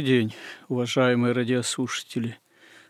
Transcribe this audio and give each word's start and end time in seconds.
Добрый 0.00 0.18
день, 0.18 0.34
уважаемые 0.70 1.34
радиослушатели. 1.34 2.38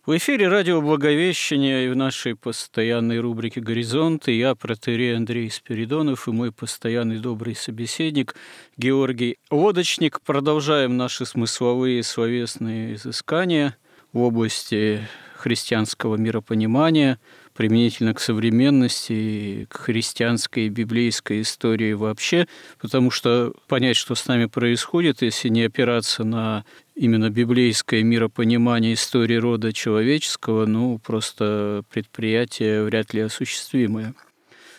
В 0.07 0.17
эфире 0.17 0.47
радио 0.47 0.81
Благовещения 0.81 1.87
и 1.87 1.89
в 1.89 1.97
нашей 1.97 2.37
постоянной 2.37 3.19
рубрике 3.19 3.61
«Горизонты» 3.61 4.31
я, 4.31 4.55
протерей 4.55 5.17
Андрей 5.17 5.51
Спиридонов 5.51 6.29
и 6.29 6.31
мой 6.31 6.53
постоянный 6.53 7.19
добрый 7.19 7.57
собеседник 7.57 8.37
Георгий 8.77 9.39
Лодочник. 9.51 10.21
Продолжаем 10.21 10.97
наши 10.97 11.27
смысловые 11.27 12.05
словесные 12.05 12.95
изыскания 12.95 13.77
в 14.13 14.21
области 14.21 15.01
христианского 15.35 16.15
миропонимания– 16.15 17.19
применительно 17.61 18.15
к 18.15 18.21
современности, 18.21 19.67
к 19.69 19.81
христианской 19.81 20.65
и 20.65 20.69
библейской 20.71 21.43
истории 21.43 21.93
вообще, 21.93 22.49
потому 22.81 23.11
что 23.11 23.53
понять, 23.69 23.99
что 23.99 24.15
с 24.15 24.27
нами 24.27 24.47
происходит, 24.47 25.21
если 25.21 25.51
не 25.51 25.65
опираться 25.65 26.25
на 26.25 26.65
именно 26.95 27.29
библейское 27.29 28.03
миропонимание 28.03 28.95
истории 28.95 29.35
рода 29.35 29.75
человеческого, 29.75 30.65
ну, 30.65 30.99
просто 31.05 31.83
предприятие 31.93 32.83
вряд 32.83 33.13
ли 33.13 33.21
осуществимое. 33.21 34.15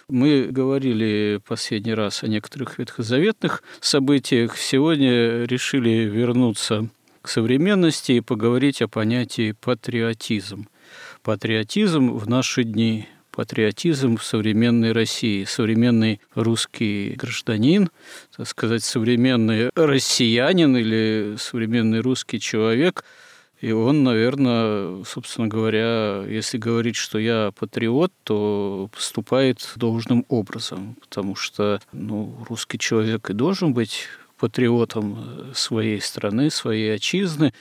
Мы 0.09 0.47
говорили 0.49 1.39
последний 1.47 1.93
раз 1.93 2.23
о 2.23 2.27
некоторых 2.29 2.79
ветхозаветных 2.79 3.61
событиях. 3.79 4.57
Сегодня 4.57 5.43
решили 5.43 6.09
вернуться 6.09 6.89
к 7.21 7.29
современности 7.29 8.13
и 8.13 8.21
поговорить 8.21 8.81
о 8.81 8.87
понятии 8.87 9.51
патриотизм 9.51 10.65
патриотизм 11.23 12.11
в 12.11 12.29
наши 12.29 12.63
дни, 12.63 13.07
патриотизм 13.31 14.17
в 14.17 14.23
современной 14.23 14.91
России, 14.91 15.43
современный 15.45 16.19
русский 16.35 17.15
гражданин, 17.15 17.89
так 18.35 18.47
сказать, 18.47 18.83
современный 18.83 19.69
россиянин 19.75 20.75
или 20.77 21.35
современный 21.37 21.99
русский 21.99 22.39
человек– 22.39 23.03
и 23.61 23.71
он, 23.71 24.03
наверное, 24.03 25.03
собственно 25.03 25.47
говоря, 25.47 26.23
если 26.27 26.57
говорить, 26.57 26.95
что 26.95 27.19
я 27.19 27.51
патриот, 27.59 28.11
то 28.23 28.89
поступает 28.91 29.73
должным 29.75 30.25
образом, 30.29 30.97
потому 30.99 31.35
что 31.35 31.79
ну, 31.91 32.35
русский 32.49 32.79
человек 32.79 33.29
и 33.29 33.33
должен 33.33 33.71
быть 33.73 34.07
патриотом 34.39 35.53
своей 35.53 36.01
страны, 36.01 36.49
своей 36.49 36.95
отчизны, 36.95 37.53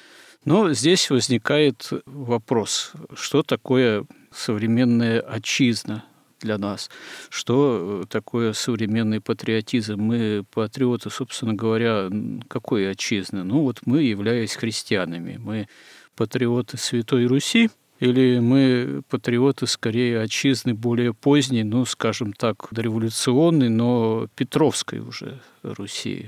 но 0.44 0.72
здесь 0.72 1.10
возникает 1.10 1.90
вопрос, 2.06 2.92
что 3.14 3.42
такое 3.42 4.04
современная 4.32 5.20
отчизна 5.20 6.04
для 6.40 6.56
нас, 6.56 6.90
что 7.28 8.04
такое 8.08 8.52
современный 8.54 9.20
патриотизм. 9.20 10.00
Мы 10.00 10.44
патриоты, 10.50 11.10
собственно 11.10 11.54
говоря, 11.54 12.10
какой 12.48 12.90
отчизны? 12.90 13.44
Ну 13.44 13.62
вот 13.62 13.80
мы, 13.84 14.02
являясь 14.02 14.54
христианами, 14.54 15.36
мы 15.38 15.68
патриоты 16.16 16.78
Святой 16.78 17.26
Руси, 17.26 17.70
или 18.00 18.38
мы 18.38 19.02
патриоты 19.10 19.66
скорее 19.66 20.22
отчизны 20.22 20.72
более 20.72 21.12
поздней, 21.12 21.64
ну, 21.64 21.84
скажем 21.84 22.32
так, 22.32 22.68
дореволюционной, 22.70 23.68
но 23.68 24.26
Петровской 24.34 25.00
уже 25.00 25.40
Руси. 25.62 26.26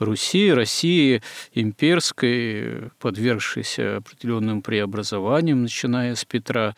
Руси, 0.00 0.52
России 0.52 1.22
имперской, 1.52 2.90
подвергшейся 2.98 3.98
определенным 3.98 4.62
преобразованиям, 4.62 5.62
начиная 5.62 6.14
с 6.14 6.24
Петра, 6.24 6.74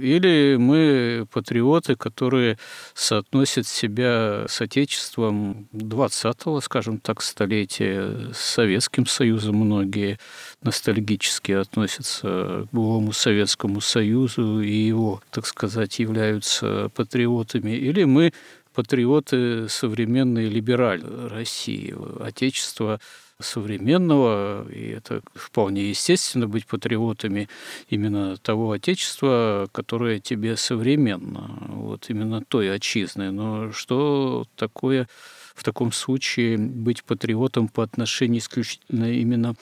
или 0.00 0.56
мы 0.58 1.24
патриоты, 1.32 1.94
которые 1.94 2.58
соотносят 2.94 3.68
себя 3.68 4.44
с 4.48 4.60
Отечеством 4.60 5.68
20-го, 5.72 6.60
скажем 6.60 6.98
так, 6.98 7.22
столетия, 7.22 8.32
с 8.32 8.38
Советским 8.38 9.06
Союзом 9.06 9.54
многие 9.54 10.18
ностальгически 10.62 11.52
относятся 11.52 12.66
к 12.66 12.74
былому 12.74 13.12
Советскому 13.12 13.80
Союзу 13.80 14.60
и 14.60 14.72
его, 14.72 15.22
так 15.30 15.46
сказать, 15.46 16.00
являются 16.00 16.90
патриотами. 16.96 17.70
Или 17.70 18.02
мы 18.02 18.32
патриоты 18.74 19.68
современной 19.68 20.48
либеральной 20.48 21.28
России, 21.28 21.94
Отечества 22.20 23.00
современного, 23.40 24.68
и 24.70 24.90
это 24.90 25.22
вполне 25.34 25.88
естественно 25.90 26.46
быть 26.46 26.66
патриотами 26.66 27.48
именно 27.88 28.36
того 28.36 28.72
Отечества, 28.72 29.68
которое 29.72 30.20
тебе 30.20 30.56
современно, 30.56 31.50
вот 31.68 32.10
именно 32.10 32.42
той 32.42 32.72
отчизны. 32.74 33.30
Но 33.30 33.72
что 33.72 34.46
такое 34.56 35.08
в 35.54 35.64
таком 35.64 35.92
случае 35.92 36.58
быть 36.58 37.04
патриотом 37.04 37.68
по 37.68 37.82
отношению 37.82 38.40
исключительно 38.40 39.12
именно 39.12 39.54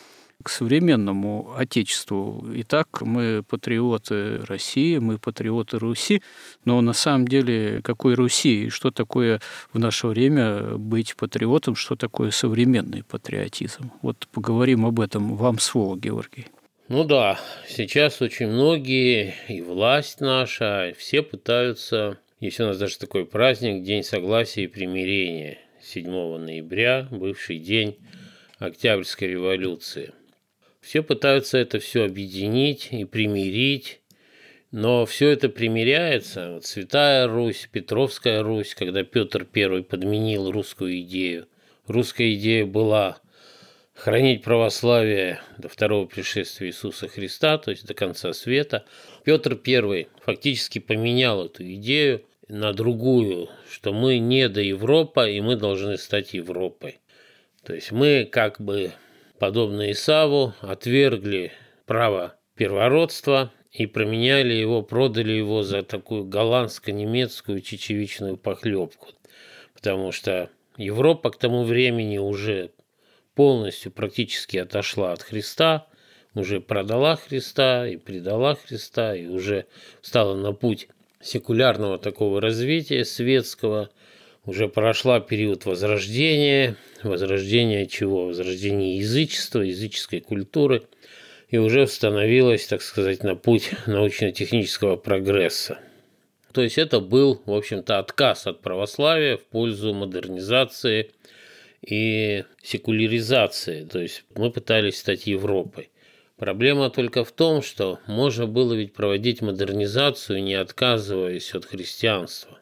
к 0.42 0.48
современному 0.48 1.54
Отечеству. 1.56 2.44
Итак, 2.56 3.00
мы 3.00 3.42
патриоты 3.42 4.38
России, 4.46 4.98
мы 4.98 5.18
патриоты 5.18 5.78
Руси, 5.78 6.22
но 6.64 6.80
на 6.80 6.92
самом 6.92 7.26
деле 7.26 7.80
какой 7.82 8.14
Руси? 8.14 8.68
Что 8.68 8.90
такое 8.90 9.40
в 9.72 9.78
наше 9.78 10.08
время 10.08 10.76
быть 10.76 11.16
патриотом? 11.16 11.74
Что 11.74 11.96
такое 11.96 12.30
современный 12.30 13.02
патриотизм? 13.04 13.92
Вот 14.02 14.28
поговорим 14.32 14.84
об 14.84 15.00
этом. 15.00 15.36
Вам 15.36 15.58
слово, 15.58 15.96
Георгий. 15.96 16.46
Ну 16.88 17.04
да, 17.04 17.38
сейчас 17.68 18.20
очень 18.20 18.48
многие, 18.48 19.34
и 19.48 19.62
власть 19.62 20.20
наша, 20.20 20.92
все 20.98 21.22
пытаются, 21.22 22.18
есть 22.40 22.60
у 22.60 22.64
нас 22.64 22.76
даже 22.76 22.98
такой 22.98 23.24
праздник, 23.24 23.82
День 23.84 24.02
согласия 24.02 24.64
и 24.64 24.66
примирения, 24.66 25.58
7 25.80 26.04
ноября, 26.10 27.08
бывший 27.10 27.58
день 27.58 27.96
Октябрьской 28.58 29.28
революции– 29.28 30.12
все 30.82 31.02
пытаются 31.02 31.58
это 31.58 31.78
все 31.78 32.04
объединить 32.04 32.88
и 32.90 33.04
примирить, 33.04 34.00
но 34.72 35.06
все 35.06 35.30
это 35.30 35.48
примиряется. 35.48 36.54
Вот 36.54 36.66
Святая 36.66 37.28
Русь, 37.28 37.68
Петровская 37.70 38.42
Русь, 38.42 38.74
когда 38.74 39.04
Петр 39.04 39.46
I 39.54 39.82
подменил 39.84 40.50
русскую 40.50 41.00
идею. 41.02 41.46
Русская 41.86 42.34
идея 42.34 42.66
была 42.66 43.20
хранить 43.94 44.42
православие 44.42 45.40
до 45.56 45.68
второго 45.68 46.06
пришествия 46.06 46.68
Иисуса 46.68 47.06
Христа, 47.06 47.58
то 47.58 47.70
есть 47.70 47.86
до 47.86 47.94
конца 47.94 48.32
света. 48.32 48.84
Петр 49.22 49.58
I 49.64 50.08
фактически 50.24 50.80
поменял 50.80 51.46
эту 51.46 51.62
идею 51.74 52.24
на 52.48 52.72
другую, 52.72 53.50
что 53.70 53.92
мы 53.92 54.18
не 54.18 54.48
до 54.48 54.60
Европа, 54.60 55.28
и 55.28 55.40
мы 55.40 55.54
должны 55.54 55.96
стать 55.96 56.34
Европой. 56.34 56.98
То 57.64 57.72
есть 57.72 57.92
мы 57.92 58.28
как 58.30 58.60
бы 58.60 58.92
подобно 59.42 59.90
Исаву, 59.90 60.54
отвергли 60.60 61.50
право 61.84 62.36
первородства 62.54 63.50
и 63.72 63.86
променяли 63.86 64.52
его, 64.52 64.82
продали 64.82 65.32
его 65.32 65.64
за 65.64 65.82
такую 65.82 66.26
голландско-немецкую 66.26 67.60
чечевичную 67.60 68.36
похлебку. 68.36 69.08
Потому 69.74 70.12
что 70.12 70.48
Европа 70.76 71.30
к 71.30 71.38
тому 71.38 71.64
времени 71.64 72.18
уже 72.18 72.70
полностью 73.34 73.90
практически 73.90 74.58
отошла 74.58 75.10
от 75.12 75.22
Христа, 75.22 75.88
уже 76.34 76.60
продала 76.60 77.16
Христа 77.16 77.88
и 77.88 77.96
предала 77.96 78.54
Христа, 78.54 79.16
и 79.16 79.26
уже 79.26 79.66
стала 80.02 80.36
на 80.36 80.52
путь 80.52 80.86
секулярного 81.20 81.98
такого 81.98 82.40
развития 82.40 83.04
светского– 83.04 83.90
уже 84.44 84.68
прошла 84.68 85.20
период 85.20 85.64
возрождения, 85.66 86.76
возрождения 87.02 87.86
чего? 87.86 88.26
Возрождения 88.26 88.98
язычества, 88.98 89.60
языческой 89.60 90.20
культуры, 90.20 90.82
и 91.48 91.58
уже 91.58 91.86
становилась, 91.86 92.66
так 92.66 92.82
сказать, 92.82 93.22
на 93.22 93.36
путь 93.36 93.70
научно-технического 93.86 94.96
прогресса. 94.96 95.78
То 96.52 96.62
есть 96.62 96.78
это 96.78 97.00
был, 97.00 97.40
в 97.46 97.52
общем-то, 97.52 97.98
отказ 97.98 98.46
от 98.46 98.60
православия 98.60 99.36
в 99.36 99.44
пользу 99.44 99.94
модернизации 99.94 101.10
и 101.86 102.44
секуляризации. 102.62 103.84
То 103.84 104.00
есть 104.00 104.24
мы 104.34 104.50
пытались 104.50 104.98
стать 104.98 105.26
Европой. 105.26 105.90
Проблема 106.36 106.90
только 106.90 107.24
в 107.24 107.32
том, 107.32 107.62
что 107.62 108.00
можно 108.06 108.46
было 108.46 108.74
ведь 108.74 108.92
проводить 108.92 109.42
модернизацию, 109.42 110.42
не 110.42 110.54
отказываясь 110.54 111.54
от 111.54 111.64
христианства. 111.64 112.58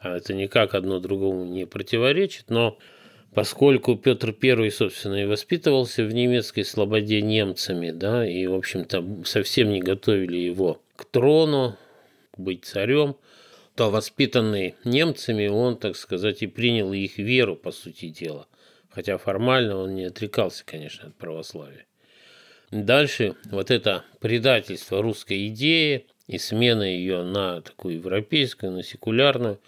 А 0.00 0.16
это 0.16 0.32
никак 0.32 0.74
одно 0.74 0.98
другому 0.98 1.44
не 1.44 1.66
противоречит, 1.66 2.48
но 2.48 2.78
поскольку 3.34 3.96
Петр 3.96 4.34
I, 4.42 4.70
собственно, 4.70 5.22
и 5.22 5.26
воспитывался 5.26 6.04
в 6.04 6.14
немецкой 6.14 6.64
слободе 6.64 7.20
немцами, 7.20 7.90
да, 7.90 8.26
и, 8.26 8.46
в 8.46 8.54
общем-то, 8.54 9.24
совсем 9.26 9.70
не 9.70 9.80
готовили 9.80 10.38
его 10.38 10.80
к 10.96 11.04
трону, 11.04 11.76
быть 12.38 12.64
царем, 12.64 13.16
то 13.74 13.90
воспитанный 13.90 14.74
немцами, 14.84 15.48
он, 15.48 15.76
так 15.76 15.96
сказать, 15.96 16.42
и 16.42 16.46
принял 16.46 16.92
их 16.94 17.18
веру, 17.18 17.54
по 17.54 17.70
сути 17.70 18.08
дела. 18.08 18.46
Хотя 18.88 19.18
формально 19.18 19.76
он 19.76 19.94
не 19.94 20.04
отрекался, 20.04 20.64
конечно, 20.64 21.08
от 21.08 21.14
православия. 21.16 21.84
Дальше 22.70 23.34
вот 23.50 23.70
это 23.70 24.04
предательство 24.18 25.02
русской 25.02 25.48
идеи 25.48 26.06
и 26.26 26.38
смена 26.38 26.84
ее 26.84 27.22
на 27.22 27.60
такую 27.60 27.96
европейскую, 27.96 28.72
на 28.72 28.82
секулярную, 28.82 29.58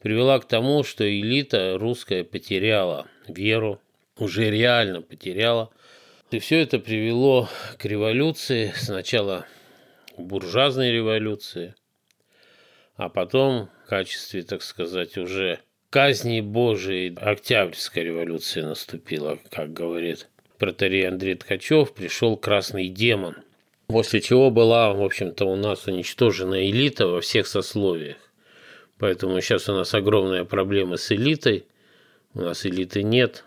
привела 0.00 0.38
к 0.38 0.46
тому, 0.46 0.82
что 0.84 1.08
элита 1.08 1.78
русская 1.78 2.24
потеряла 2.24 3.06
веру, 3.28 3.80
уже 4.18 4.50
реально 4.50 5.02
потеряла. 5.02 5.70
И 6.30 6.38
все 6.38 6.60
это 6.60 6.78
привело 6.78 7.48
к 7.78 7.84
революции, 7.84 8.72
сначала 8.76 9.46
к 10.16 10.20
буржуазной 10.20 10.92
революции, 10.92 11.74
а 12.96 13.08
потом 13.08 13.68
в 13.84 13.88
качестве, 13.88 14.42
так 14.42 14.62
сказать, 14.62 15.16
уже 15.18 15.60
казни 15.90 16.40
Божией 16.40 17.14
Октябрьская 17.16 18.04
революция 18.04 18.64
наступила, 18.66 19.38
как 19.50 19.72
говорит 19.72 20.28
протерей 20.58 21.06
Андрей 21.06 21.34
Ткачев, 21.34 21.94
пришел 21.94 22.36
красный 22.36 22.88
демон, 22.88 23.36
после 23.86 24.20
чего 24.20 24.50
была, 24.50 24.92
в 24.92 25.02
общем-то, 25.02 25.44
у 25.44 25.56
нас 25.56 25.86
уничтожена 25.86 26.68
элита 26.68 27.06
во 27.06 27.20
всех 27.20 27.46
сословиях. 27.46 28.16
Поэтому 28.98 29.40
сейчас 29.40 29.68
у 29.68 29.74
нас 29.74 29.92
огромная 29.94 30.44
проблема 30.44 30.96
с 30.96 31.12
элитой. 31.12 31.66
У 32.34 32.40
нас 32.40 32.64
элиты 32.64 33.02
нет. 33.02 33.44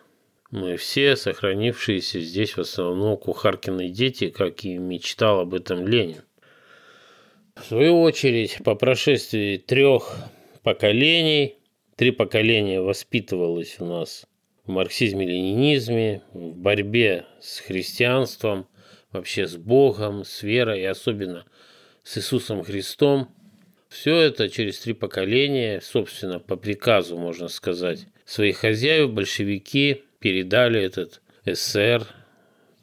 Мы 0.52 0.78
все 0.78 1.16
сохранившиеся 1.16 2.20
здесь 2.20 2.56
в 2.56 2.62
основном 2.62 3.18
кухаркины 3.18 3.90
дети, 3.90 4.30
как 4.30 4.64
и 4.64 4.78
мечтал 4.78 5.40
об 5.42 5.54
этом 5.54 5.88
Ленин. 5.88 6.24
В 7.56 7.66
свою 7.66 8.02
очередь, 8.02 8.58
по 8.64 8.76
прошествии 8.76 9.58
трех 9.58 10.16
поколений, 10.64 11.58
три 11.96 12.12
поколения 12.12 12.82
воспитывалось 12.82 13.76
у 13.80 13.86
нас 13.86 14.26
в 14.66 14.72
марксизме-ленинизме, 14.72 16.22
в 16.34 16.56
борьбе 16.56 17.26
с 17.42 17.60
христианством, 17.60 18.68
вообще 19.12 19.48
с 19.48 19.58
Богом, 19.58 20.24
с 20.24 20.42
верой 20.42 20.82
и 20.82 20.86
особенно 20.86 21.46
с 22.04 22.18
Иисусом 22.18 22.64
Христом– 22.64 23.30
все 23.90 24.16
это 24.18 24.50
через 24.50 24.80
три 24.80 24.94
поколения, 24.94 25.82
собственно, 25.82 26.40
по 26.40 26.56
приказу, 26.56 27.18
можно 27.18 27.48
сказать, 27.48 28.06
своих 28.26 28.58
хозяев, 28.58 29.12
большевики 29.12 30.04
передали 30.20 30.82
этот 30.82 31.22
СССР, 31.46 32.08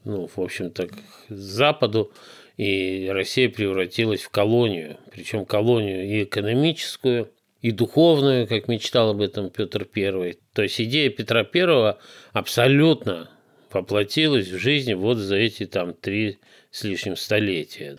ну, 0.04 0.26
в 0.26 0.38
общем-то, 0.40 0.88
к 0.88 0.94
Западу, 1.28 2.12
и 2.56 3.08
Россия 3.10 3.48
превратилась 3.48 4.22
в 4.22 4.30
колонию, 4.30 4.98
причем 5.12 5.44
колонию 5.44 6.06
и 6.06 6.24
экономическую, 6.24 7.30
и 7.62 7.70
духовную, 7.70 8.46
как 8.46 8.68
мечтал 8.68 9.10
об 9.10 9.20
этом 9.20 9.50
Петр 9.50 9.88
I. 9.94 10.36
То 10.52 10.62
есть 10.62 10.80
идея 10.80 11.10
Петра 11.10 11.46
I 11.52 11.96
абсолютно 12.32 13.30
воплотилась 13.70 14.48
в 14.48 14.58
жизни 14.58 14.94
вот 14.94 15.18
за 15.18 15.36
эти 15.36 15.66
там 15.66 15.92
три 15.92 16.38
с 16.70 16.84
лишним 16.84 17.16
столетия. 17.16 17.98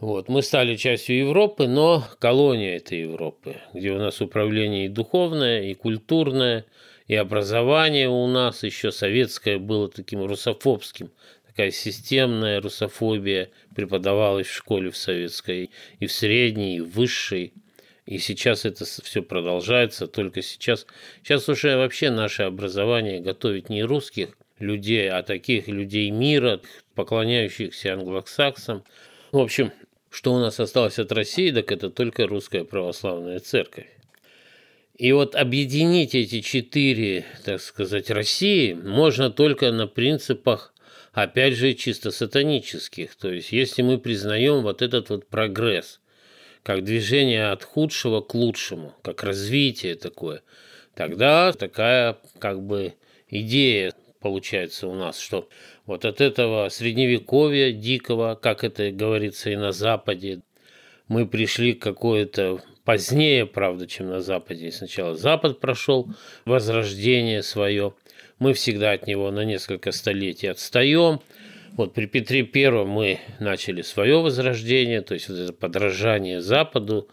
Вот. 0.00 0.28
Мы 0.28 0.42
стали 0.42 0.76
частью 0.76 1.18
Европы, 1.18 1.66
но 1.66 2.04
колония 2.20 2.76
этой 2.76 3.00
Европы, 3.00 3.56
где 3.74 3.90
у 3.90 3.98
нас 3.98 4.20
управление 4.20 4.86
и 4.86 4.88
духовное, 4.88 5.64
и 5.64 5.74
культурное, 5.74 6.66
и 7.08 7.16
образование 7.16 8.08
у 8.08 8.26
нас 8.28 8.62
еще 8.62 8.92
советское 8.92 9.58
было 9.58 9.88
таким 9.88 10.24
русофобским. 10.24 11.10
Такая 11.46 11.72
системная 11.72 12.60
русофобия 12.60 13.50
преподавалась 13.74 14.46
в 14.46 14.54
школе 14.54 14.90
в 14.90 14.96
советской, 14.96 15.70
и 15.98 16.06
в 16.06 16.12
средней, 16.12 16.76
и 16.76 16.80
в 16.80 16.90
высшей. 16.90 17.52
И 18.06 18.18
сейчас 18.18 18.64
это 18.64 18.84
все 18.84 19.22
продолжается, 19.22 20.06
только 20.06 20.42
сейчас. 20.42 20.86
Сейчас 21.24 21.48
уже 21.48 21.76
вообще 21.76 22.10
наше 22.10 22.44
образование 22.44 23.20
готовит 23.20 23.68
не 23.68 23.82
русских 23.82 24.38
людей, 24.60 25.10
а 25.10 25.24
таких 25.24 25.66
людей 25.66 26.10
мира, 26.10 26.60
поклоняющихся 26.94 27.94
англосаксам. 27.94 28.84
В 29.32 29.38
общем, 29.38 29.72
что 30.10 30.34
у 30.34 30.38
нас 30.38 30.58
осталось 30.60 30.98
от 30.98 31.12
России, 31.12 31.50
так 31.50 31.70
это 31.70 31.90
только 31.90 32.26
русская 32.26 32.64
православная 32.64 33.40
церковь. 33.40 33.86
И 34.94 35.12
вот 35.12 35.36
объединить 35.36 36.16
эти 36.16 36.40
четыре, 36.40 37.24
так 37.44 37.60
сказать, 37.60 38.10
России 38.10 38.72
можно 38.72 39.30
только 39.30 39.70
на 39.70 39.86
принципах, 39.86 40.74
опять 41.12 41.54
же, 41.54 41.74
чисто 41.74 42.10
сатанических. 42.10 43.14
То 43.14 43.30
есть, 43.32 43.52
если 43.52 43.82
мы 43.82 43.98
признаем 43.98 44.62
вот 44.62 44.82
этот 44.82 45.10
вот 45.10 45.28
прогресс, 45.28 46.00
как 46.64 46.82
движение 46.82 47.50
от 47.50 47.62
худшего 47.62 48.22
к 48.22 48.34
лучшему, 48.34 48.94
как 49.02 49.22
развитие 49.22 49.94
такое, 49.94 50.42
тогда 50.94 51.52
такая 51.52 52.18
как 52.40 52.60
бы 52.60 52.94
идея 53.28 53.94
получается 54.20 54.88
у 54.88 54.94
нас, 54.94 55.18
что 55.18 55.48
вот 55.86 56.04
от 56.04 56.20
этого 56.20 56.68
средневековья 56.68 57.72
дикого, 57.72 58.34
как 58.34 58.64
это 58.64 58.90
говорится 58.90 59.50
и 59.50 59.56
на 59.56 59.72
Западе, 59.72 60.40
мы 61.08 61.26
пришли 61.26 61.72
к 61.72 61.82
какое-то 61.82 62.60
позднее, 62.84 63.46
правда, 63.46 63.86
чем 63.86 64.08
на 64.08 64.20
Западе. 64.20 64.70
Сначала 64.70 65.14
Запад 65.14 65.60
прошел 65.60 66.08
возрождение 66.44 67.42
свое. 67.42 67.94
Мы 68.38 68.52
всегда 68.54 68.92
от 68.92 69.06
него 69.06 69.30
на 69.30 69.44
несколько 69.44 69.92
столетий 69.92 70.46
отстаем. 70.46 71.20
Вот 71.72 71.94
при 71.94 72.06
Петре 72.06 72.42
Первом 72.42 72.88
мы 72.88 73.20
начали 73.40 73.82
свое 73.82 74.20
возрождение, 74.20 75.02
то 75.02 75.14
есть 75.14 75.28
вот 75.28 75.38
это 75.38 75.52
подражание 75.52 76.40
Западу, 76.40 77.08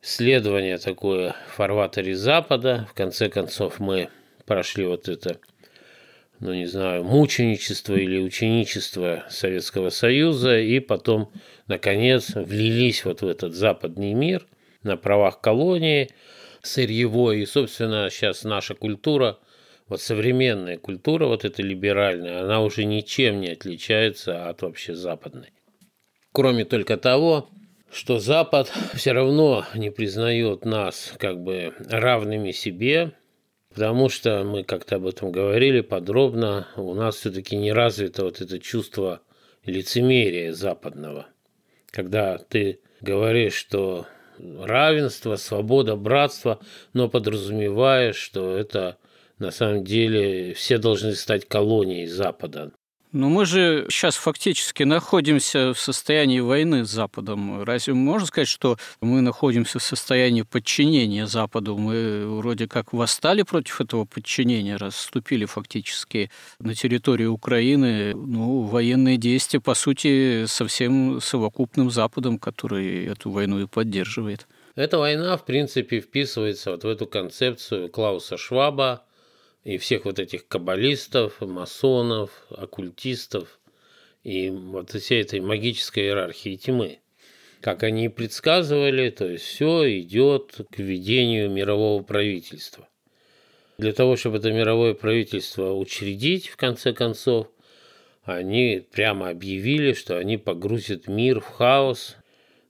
следование 0.00 0.78
такое 0.78 1.34
в 1.48 1.56
фарватере 1.56 2.14
Запада. 2.14 2.86
В 2.90 2.94
конце 2.94 3.28
концов 3.28 3.80
мы 3.80 4.08
прошли 4.46 4.84
вот 4.84 5.08
это 5.08 5.38
ну 6.44 6.52
не 6.52 6.66
знаю, 6.66 7.04
мученичество 7.04 7.94
или 7.94 8.18
ученичество 8.18 9.24
Советского 9.30 9.88
Союза, 9.88 10.60
и 10.60 10.78
потом, 10.78 11.32
наконец, 11.68 12.34
влились 12.34 13.06
вот 13.06 13.22
в 13.22 13.26
этот 13.26 13.54
западный 13.54 14.12
мир 14.12 14.46
на 14.82 14.98
правах 14.98 15.40
колонии 15.40 16.10
сырьевой. 16.60 17.40
И, 17.40 17.46
собственно, 17.46 18.10
сейчас 18.10 18.44
наша 18.44 18.74
культура, 18.74 19.38
вот 19.88 20.02
современная 20.02 20.76
культура, 20.76 21.24
вот 21.26 21.46
эта 21.46 21.62
либеральная, 21.62 22.42
она 22.42 22.60
уже 22.60 22.84
ничем 22.84 23.40
не 23.40 23.48
отличается 23.48 24.46
от 24.46 24.60
вообще 24.60 24.94
западной. 24.94 25.48
Кроме 26.32 26.66
только 26.66 26.98
того, 26.98 27.48
что 27.90 28.18
Запад 28.18 28.70
все 28.92 29.12
равно 29.12 29.64
не 29.74 29.90
признает 29.90 30.66
нас 30.66 31.14
как 31.16 31.42
бы 31.42 31.72
равными 31.88 32.50
себе, 32.50 33.12
Потому 33.74 34.08
что 34.08 34.44
мы 34.44 34.62
как-то 34.62 34.96
об 34.96 35.06
этом 35.06 35.32
говорили 35.32 35.80
подробно, 35.80 36.68
у 36.76 36.94
нас 36.94 37.16
все-таки 37.16 37.56
не 37.56 37.72
развито 37.72 38.22
вот 38.22 38.40
это 38.40 38.60
чувство 38.60 39.20
лицемерия 39.64 40.52
западного. 40.52 41.26
Когда 41.90 42.38
ты 42.38 42.78
говоришь, 43.00 43.54
что 43.54 44.06
равенство, 44.38 45.34
свобода, 45.34 45.96
братство, 45.96 46.60
но 46.92 47.08
подразумеваешь, 47.08 48.16
что 48.16 48.56
это 48.56 48.96
на 49.38 49.50
самом 49.50 49.82
деле 49.82 50.54
все 50.54 50.78
должны 50.78 51.14
стать 51.14 51.48
колонией 51.48 52.06
Запада. 52.06 52.70
Но 53.14 53.28
мы 53.28 53.46
же 53.46 53.86
сейчас 53.90 54.16
фактически 54.16 54.82
находимся 54.82 55.72
в 55.72 55.78
состоянии 55.78 56.40
войны 56.40 56.84
с 56.84 56.90
Западом. 56.90 57.62
Разве 57.62 57.94
можно 57.94 58.26
сказать, 58.26 58.48
что 58.48 58.76
мы 59.00 59.20
находимся 59.20 59.78
в 59.78 59.84
состоянии 59.84 60.42
подчинения 60.42 61.28
Западу? 61.28 61.76
Мы 61.76 62.26
вроде 62.26 62.66
как 62.66 62.92
восстали 62.92 63.42
против 63.42 63.80
этого 63.80 64.04
подчинения, 64.04 64.74
расступили 64.74 65.44
фактически 65.44 66.28
на 66.58 66.74
территории 66.74 67.26
Украины. 67.26 68.14
Ну, 68.16 68.62
военные 68.62 69.16
действия, 69.16 69.60
по 69.60 69.74
сути, 69.74 70.46
со 70.46 70.66
всем 70.66 71.20
совокупным 71.20 71.92
Западом, 71.92 72.40
который 72.40 73.06
эту 73.06 73.30
войну 73.30 73.60
и 73.60 73.68
поддерживает. 73.68 74.48
Эта 74.74 74.98
война, 74.98 75.36
в 75.36 75.44
принципе, 75.44 76.00
вписывается 76.00 76.72
вот 76.72 76.82
в 76.82 76.88
эту 76.88 77.06
концепцию 77.06 77.90
Клауса 77.90 78.36
Шваба, 78.36 79.04
и 79.64 79.78
всех 79.78 80.04
вот 80.04 80.18
этих 80.18 80.46
каббалистов, 80.46 81.40
масонов, 81.40 82.30
оккультистов 82.50 83.58
и 84.22 84.50
вот 84.50 84.90
всей 84.92 85.22
этой 85.22 85.40
магической 85.40 86.04
иерархии 86.04 86.56
тьмы. 86.56 87.00
Как 87.60 87.82
они 87.82 88.10
предсказывали, 88.10 89.08
то 89.08 89.26
есть 89.26 89.44
все 89.44 89.98
идет 90.00 90.60
к 90.70 90.78
введению 90.78 91.50
мирового 91.50 92.02
правительства. 92.02 92.88
Для 93.78 93.92
того, 93.92 94.16
чтобы 94.16 94.36
это 94.36 94.52
мировое 94.52 94.94
правительство 94.94 95.72
учредить, 95.72 96.48
в 96.48 96.56
конце 96.56 96.92
концов, 96.92 97.48
они 98.22 98.86
прямо 98.92 99.30
объявили, 99.30 99.94
что 99.94 100.18
они 100.18 100.36
погрузят 100.36 101.08
мир 101.08 101.40
в 101.40 101.46
хаос. 101.46 102.16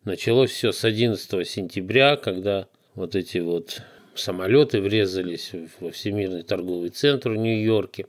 Началось 0.05 0.51
все 0.51 0.73
с 0.73 0.85
11 0.85 1.47
сентября, 1.47 2.17
когда 2.17 2.69
вот 2.95 3.17
эти 3.17 3.39
вот 3.39 3.83
самолеты 4.17 4.81
врезались 4.81 5.53
во 5.81 5.91
Всемирный 5.91 6.43
торговый 6.43 6.91
центр 6.91 7.31
в 7.31 7.37
Нью-Йорке. 7.37 8.07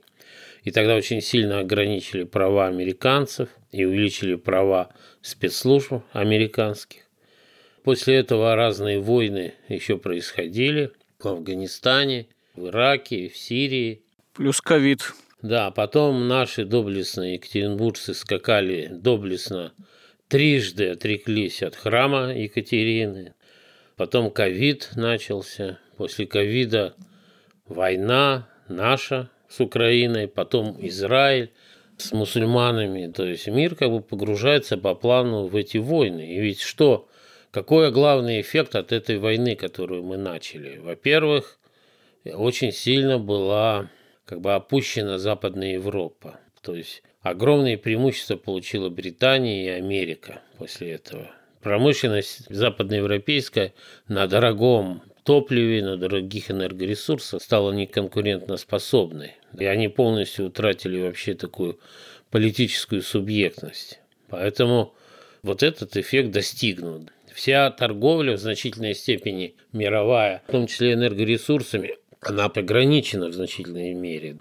И 0.62 0.70
тогда 0.70 0.96
очень 0.96 1.20
сильно 1.20 1.60
ограничили 1.60 2.24
права 2.24 2.66
американцев 2.66 3.48
и 3.70 3.84
увеличили 3.84 4.34
права 4.34 4.90
спецслужб 5.22 5.92
американских. 6.12 7.02
После 7.84 8.16
этого 8.16 8.56
разные 8.56 8.98
войны 8.98 9.54
еще 9.68 9.96
происходили 9.96 10.90
в 11.20 11.26
Афганистане, 11.26 12.26
в 12.56 12.66
Ираке, 12.66 13.28
в 13.28 13.36
Сирии. 13.36 14.02
Плюс 14.32 14.60
ковид. 14.60 15.12
Да, 15.40 15.70
потом 15.70 16.26
наши 16.26 16.64
доблестные 16.64 17.34
екатеринбуржцы 17.34 18.14
скакали 18.14 18.88
доблестно, 18.90 19.72
трижды 20.26 20.88
отреклись 20.88 21.62
от 21.62 21.76
храма 21.76 22.34
Екатерины. 22.34 23.34
Потом 23.96 24.30
ковид 24.30 24.90
начался. 24.94 25.78
После 25.96 26.26
ковида 26.26 26.94
война 27.64 28.46
наша 28.68 29.30
с 29.48 29.60
Украиной, 29.60 30.28
потом 30.28 30.76
Израиль 30.86 31.50
с 31.96 32.12
мусульманами. 32.12 33.10
То 33.10 33.24
есть 33.24 33.46
мир 33.48 33.74
как 33.74 33.90
бы 33.90 34.02
погружается 34.02 34.76
по 34.76 34.94
плану 34.94 35.46
в 35.46 35.56
эти 35.56 35.78
войны. 35.78 36.34
И 36.34 36.40
ведь 36.40 36.60
что? 36.60 37.08
Какой 37.50 37.90
главный 37.90 38.42
эффект 38.42 38.76
от 38.76 38.92
этой 38.92 39.18
войны, 39.18 39.56
которую 39.56 40.02
мы 40.02 40.18
начали? 40.18 40.76
Во-первых, 40.76 41.58
очень 42.24 42.72
сильно 42.72 43.18
была 43.18 43.90
как 44.26 44.42
бы 44.42 44.52
опущена 44.54 45.16
Западная 45.16 45.72
Европа. 45.72 46.38
То 46.60 46.74
есть 46.74 47.02
огромные 47.22 47.78
преимущества 47.78 48.36
получила 48.36 48.90
Британия 48.90 49.64
и 49.64 49.78
Америка 49.78 50.42
после 50.58 50.92
этого. 50.92 51.30
Промышленность 51.66 52.42
западноевропейская 52.48 53.74
на 54.06 54.28
дорогом 54.28 55.02
топливе, 55.24 55.82
на 55.82 55.96
дорогих 55.96 56.52
энергоресурсах 56.52 57.42
стала 57.42 57.72
неконкурентоспособной. 57.72 59.32
И 59.58 59.64
они 59.64 59.88
полностью 59.88 60.46
утратили 60.46 61.00
вообще 61.00 61.34
такую 61.34 61.80
политическую 62.30 63.02
субъектность. 63.02 63.98
Поэтому 64.28 64.94
вот 65.42 65.64
этот 65.64 65.96
эффект 65.96 66.30
достигнут. 66.30 67.10
Вся 67.34 67.68
торговля 67.72 68.36
в 68.36 68.40
значительной 68.40 68.94
степени 68.94 69.56
мировая, 69.72 70.44
в 70.46 70.52
том 70.52 70.68
числе 70.68 70.92
энергоресурсами, 70.92 71.96
она 72.20 72.44
ограничена 72.44 73.26
в 73.26 73.32
значительной 73.32 73.92
мере. 73.92 74.38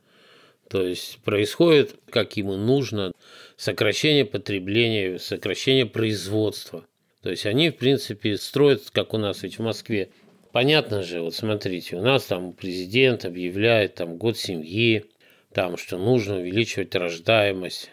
То 0.69 0.83
есть 0.83 1.17
происходит, 1.23 1.95
как 2.07 2.37
ему 2.37 2.55
нужно, 2.55 3.13
сокращение 3.57 4.25
потребления, 4.25 5.17
сокращение 5.17 5.87
производства. 5.87 6.85
То 7.25 7.31
есть 7.31 7.47
они, 7.47 7.71
в 7.71 7.77
принципе, 7.77 8.37
строят, 8.37 8.91
как 8.91 9.15
у 9.15 9.17
нас 9.17 9.41
ведь 9.41 9.57
в 9.57 9.63
Москве. 9.63 10.09
Понятно 10.51 11.01
же, 11.01 11.21
вот 11.21 11.33
смотрите, 11.33 11.95
у 11.95 12.01
нас 12.03 12.25
там 12.25 12.53
президент 12.53 13.25
объявляет 13.25 13.95
там 13.95 14.17
год 14.17 14.37
семьи, 14.37 15.05
там, 15.51 15.75
что 15.75 15.97
нужно 15.97 16.37
увеличивать 16.37 16.93
рождаемость. 16.93 17.89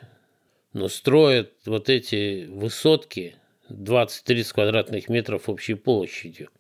Но 0.75 0.89
строят 0.89 1.51
вот 1.65 1.89
эти 1.89 2.45
высотки 2.45 3.37
20-30 3.71 4.53
квадратных 4.53 5.09
метров 5.09 5.49
общей 5.49 5.77
площадью. 5.77 6.51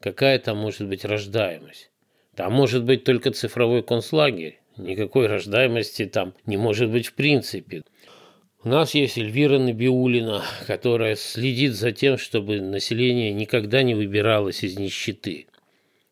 Какая 0.00 0.40
там 0.40 0.56
может 0.56 0.88
быть 0.88 1.04
рождаемость? 1.04 1.92
Там 2.34 2.52
может 2.52 2.82
быть 2.82 3.04
только 3.04 3.30
цифровой 3.30 3.84
концлагерь. 3.84 4.58
Никакой 4.76 5.28
рождаемости 5.28 6.06
там 6.06 6.34
не 6.44 6.56
может 6.56 6.90
быть 6.90 7.06
в 7.06 7.12
принципе. 7.12 7.84
У 8.62 8.68
нас 8.68 8.94
есть 8.94 9.16
Эльвира 9.16 9.58
Набиулина, 9.58 10.42
которая 10.66 11.16
следит 11.16 11.72
за 11.72 11.92
тем, 11.92 12.18
чтобы 12.18 12.60
население 12.60 13.32
никогда 13.32 13.82
не 13.82 13.94
выбиралось 13.94 14.62
из 14.62 14.78
нищеты. 14.78 15.46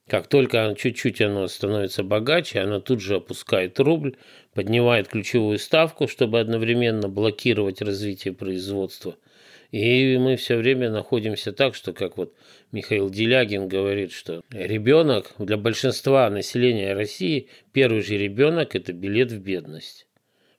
Как 0.06 0.28
только 0.28 0.74
чуть-чуть 0.78 1.20
оно 1.20 1.46
становится 1.48 2.02
богаче, 2.02 2.60
она 2.60 2.80
тут 2.80 3.02
же 3.02 3.16
опускает 3.16 3.78
рубль, 3.78 4.16
поднимает 4.54 5.08
ключевую 5.08 5.58
ставку, 5.58 6.08
чтобы 6.08 6.40
одновременно 6.40 7.08
блокировать 7.08 7.82
развитие 7.82 8.32
производства– 8.32 9.16
и 9.70 10.16
мы 10.16 10.36
все 10.36 10.56
время 10.56 10.90
находимся 10.90 11.52
так, 11.52 11.74
что, 11.74 11.92
как 11.92 12.16
вот 12.16 12.34
Михаил 12.72 13.10
Делягин 13.10 13.68
говорит, 13.68 14.12
что 14.12 14.42
ребенок 14.50 15.34
для 15.38 15.58
большинства 15.58 16.30
населения 16.30 16.94
России, 16.94 17.48
первый 17.72 18.00
же 18.00 18.16
ребенок– 18.16 18.74
это 18.74 18.94
билет 18.94 19.30
в 19.30 19.40
бедность. 19.40 20.06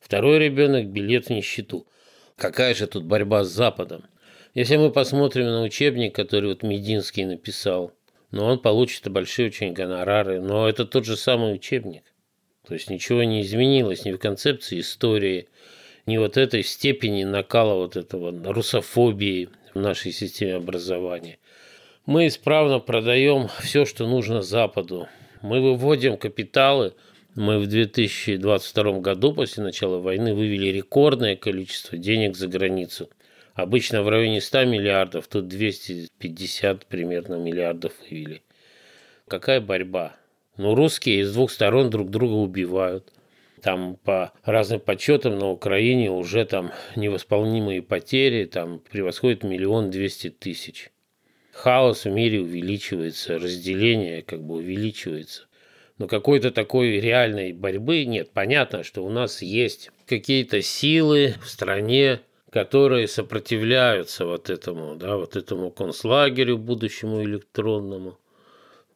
Второй 0.09 0.39
ребенок– 0.39 0.87
билет 0.87 1.27
в 1.27 1.29
нищету. 1.29 1.85
Какая 2.35 2.73
же 2.73 2.87
тут 2.87 3.03
борьба 3.03 3.43
с 3.43 3.49
Западом? 3.49 4.05
Если 4.55 4.75
мы 4.75 4.89
посмотрим 4.89 5.45
на 5.45 5.61
учебник, 5.61 6.15
который 6.15 6.49
вот 6.49 6.63
Мединский 6.63 7.25
написал, 7.25 7.91
но 8.31 8.41
ну, 8.41 8.45
он 8.53 8.59
получит 8.59 9.07
большие 9.07 9.49
очень 9.49 9.71
гонорары, 9.71 10.41
но 10.41 10.67
это 10.67 10.85
тот 10.85 11.05
же 11.05 11.15
самый 11.15 11.53
учебник. 11.53 12.01
То 12.67 12.73
есть 12.73 12.89
ничего 12.89 13.21
не 13.21 13.43
изменилось 13.43 14.03
ни 14.03 14.11
в 14.11 14.17
концепции 14.17 14.79
истории, 14.79 15.47
не 16.07 16.17
вот 16.17 16.37
этой 16.37 16.63
степени 16.63 17.23
накала 17.23 17.75
вот 17.75 17.95
этого 17.95 18.31
русофобии 18.51 19.49
в 19.75 19.79
нашей 19.79 20.11
системе 20.11 20.55
образования. 20.55 21.37
Мы 22.07 22.25
исправно 22.25 22.79
продаем 22.79 23.47
все, 23.61 23.85
что 23.85 24.07
нужно 24.07 24.41
Западу. 24.41 25.07
Мы 25.43 25.61
выводим 25.61 26.17
капиталы. 26.17 26.95
Мы 27.39 27.57
в 27.57 27.67
2022 27.67 28.99
году 28.99 29.33
после 29.33 29.63
начала 29.63 29.99
войны 29.99 30.33
вывели 30.33 30.73
рекордное 30.73 31.37
количество 31.37 31.97
денег 31.97 32.35
за 32.35 32.49
границу. 32.49 33.09
Обычно 33.53 34.03
в 34.03 34.09
районе 34.09 34.41
100 34.41 34.65
миллиардов, 34.65 35.29
тут 35.29 35.47
250 35.47 36.85
примерно 36.87 37.35
миллиардов 37.35 37.93
вывели. 38.01 38.41
Какая 39.29 39.61
борьба? 39.61 40.17
Ну, 40.57 40.75
русские 40.75 41.25
с 41.25 41.31
двух 41.31 41.49
сторон 41.51 41.89
друг 41.89 42.09
друга 42.09 42.33
убивают– 42.33 43.13
там 43.61 43.95
по 43.95 44.33
разным 44.43 44.81
подсчетам 44.81 45.39
на 45.39 45.49
Украине 45.49 46.11
уже 46.11 46.43
там 46.43 46.73
невосполнимые 46.97 47.81
потери 47.81 48.45
там 48.45 48.79
превосходят 48.91 49.43
миллион 49.43 49.91
двести 49.91 50.29
тысяч. 50.29 50.91
Хаос 51.51 52.03
в 52.03 52.09
мире 52.09 52.41
увеличивается, 52.41 53.37
разделение 53.37 54.23
как 54.23 54.41
бы 54.41 54.55
увеличивается. 54.55 55.48
Но 55.99 56.07
какой-то 56.07 56.49
такой 56.49 56.99
реальной 56.99 57.53
борьбы 57.53 58.05
нет. 58.05 58.31
Понятно, 58.33 58.83
что 58.83 59.05
у 59.05 59.09
нас 59.09 59.43
есть 59.43 59.91
какие-то 60.07 60.63
силы 60.63 61.35
в 61.43 61.47
стране, 61.47 62.21
которые 62.49 63.07
сопротивляются 63.07 64.25
вот 64.25 64.49
этому, 64.49 64.95
да, 64.95 65.17
вот 65.17 65.35
этому 65.35 65.69
концлагерю 65.69 66.57
будущему 66.57 67.21
электронному 67.23 68.17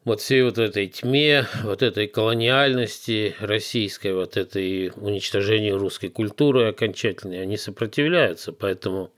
вот 0.06 0.20
всей 0.20 0.44
вот 0.44 0.58
этой 0.58 0.88
тьме, 0.88 1.46
вот 1.64 1.82
этой 1.82 2.08
колониальности 2.08 3.36
российской, 3.40 4.14
вот 4.14 4.38
этой 4.38 4.92
уничтожению 4.96 5.78
русской 5.78 6.10
культуры 6.10 6.68
окончательной, 6.68 7.42
они 7.42 7.58
сопротивляются. 7.58 8.52
Поэтому 8.52 9.12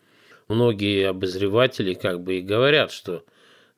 многие 0.47 1.07
обозреватели 1.07 1.93
как 1.93 2.21
бы 2.21 2.37
и 2.37 2.41
говорят, 2.41 2.91
что 2.91 3.23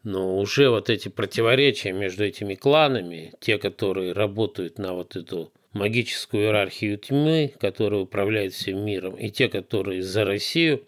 но 0.08 0.38
уже 0.38 0.70
вот 0.70 0.90
эти 0.90 1.10
противоречия 1.10 1.92
между 1.92 2.24
этими 2.24 2.56
кланами, 2.56 3.34
те, 3.40 3.58
которые 3.58 4.14
работают 4.14 4.78
на 4.78 4.94
вот 4.94 5.16
эту 5.16 5.52
магическую 5.74 6.46
иерархию 6.46 6.98
тьмы, 6.98 7.54
которая 7.60 8.02
управляет 8.02 8.54
всем 8.54 8.84
миром, 8.86 9.16
и 9.16 9.30
те, 9.30 9.50
которые 9.50 10.02
за 10.02 10.26
Россию, 10.26 10.84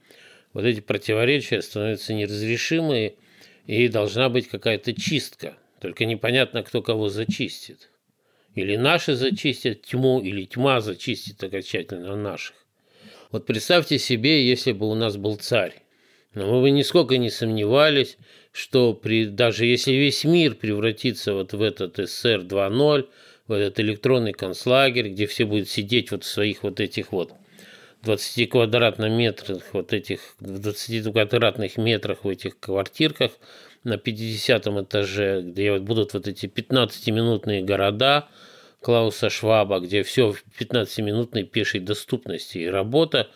вот 0.53 0.65
эти 0.65 0.79
противоречия 0.79 1.61
становятся 1.61 2.13
неразрешимые, 2.13 3.15
и 3.67 3.87
должна 3.87 4.29
быть 4.29 4.47
какая-то 4.47 4.93
чистка– 4.93 5.55
только 5.79 6.05
непонятно, 6.05 6.63
кто 6.63 6.81
кого 6.81 7.09
зачистит. 7.09 7.89
Или 8.55 8.75
наши 8.75 9.15
зачистят 9.15 9.83
тьму, 9.83 10.21
или 10.21 10.45
тьма 10.45 10.81
зачистит 10.81 11.41
окончательно 11.43 12.15
наших. 12.15 12.55
Вот 13.31 13.45
представьте 13.45 13.99
себе, 13.99 14.45
если 14.45 14.71
бы 14.71 14.89
у 14.89 14.95
нас 14.95 15.17
был 15.17 15.37
царь. 15.37 15.81
Но 16.33 16.61
мы 16.61 16.71
нисколько 16.71 17.17
не 17.17 17.29
сомневались, 17.29 18.17
что 18.51 18.93
при, 18.93 19.25
даже 19.25 19.65
если 19.65 19.93
весь 19.93 20.23
мир 20.23 20.55
превратится 20.55 21.33
вот 21.33 21.53
в 21.53 21.61
этот 21.61 21.97
СССР 21.97 22.41
2.0, 22.41 23.07
в 23.47 23.51
этот 23.51 23.79
электронный 23.79 24.33
концлагерь, 24.33 25.09
где 25.09 25.25
все 25.25 25.45
будут 25.45 25.69
сидеть 25.69 26.11
вот 26.11 26.23
в 26.23 26.27
своих 26.27 26.63
вот 26.63 26.79
этих 26.79 27.11
вот 27.11 27.33
20 28.03 28.49
квадратных 28.49 29.11
метрах, 29.11 29.63
вот 29.73 29.91
этих, 29.91 30.19
в 30.39 30.59
20 30.59 31.11
квадратных 31.11 31.77
метрах 31.77 32.23
в 32.23 32.29
этих 32.29 32.59
квартирках– 32.59 33.31
на 33.83 33.97
50 33.97 34.67
этаже, 34.67 35.41
где 35.41 35.71
вот 35.71 35.81
будут 35.81 36.13
вот 36.13 36.27
эти 36.27 36.45
15-минутные 36.45 37.63
города 37.63 38.27
Клауса 38.81 39.29
Шваба, 39.29 39.79
где 39.79 40.03
все 40.03 40.31
в 40.31 40.43
15-минутной 40.59 41.43
пешей 41.43 41.79
доступности, 41.79 42.59
и 42.59 42.67
работа, 42.67 43.29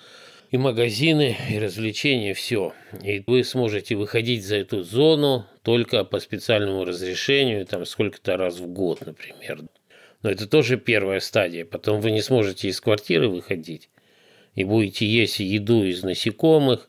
и 0.53 0.57
магазины, 0.57 1.35
и 1.49 1.57
развлечения, 1.57 2.35
все. 2.35 2.73
И 3.03 3.23
вы 3.25 3.43
сможете 3.43 3.95
выходить 3.95 4.45
за 4.45 4.57
эту 4.57 4.83
зону 4.83 5.47
только 5.63 6.03
по 6.05 6.19
специальному 6.19 6.85
разрешению, 6.85 7.65
там 7.65 7.87
сколько-то 7.87 8.37
раз 8.37 8.59
в 8.59 8.67
год, 8.67 9.03
например. 9.03 9.61
Но 10.21 10.29
это 10.29 10.45
тоже 10.45 10.77
первая 10.77 11.21
стадия. 11.21 11.65
Потом 11.65 12.01
вы 12.01 12.11
не 12.11 12.21
сможете 12.21 12.67
из 12.67 12.79
квартиры 12.79 13.29
выходить. 13.29 13.89
и 14.53 14.63
будете 14.63 15.07
есть 15.07 15.39
еду 15.39 15.85
из 15.85 16.03
насекомых. 16.03 16.87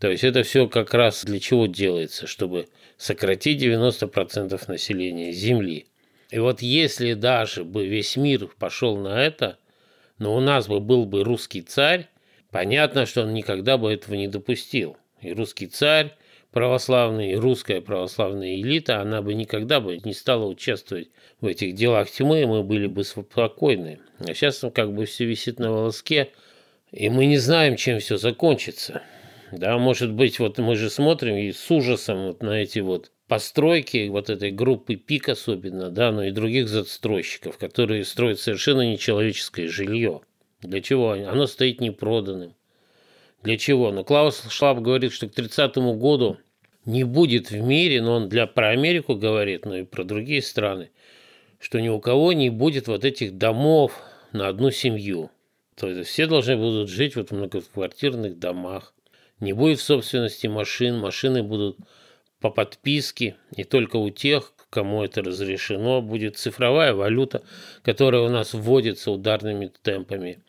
То 0.00 0.10
есть 0.10 0.24
это 0.24 0.42
все 0.42 0.66
как 0.66 0.92
раз 0.92 1.24
для 1.24 1.38
чего 1.38 1.66
делается, 1.66 2.26
чтобы 2.26 2.66
сократить 2.96 3.62
90% 3.62 4.64
населения 4.66 5.30
Земли. 5.30 5.86
И 6.32 6.40
вот 6.40 6.60
если 6.60 7.12
даже 7.12 7.62
бы 7.62 7.86
весь 7.86 8.16
мир 8.16 8.48
пошел 8.58 8.96
на 8.96 9.22
это, 9.24 9.58
но 10.18 10.34
у 10.34 10.40
нас 10.40 10.66
бы 10.66 10.80
был 10.80 11.04
бы 11.04 11.22
русский 11.22 11.62
царь, 11.62 12.09
понятно, 12.50 13.06
что 13.06 13.22
он 13.22 13.34
никогда 13.34 13.78
бы 13.78 13.92
этого 13.92 14.14
не 14.14 14.28
допустил. 14.28 14.96
И 15.20 15.32
русский 15.32 15.66
царь 15.66 16.14
православный, 16.50 17.34
русская 17.36 17.80
православная 17.80 18.56
элита, 18.56 19.00
она 19.00 19.22
бы 19.22 19.34
никогда 19.34 19.80
бы 19.80 19.98
не 20.04 20.12
стала 20.12 20.46
участвовать 20.46 21.10
в 21.40 21.46
этих 21.46 21.74
делах 21.74 22.10
тьмы, 22.10 22.42
и 22.42 22.46
мы 22.46 22.62
были 22.62 22.86
бы 22.86 23.04
спокойны. 23.04 24.00
А 24.18 24.34
сейчас 24.34 24.64
как 24.74 24.92
бы 24.92 25.04
все 25.06 25.24
висит 25.24 25.58
на 25.58 25.70
волоске, 25.70 26.32
и 26.90 27.08
мы 27.08 27.26
не 27.26 27.38
знаем, 27.38 27.76
чем 27.76 28.00
все 28.00 28.16
закончится. 28.16 29.02
Да, 29.52 29.78
может 29.78 30.12
быть, 30.12 30.38
вот 30.38 30.58
мы 30.58 30.76
же 30.76 30.90
смотрим 30.90 31.36
и 31.36 31.52
с 31.52 31.70
ужасом 31.70 32.28
вот 32.28 32.42
на 32.42 32.62
эти 32.62 32.78
вот 32.78 33.10
постройки 33.26 34.08
вот 34.08 34.30
этой 34.30 34.50
группы 34.50 34.96
ПИК 34.96 35.30
особенно, 35.30 35.90
да, 35.90 36.12
но 36.12 36.24
и 36.24 36.30
других 36.30 36.68
застройщиков, 36.68 37.58
которые 37.58 38.04
строят 38.04 38.40
совершенно 38.40 38.88
нечеловеческое 38.90 39.68
жилье. 39.68 40.20
Для 40.60 40.80
чего? 40.80 41.12
Оно 41.12 41.46
стоит 41.46 41.80
непроданным. 41.80 42.54
Для 43.42 43.56
чего? 43.56 43.90
Но 43.90 44.04
Клаус 44.04 44.44
Шлаб 44.50 44.80
говорит, 44.80 45.12
что 45.12 45.28
к 45.28 45.34
30 45.34 45.76
году 45.76 46.38
не 46.84 47.04
будет 47.04 47.50
в 47.50 47.56
мире, 47.60 48.02
но 48.02 48.16
он 48.16 48.28
для, 48.28 48.46
про 48.46 48.70
Америку 48.70 49.14
говорит, 49.14 49.64
но 49.64 49.76
и 49.76 49.84
про 49.84 50.04
другие 50.04 50.42
страны, 50.42 50.90
что 51.58 51.80
ни 51.80 51.88
у 51.88 52.00
кого 52.00 52.32
не 52.32 52.50
будет 52.50 52.88
вот 52.88 53.04
этих 53.04 53.38
домов 53.38 54.00
на 54.32 54.48
одну 54.48 54.70
семью. 54.70 55.30
То 55.76 55.88
есть 55.88 56.10
все 56.10 56.26
должны 56.26 56.56
будут 56.56 56.90
жить 56.90 57.16
вот 57.16 57.30
в 57.30 57.34
многоквартирных 57.34 58.38
домах. 58.38 58.92
Не 59.40 59.54
будет 59.54 59.78
в 59.78 59.82
собственности 59.82 60.46
машин, 60.46 60.98
машины 60.98 61.42
будут 61.42 61.78
по 62.40 62.50
подписке, 62.50 63.36
и 63.56 63.64
только 63.64 63.96
у 63.96 64.10
тех, 64.10 64.52
кому 64.68 65.02
это 65.02 65.22
разрешено, 65.22 66.02
будет 66.02 66.36
цифровая 66.36 66.94
валюта, 66.94 67.42
которая 67.82 68.22
у 68.22 68.28
нас 68.28 68.52
вводится 68.52 69.10
ударными 69.10 69.70
темпами. 69.82 70.42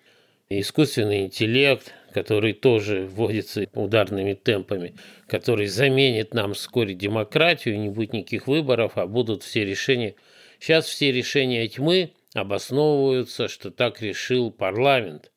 Искусственный 0.60 1.22
интеллект, 1.22 1.94
который 2.14 2.52
тоже 2.52 3.06
вводится 3.06 3.66
ударными 3.74 4.34
темпами, 4.34 4.96
который 5.26 5.68
заменит 5.68 6.34
нам 6.34 6.56
вскоре 6.56 6.94
демократию, 6.94 7.80
не 7.80 7.88
будет 7.88 8.12
никаких 8.12 8.48
выборов, 8.48 8.98
а 8.98 9.08
будут 9.08 9.44
все 9.44 9.64
решения. 9.64 10.16
Сейчас 10.60 10.88
все 10.88 11.14
решения 11.14 11.66
тьмы 11.70 12.12
обосновываются, 12.34 13.48
что 13.48 13.72
так 13.72 14.02
решил 14.02 14.52
парламент. 14.52 15.32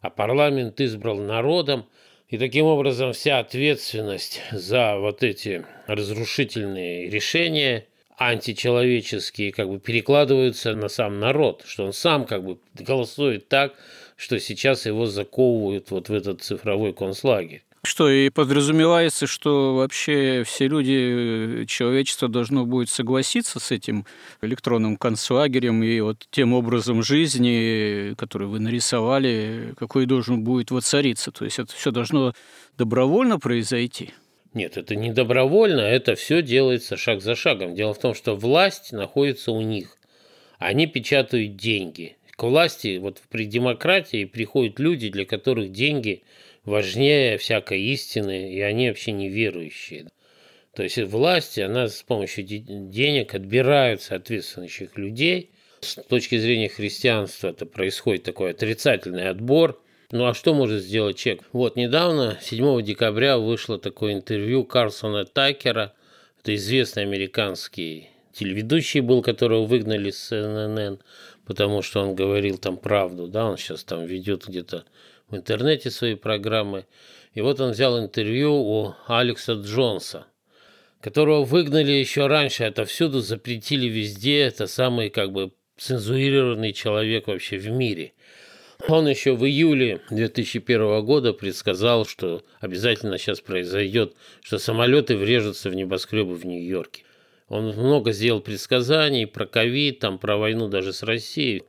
А 0.00 0.10
парламент 0.10 0.80
избрал 0.80 1.16
народом, 1.16 1.86
и 2.28 2.38
таким 2.38 2.66
образом 2.66 3.14
вся 3.14 3.40
ответственность 3.40 4.42
за 4.52 4.96
вот 4.96 5.24
эти 5.24 5.66
разрушительные 5.88 7.10
решения 7.10 7.86
античеловеческие 8.16 9.50
как 9.52 9.68
бы 9.68 9.80
перекладываются 9.80 10.74
на 10.74 10.88
сам 10.88 11.18
народ, 11.18 11.64
что 11.66 11.84
он 11.84 11.92
сам 11.92 12.24
как 12.26 12.44
бы 12.44 12.58
голосует 12.74 13.48
так, 13.48 13.74
что 14.22 14.38
сейчас 14.38 14.86
его 14.86 15.06
заковывают 15.06 15.90
вот 15.90 16.08
в 16.08 16.14
этот 16.14 16.42
цифровой 16.42 16.92
концлагерь. 16.92 17.64
Что 17.82 18.08
и 18.08 18.30
подразумевается, 18.30 19.26
что 19.26 19.74
вообще 19.74 20.44
все 20.46 20.68
люди, 20.68 21.64
человечество 21.66 22.28
должно 22.28 22.64
будет 22.64 22.88
согласиться 22.88 23.58
с 23.58 23.72
этим 23.72 24.06
электронным 24.40 24.96
концлагерем 24.96 25.82
и 25.82 25.98
вот 25.98 26.28
тем 26.30 26.52
образом 26.52 27.02
жизни, 27.02 28.14
который 28.16 28.46
вы 28.46 28.60
нарисовали, 28.60 29.74
какой 29.76 30.06
должен 30.06 30.44
будет 30.44 30.70
воцариться. 30.70 31.32
То 31.32 31.44
есть 31.44 31.58
это 31.58 31.74
все 31.74 31.90
должно 31.90 32.32
добровольно 32.78 33.40
произойти. 33.40 34.10
Нет, 34.54 34.76
это 34.76 34.94
не 34.94 35.10
добровольно, 35.10 35.80
это 35.80 36.14
все 36.14 36.42
делается 36.42 36.96
шаг 36.96 37.22
за 37.22 37.34
шагом. 37.34 37.74
Дело 37.74 37.92
в 37.92 37.98
том, 37.98 38.14
что 38.14 38.36
власть 38.36 38.92
находится 38.92 39.50
у 39.50 39.60
них. 39.62 39.98
Они 40.60 40.86
печатают 40.86 41.56
деньги. 41.56 42.16
Власти 42.42 42.98
вот 42.98 43.22
при 43.30 43.46
демократии 43.46 44.24
приходят 44.24 44.78
люди, 44.78 45.08
для 45.08 45.24
которых 45.24 45.72
деньги– 45.72 46.22
важнее 46.64 47.38
всякой 47.38 47.80
истины, 47.82 48.52
и 48.52 48.60
они 48.60 48.88
вообще 48.88 49.12
неверующие. 49.12 50.08
То 50.74 50.82
есть 50.82 50.98
власти, 50.98 51.60
она 51.60 51.88
с 51.88 52.02
помощью 52.02 52.44
денег 52.44 53.34
отбирают 53.34 54.00
соответствующих 54.02 54.96
людей. 54.96 55.50
С 55.80 55.94
точки 55.94 56.38
зрения 56.38 56.68
христианства 56.68 57.48
это 57.48 57.66
происходит 57.66 58.22
такой 58.22 58.52
отрицательный 58.52 59.28
отбор. 59.28 59.82
Ну 60.12 60.26
а 60.26 60.34
что 60.34 60.54
может 60.54 60.82
сделать 60.82 61.16
человек? 61.16 61.42
Вот 61.52 61.76
недавно, 61.76 62.38
7 62.40 62.82
декабря, 62.82 63.38
вышло 63.38 63.78
такое 63.78 64.14
интервью 64.14 64.64
Карлсона 64.64 65.24
Такера. 65.24 65.94
Это 66.40 66.54
известный 66.54 67.02
американский 67.02 68.08
телеведущий 68.32 69.00
был, 69.00 69.22
которого 69.22 69.66
выгнали 69.66 70.10
с 70.10 70.30
ННН, 70.30 71.00
потому 71.46 71.82
что 71.82 72.00
он 72.00 72.14
говорил 72.14 72.58
там 72.58 72.76
правду. 72.76 73.26
Да, 73.26 73.46
он 73.46 73.56
сейчас 73.56 73.84
там 73.84 74.04
ведет 74.06 74.46
где-то 74.46 74.84
в 75.28 75.36
интернете 75.36 75.90
свои 75.90 76.14
программы. 76.14 76.86
И 77.34 77.40
вот 77.40 77.60
он 77.60 77.72
взял 77.72 77.98
интервью 77.98 78.52
у 78.52 78.94
Алекса 79.06 79.54
Джонса, 79.54 80.26
которого 81.00 81.44
выгнали 81.44 81.92
еще 81.92 82.26
раньше, 82.26 82.64
отовсюду 82.64 83.20
запретили 83.20 83.86
везде, 83.86 84.40
это 84.40 84.66
самый 84.66 85.10
как 85.10 85.32
бы 85.32 85.52
цензурированный 85.78 86.72
человек 86.72 87.26
вообще 87.26 87.58
в 87.58 87.68
мире. 87.68 88.12
Он 88.88 89.08
еще 89.08 89.34
в 89.34 89.44
июле 89.44 90.00
2001 90.10 91.04
года 91.04 91.32
предсказал, 91.32 92.04
что 92.04 92.42
обязательно 92.60 93.16
сейчас 93.16 93.40
произойдет, 93.40 94.14
что 94.42 94.58
самолеты 94.58 95.16
врежутся 95.16 95.70
в 95.70 95.74
небоскребы 95.74 96.34
в 96.34 96.44
Нью-Йорке. 96.44 97.04
Он 97.52 97.66
много 97.66 98.12
сделал 98.12 98.40
предсказаний 98.40 99.26
про 99.26 99.44
ковид, 99.44 99.98
там, 99.98 100.18
про 100.18 100.38
войну 100.38 100.68
даже 100.68 100.94
с 100.94 101.02
Россией. 101.02 101.64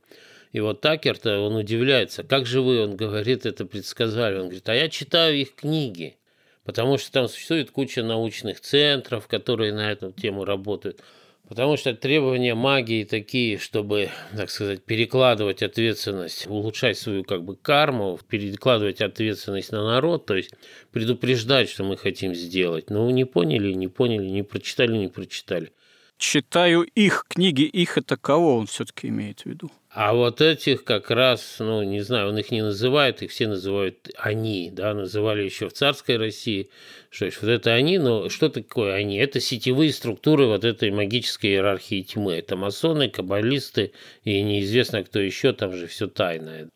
И 0.52 0.60
вот 0.60 0.80
Такер-то, 0.80 1.40
он 1.40 1.56
удивляется, 1.56 2.22
как 2.22 2.46
же 2.46 2.62
вы, 2.62 2.82
он 2.82 2.96
говорит, 2.96 3.44
это 3.44 3.66
предсказали. 3.66 4.36
Он 4.36 4.44
говорит, 4.44 4.66
а 4.66 4.74
я 4.74 4.88
читаю 4.88 5.36
их 5.36 5.54
книги, 5.54 6.16
потому 6.64 6.96
что 6.96 7.12
там 7.12 7.28
существует 7.28 7.70
куча 7.70 8.02
научных 8.02 8.62
центров, 8.62 9.26
которые 9.28 9.74
на 9.74 9.92
эту 9.92 10.10
тему 10.10 10.46
работают. 10.46 11.02
Потому 11.48 11.76
что 11.76 11.92
требования 11.94 12.54
магии 12.54 13.04
такие, 13.04 13.58
чтобы, 13.58 14.08
так 14.34 14.48
сказать, 14.48 14.82
перекладывать 14.82 15.62
ответственность, 15.62 16.46
улучшать 16.46 16.96
свою 16.96 17.22
как 17.22 17.44
бы 17.44 17.54
карму, 17.54 18.18
перекладывать 18.28 19.02
ответственность 19.02 19.70
на 19.70 19.84
народ, 19.84 20.24
то 20.24 20.34
есть 20.34 20.52
предупреждать, 20.90 21.68
что 21.68 21.84
мы 21.84 21.98
хотим 21.98 22.34
сделать. 22.34 22.88
Но 22.88 23.10
не 23.10 23.26
поняли, 23.26 23.74
не 23.74 23.88
поняли, 23.88 24.26
не 24.26 24.42
прочитали, 24.42 24.96
не 24.96 25.08
прочитали. 25.08 25.72
Читаю 26.16 26.82
их 26.82 27.24
книги, 27.28 27.62
их 27.62 27.98
это 27.98 28.16
кого 28.16 28.56
он 28.58 28.66
все-таки 28.66 29.08
имеет 29.08 29.40
в 29.40 29.46
виду? 29.46 29.70
А 29.90 30.12
вот 30.12 30.40
этих 30.40 30.84
как 30.84 31.10
раз, 31.10 31.56
ну, 31.58 31.82
не 31.82 32.00
знаю, 32.00 32.28
он 32.30 32.38
их 32.38 32.50
не 32.50 32.62
называет, 32.62 33.22
их 33.22 33.30
все 33.30 33.46
называют 33.46 34.10
они, 34.16 34.70
да, 34.72 34.94
называли 34.94 35.42
еще 35.42 35.68
в 35.68 35.72
царской 35.72 36.16
России, 36.16 36.68
что 37.10 37.26
вот 37.26 37.48
это 37.48 37.72
они, 37.72 37.98
но 37.98 38.28
что 38.28 38.48
такое 38.48 38.94
они? 38.94 39.18
Это 39.18 39.38
сетевые 39.40 39.92
структуры 39.92 40.46
вот 40.46 40.64
этой 40.64 40.90
магической 40.90 41.50
иерархии 41.50 42.02
тьмы. 42.02 42.34
Это 42.34 42.56
масоны, 42.56 43.08
каббалисты 43.08 43.92
и 44.24 44.40
неизвестно 44.42 45.04
кто 45.04 45.20
еще, 45.20 45.52
там 45.52 45.76
же 45.76 45.86
все 45.86 46.08
тайное. 46.08 46.70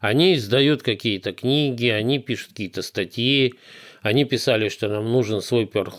Они 0.00 0.34
издают 0.34 0.82
какие-то 0.82 1.32
книги, 1.32 1.86
они 1.86 2.18
пишут 2.18 2.50
какие-то 2.50 2.82
статьи, 2.82 3.54
они 4.08 4.24
писали, 4.24 4.70
что 4.70 4.88
нам 4.88 5.12
нужен 5.12 5.42
свой 5.42 5.66
перл 5.66 5.92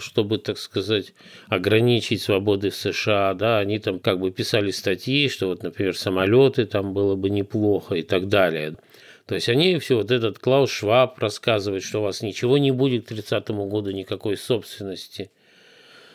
чтобы, 0.00 0.38
так 0.38 0.58
сказать, 0.58 1.14
ограничить 1.48 2.20
свободы 2.20 2.70
в 2.70 2.76
США, 2.76 3.32
да, 3.32 3.58
они 3.58 3.78
там 3.78 3.98
как 3.98 4.20
бы 4.20 4.30
писали 4.30 4.70
статьи, 4.70 5.28
что 5.28 5.48
вот, 5.48 5.62
например, 5.62 5.96
самолеты 5.96 6.66
там 6.66 6.92
было 6.92 7.16
бы 7.16 7.30
неплохо 7.30 7.94
и 7.94 8.02
так 8.02 8.28
далее. 8.28 8.76
То 9.24 9.34
есть 9.34 9.48
они 9.48 9.78
все, 9.78 9.96
вот 9.96 10.10
этот 10.10 10.38
Клаус 10.38 10.70
Шваб 10.70 11.18
рассказывает, 11.18 11.82
что 11.82 12.00
у 12.00 12.02
вас 12.02 12.22
ничего 12.22 12.58
не 12.58 12.72
будет 12.72 13.06
к 13.06 13.08
30 13.08 13.48
году, 13.48 13.90
никакой 13.90 14.36
собственности. 14.36 15.30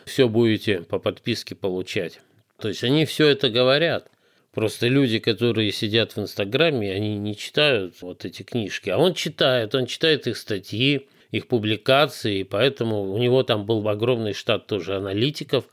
Все 0.06 0.28
будете 0.28 0.82
по 0.82 0.98
подписке 0.98 1.54
получать. 1.54 2.20
То 2.58 2.68
есть 2.68 2.84
они 2.84 3.04
все 3.04 3.26
это 3.26 3.50
говорят. 3.50 4.08
Просто 4.52 4.86
люди, 4.86 5.18
которые 5.18 5.72
сидят 5.72 6.12
в 6.12 6.20
Инстаграме, 6.20 6.92
они 6.92 7.16
не 7.16 7.36
читают 7.36 8.00
вот 8.00 8.24
эти 8.24 8.42
книжки. 8.42 8.90
А 8.90 8.98
он 8.98 9.14
читает, 9.14 9.74
он 9.74 9.86
читает 9.86 10.26
их 10.26 10.36
статьи, 10.36 11.08
их 11.32 11.48
публикации, 11.48 12.40
и 12.40 12.44
поэтому 12.44 13.12
у 13.12 13.18
него 13.18 13.42
там 13.42 13.66
был 13.66 13.86
огромный 13.88 14.34
штат 14.34 14.66
тоже 14.68 14.96
аналитиков, 14.96 15.64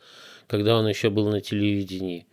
когда 0.47 0.77
он 0.77 0.87
еще 0.87 1.11
был 1.11 1.29
на 1.29 1.41
телевидении. 1.41 2.25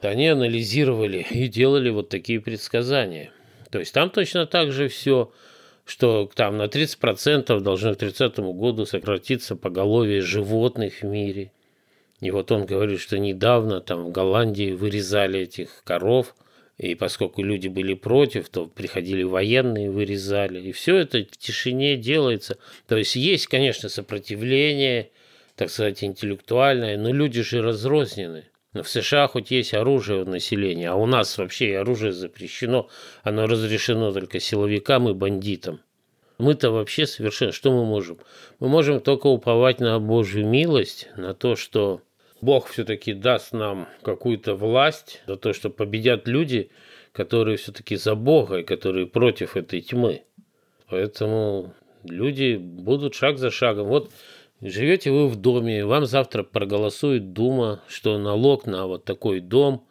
Они 0.00 0.28
анализировали 0.28 1.26
и 1.30 1.48
делали 1.48 1.88
вот 1.90 2.10
такие 2.10 2.40
предсказания. 2.40 3.32
То 3.70 3.78
есть 3.80 3.92
там 3.92 4.10
точно 4.10 4.46
так 4.46 4.70
же 4.70 4.88
все, 4.88 5.32
что 5.86 6.30
там 6.34 6.58
на 6.58 6.64
30% 6.64 7.58
должно 7.60 7.94
к 7.94 7.98
30 7.98 8.38
году 8.38 8.84
сократиться 8.84 9.56
поголовье 9.56 10.20
животных 10.20 11.00
в 11.00 11.04
мире. 11.04 11.52
И 12.20 12.30
вот 12.30 12.52
он 12.52 12.66
говорит, 12.66 13.00
что 13.00 13.18
недавно 13.18 13.80
там 13.80 14.04
в 14.04 14.12
Голландии 14.12 14.72
вырезали 14.72 15.40
этих 15.40 15.82
коров, 15.84 16.34
И 16.78 16.94
поскольку 16.96 17.42
люди 17.42 17.68
были 17.68 17.94
против, 17.94 18.48
то 18.48 18.66
приходили 18.66 19.22
военные, 19.22 19.90
вырезали. 19.90 20.60
И 20.60 20.72
все 20.72 20.96
это 20.96 21.18
в 21.18 21.36
тишине 21.36 21.96
делается. 21.96 22.58
То 22.88 22.96
есть 22.96 23.14
есть, 23.14 23.46
конечно, 23.46 23.88
сопротивление, 23.88 25.10
так 25.54 25.70
сказать, 25.70 26.02
интеллектуальное, 26.02 26.98
но 26.98 27.12
люди 27.12 27.42
же 27.42 27.62
разрознены. 27.62 28.46
Но 28.72 28.82
в 28.82 28.88
США 28.88 29.28
хоть 29.28 29.52
есть 29.52 29.72
оружие 29.72 30.22
у 30.22 30.28
населения, 30.28 30.90
а 30.90 30.96
у 30.96 31.06
нас 31.06 31.38
вообще 31.38 31.76
оружие 31.76 32.12
запрещено, 32.12 32.88
оно 33.22 33.46
разрешено 33.46 34.12
только 34.12 34.40
силовикам 34.40 35.08
и 35.08 35.14
бандитам. 35.14 35.80
Мы-то 36.38 36.72
вообще 36.72 37.06
совершенно, 37.06 37.52
что 37.52 37.70
мы 37.70 37.84
можем? 37.84 38.18
Мы 38.58 38.68
можем 38.68 38.98
только 39.00 39.28
уповать 39.28 39.78
на 39.78 40.00
Божью 40.00 40.44
милость, 40.44 41.08
на 41.16 41.34
то, 41.34 41.54
что 41.54 42.02
Бог 42.44 42.68
все-таки 42.68 43.14
даст 43.14 43.52
нам 43.52 43.88
какую-то 44.02 44.54
власть, 44.54 45.22
за 45.26 45.36
то, 45.36 45.54
что 45.54 45.70
победят 45.70 46.28
люди, 46.28 46.70
которые 47.12 47.56
все-таки 47.56 47.96
за 47.96 48.14
Бога 48.14 48.58
и 48.58 48.64
которые 48.64 49.06
против 49.06 49.56
этой 49.56 49.80
тьмы. 49.80 50.24
Поэтому 50.90 51.72
люди 52.04 52.56
будут 52.56 53.14
шаг 53.14 53.38
за 53.38 53.50
шагом. 53.50 53.88
Вот 53.88 54.10
живете 54.60 55.10
вы 55.10 55.28
в 55.28 55.36
доме, 55.36 55.86
вам 55.86 56.04
завтра 56.04 56.42
проголосует 56.42 57.32
Дума, 57.32 57.82
что 57.88 58.18
налог 58.18 58.66
на 58.66 58.86
вот 58.86 59.04
такой 59.04 59.40
дом 59.40 59.86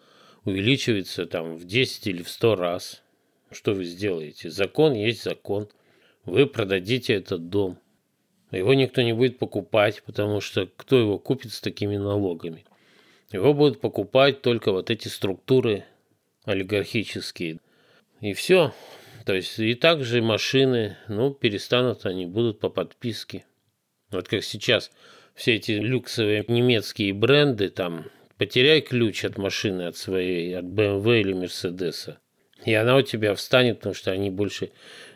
увеличивается 0.45 1.25
там 1.25 1.55
в 1.55 1.65
10 1.65 2.07
или 2.07 2.21
в 2.21 2.29
100 2.29 2.55
раз. 2.55 3.01
Что 3.51 3.73
вы 3.73 3.83
сделаете? 3.83 4.49
Закон 4.51 4.93
есть 4.93 5.23
закон. 5.23 5.69
Вы 6.25 6.45
продадите 6.45 7.13
этот 7.13 7.49
дом. 7.49 7.79
Его 8.57 8.75
никто 8.75 9.01
не 9.01 9.13
будет 9.13 9.39
покупать, 9.39 10.03
потому 10.05 10.39
что 10.39 10.69
кто 10.77 10.99
его 10.99 11.17
купит 11.17 11.51
с 11.53 11.59
такими 11.59 11.97
налогами? 11.97 12.65
Его 13.31 13.53
будут 13.53 13.81
покупать 13.81 14.43
только 14.43 14.71
вот 14.71 14.91
эти 14.91 15.07
структуры 15.07 15.85
олигархические. 16.45 17.59
И 18.21 18.33
все. 18.33 18.71
То 19.25 19.33
есть 19.33 19.57
и 19.57 19.73
также 19.73 20.21
машины, 20.21 20.97
ну, 21.07 21.33
перестанут 21.33 22.05
они, 22.05 22.27
будут 22.27 22.59
по 22.59 22.69
подписке. 22.69 23.43
Вот 24.11 24.27
как 24.27 24.43
сейчас 24.43 24.91
все 25.33 25.55
эти 25.55 25.71
люксовые 25.71 26.45
немецкие 26.47 27.13
бренды, 27.13 27.69
там, 27.69 28.05
потеряй 28.37 28.81
ключ 28.81 29.25
от 29.25 29.37
машины, 29.37 29.83
от 29.83 29.97
своей, 29.97 30.55
от 30.55 30.65
BMW 30.65 31.21
или 31.21 31.33
Мерседеса. 31.33 32.19
И 32.65 32.73
она 32.73 32.97
у 32.97 33.01
тебя 33.01 33.33
встанет, 33.33 33.77
потому 33.79 33.95
что 33.95 34.11
они 34.11 34.29
больше, 34.29 34.71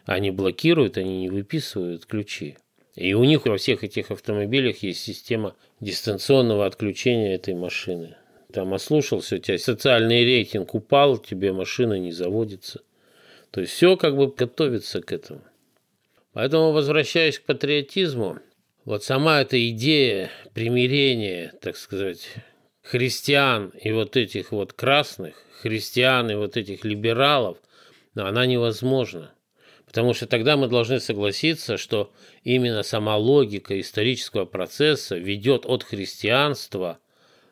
они 0.06 0.32
блокируют, 0.32 0.98
они 0.98 1.20
не 1.20 1.30
выписывают 1.30 2.08
ключи. 2.08 2.58
И 2.98 3.14
у 3.14 3.24
них 3.24 3.46
во 3.46 3.58
всех 3.58 3.84
этих 3.84 4.10
автомобилях 4.10 4.82
есть 4.82 5.02
система 5.02 5.56
дистанционного 5.80 6.66
отключения 6.66 7.36
этой 7.36 7.54
машины. 7.54 8.18
Там 8.52 8.74
ослушался, 8.74 9.36
у 9.36 9.38
тебя 9.38 9.60
социальный 9.60 10.26
рейтинг 10.26 10.74
упал, 10.74 11.20
тебе 11.20 11.54
машина 11.54 12.00
не 12.00 12.12
заводится. 12.12 12.82
То 13.52 13.62
есть 13.62 13.74
все 13.74 13.98
как 13.98 14.18
бы 14.18 14.28
готовится 14.28 15.04
к 15.04 15.12
этому. 15.12 15.42
Поэтому, 16.34 16.72
возвращаясь 16.72 17.38
к 17.38 17.44
патриотизму, 17.44 18.40
вот 18.84 19.04
сама 19.04 19.42
эта 19.42 19.70
идея 19.70 20.32
примирения, 20.56 21.54
так 21.62 21.78
сказать, 21.78 22.28
христиан 22.82 23.74
и 23.80 23.92
вот 23.92 24.18
этих 24.18 24.52
вот 24.52 24.74
красных, 24.74 25.36
христиан 25.62 26.32
и 26.32 26.36
вот 26.36 26.58
этих 26.58 26.84
либералов, 26.84 27.60
она 28.16 28.48
невозможна. 28.48 29.34
Потому 29.88 30.14
что 30.14 30.28
тогда 30.28 30.58
мы 30.58 30.68
должны 30.68 31.00
согласиться, 31.00 31.78
что 31.78 32.12
именно 32.44 32.84
сама 32.84 33.16
логика 33.16 33.80
исторического 33.80 34.44
процесса 34.44 35.16
ведет 35.18 35.66
от 35.66 35.84
христианства 35.84 37.00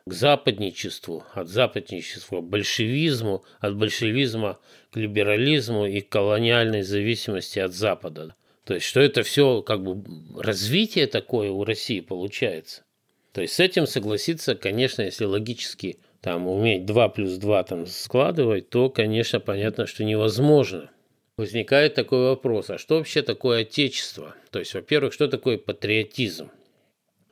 к 0.05 0.13
западничеству, 0.13 1.23
от 1.33 1.47
западничества 1.47 2.41
к 2.41 2.43
большевизму, 2.43 3.43
от 3.59 3.77
большевизма 3.77 4.59
к 4.91 4.97
либерализму 4.97 5.85
и 5.85 6.01
к 6.01 6.09
колониальной 6.09 6.81
зависимости 6.81 7.57
от 7.59 7.73
Запада. 7.73 8.35
То 8.65 8.73
есть, 8.73 8.85
что 8.85 8.99
это 8.99 9.23
все 9.23 9.61
как 9.61 9.81
бы 9.81 10.03
развитие 10.37 11.07
такое 11.07 11.51
у 11.51 11.63
России 11.63 12.01
получается. 12.01 12.83
То 13.31 13.41
есть, 13.41 13.53
с 13.53 13.59
этим 13.61 13.87
согласиться, 13.87 14.55
конечно, 14.55 15.03
если 15.03 15.23
логически 15.23 15.99
там 16.19 16.47
уметь 16.47 16.85
2 16.85 17.09
плюс 17.09 17.37
2 17.37 17.63
там 17.63 17.85
складывать, 17.85 18.69
то, 18.69 18.89
конечно, 18.89 19.39
понятно, 19.39 19.87
что 19.87 20.03
невозможно 20.03 20.89
возникает 21.37 21.95
такой 21.95 22.25
вопрос, 22.29 22.69
а 22.69 22.77
что 22.77 22.97
вообще 22.97 23.21
такое 23.21 23.61
отечество? 23.61 24.35
То 24.51 24.59
есть, 24.59 24.73
во-первых, 24.73 25.13
что 25.13 25.27
такое 25.27 25.57
патриотизм? 25.57 26.51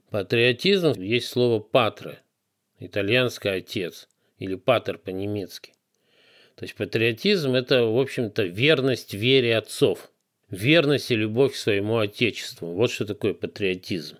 Патриотизм 0.09 1.01
есть 1.01 1.27
слово 1.27 1.59
«патре», 1.59 2.19
итальянский 2.79 3.51
«отец» 3.51 4.07
или 4.37 4.55
«патер» 4.55 4.97
по-немецки. 4.97 5.73
То 6.55 6.65
есть 6.65 6.75
патриотизм– 6.75 7.53
это, 7.55 7.83
в 7.85 7.99
общем-то, 7.99 8.43
верность 8.43 9.13
вере 9.13 9.57
отцов, 9.57 10.11
верность 10.49 11.09
и 11.09 11.15
любовь 11.15 11.53
к 11.53 11.57
своему 11.57 11.97
отечеству. 11.97 12.73
Вот 12.73 12.91
что 12.91 13.05
такое 13.05 13.33
патриотизм. 13.33 14.17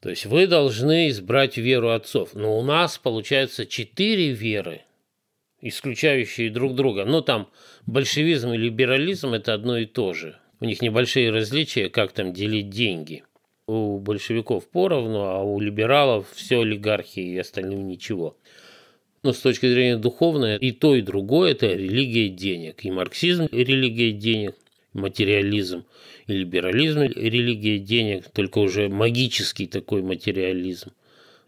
То 0.00 0.08
есть 0.08 0.26
вы 0.26 0.46
должны 0.46 1.08
избрать 1.08 1.56
веру 1.56 1.90
отцов. 1.90 2.34
Но 2.34 2.58
у 2.58 2.62
нас 2.62 2.96
получается 2.96 3.66
четыре 3.66 4.30
веры– 4.30 4.82
исключающие 5.62 6.50
друг 6.50 6.74
друга. 6.74 7.04
Но 7.04 7.20
там 7.20 7.48
большевизм 7.86 8.52
и 8.52 8.56
либерализм– 8.56 9.32
это 9.34 9.54
одно 9.54 9.78
и 9.78 9.86
то 9.86 10.12
же. 10.12 10.36
У 10.60 10.64
них 10.64 10.82
небольшие 10.82 11.30
различия, 11.30 11.88
как 11.88 12.12
там 12.12 12.32
делить 12.32 12.70
деньги. 12.70 13.24
У 13.66 13.98
большевиков 13.98 14.68
поровну, 14.68 15.20
а 15.20 15.42
у 15.42 15.60
либералов 15.60 16.26
все 16.34 16.60
олигархии 16.60 17.34
и 17.34 17.38
остальным 17.38 17.86
ничего. 17.86 18.36
Но 19.22 19.32
с 19.32 19.38
точки 19.38 19.66
зрения 19.66 19.96
духовной, 19.96 20.56
и 20.56 20.72
то, 20.72 20.94
и 20.94 21.02
другое– 21.02 21.50
это 21.52 21.66
религия 21.66 22.28
денег. 22.28 22.84
И 22.84 22.90
марксизм– 22.90 23.48
религия 23.52 24.12
денег, 24.12 24.56
материализм, 24.92 25.84
и 26.26 26.32
либерализм– 26.32 27.00
религия 27.02 27.78
денег, 27.78 28.28
только 28.30 28.58
уже 28.58 28.88
магический 28.88 29.66
такой 29.66 30.02
материализм. 30.02 30.92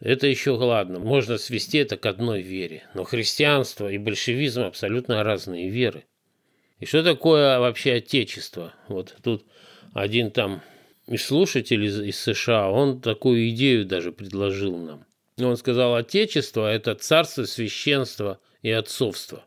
Это 0.02 0.26
еще 0.26 0.50
ладно, 0.50 0.98
можно 0.98 1.38
свести 1.38 1.78
это 1.78 1.96
к 1.96 2.06
одной 2.06 2.42
вере. 2.42 2.82
Но 2.92 3.04
христианство 3.04 3.88
и 3.88 3.98
большевизм 3.98 4.62
абсолютно 4.62 5.22
разные 5.22 5.68
веры. 5.68 6.04
И 6.80 6.86
что 6.86 7.04
такое 7.04 7.60
вообще 7.60 7.94
отечество? 7.94 8.74
Вот 8.88 9.14
тут 9.22 9.46
один 9.94 10.32
там 10.32 10.60
из 11.06 11.24
слушателей 11.24 11.86
из, 11.86 12.00
из 12.00 12.18
США, 12.18 12.68
он 12.68 13.00
такую 13.00 13.48
идею 13.50 13.86
даже 13.86 14.10
предложил 14.10 14.76
нам. 14.76 15.06
Он 15.38 15.56
сказал, 15.56 15.94
отечество– 15.94 16.68
это 16.72 16.96
царство, 16.96 17.44
священство 17.44 18.40
и 18.60 18.72
отцовство. 18.72 19.44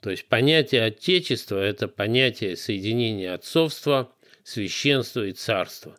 То 0.00 0.10
есть 0.10 0.26
понятие 0.26 0.82
отечества– 0.82 1.58
это 1.64 1.86
понятие 1.86 2.56
соединения 2.56 3.32
отцовства, 3.32 4.12
священства 4.42 5.24
и 5.24 5.32
царства. 5.32 5.96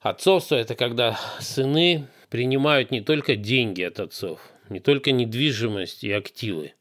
Отцовство– 0.00 0.54
это 0.56 0.74
когда 0.74 1.20
сыны 1.40 2.08
принимают 2.30 2.90
не 2.90 3.00
только 3.00 3.36
деньги 3.36 3.82
от 3.82 4.00
отцов, 4.00 4.40
не 4.68 4.80
только 4.80 5.12
недвижимость 5.12 6.04
и 6.04 6.12
активы, 6.12 6.74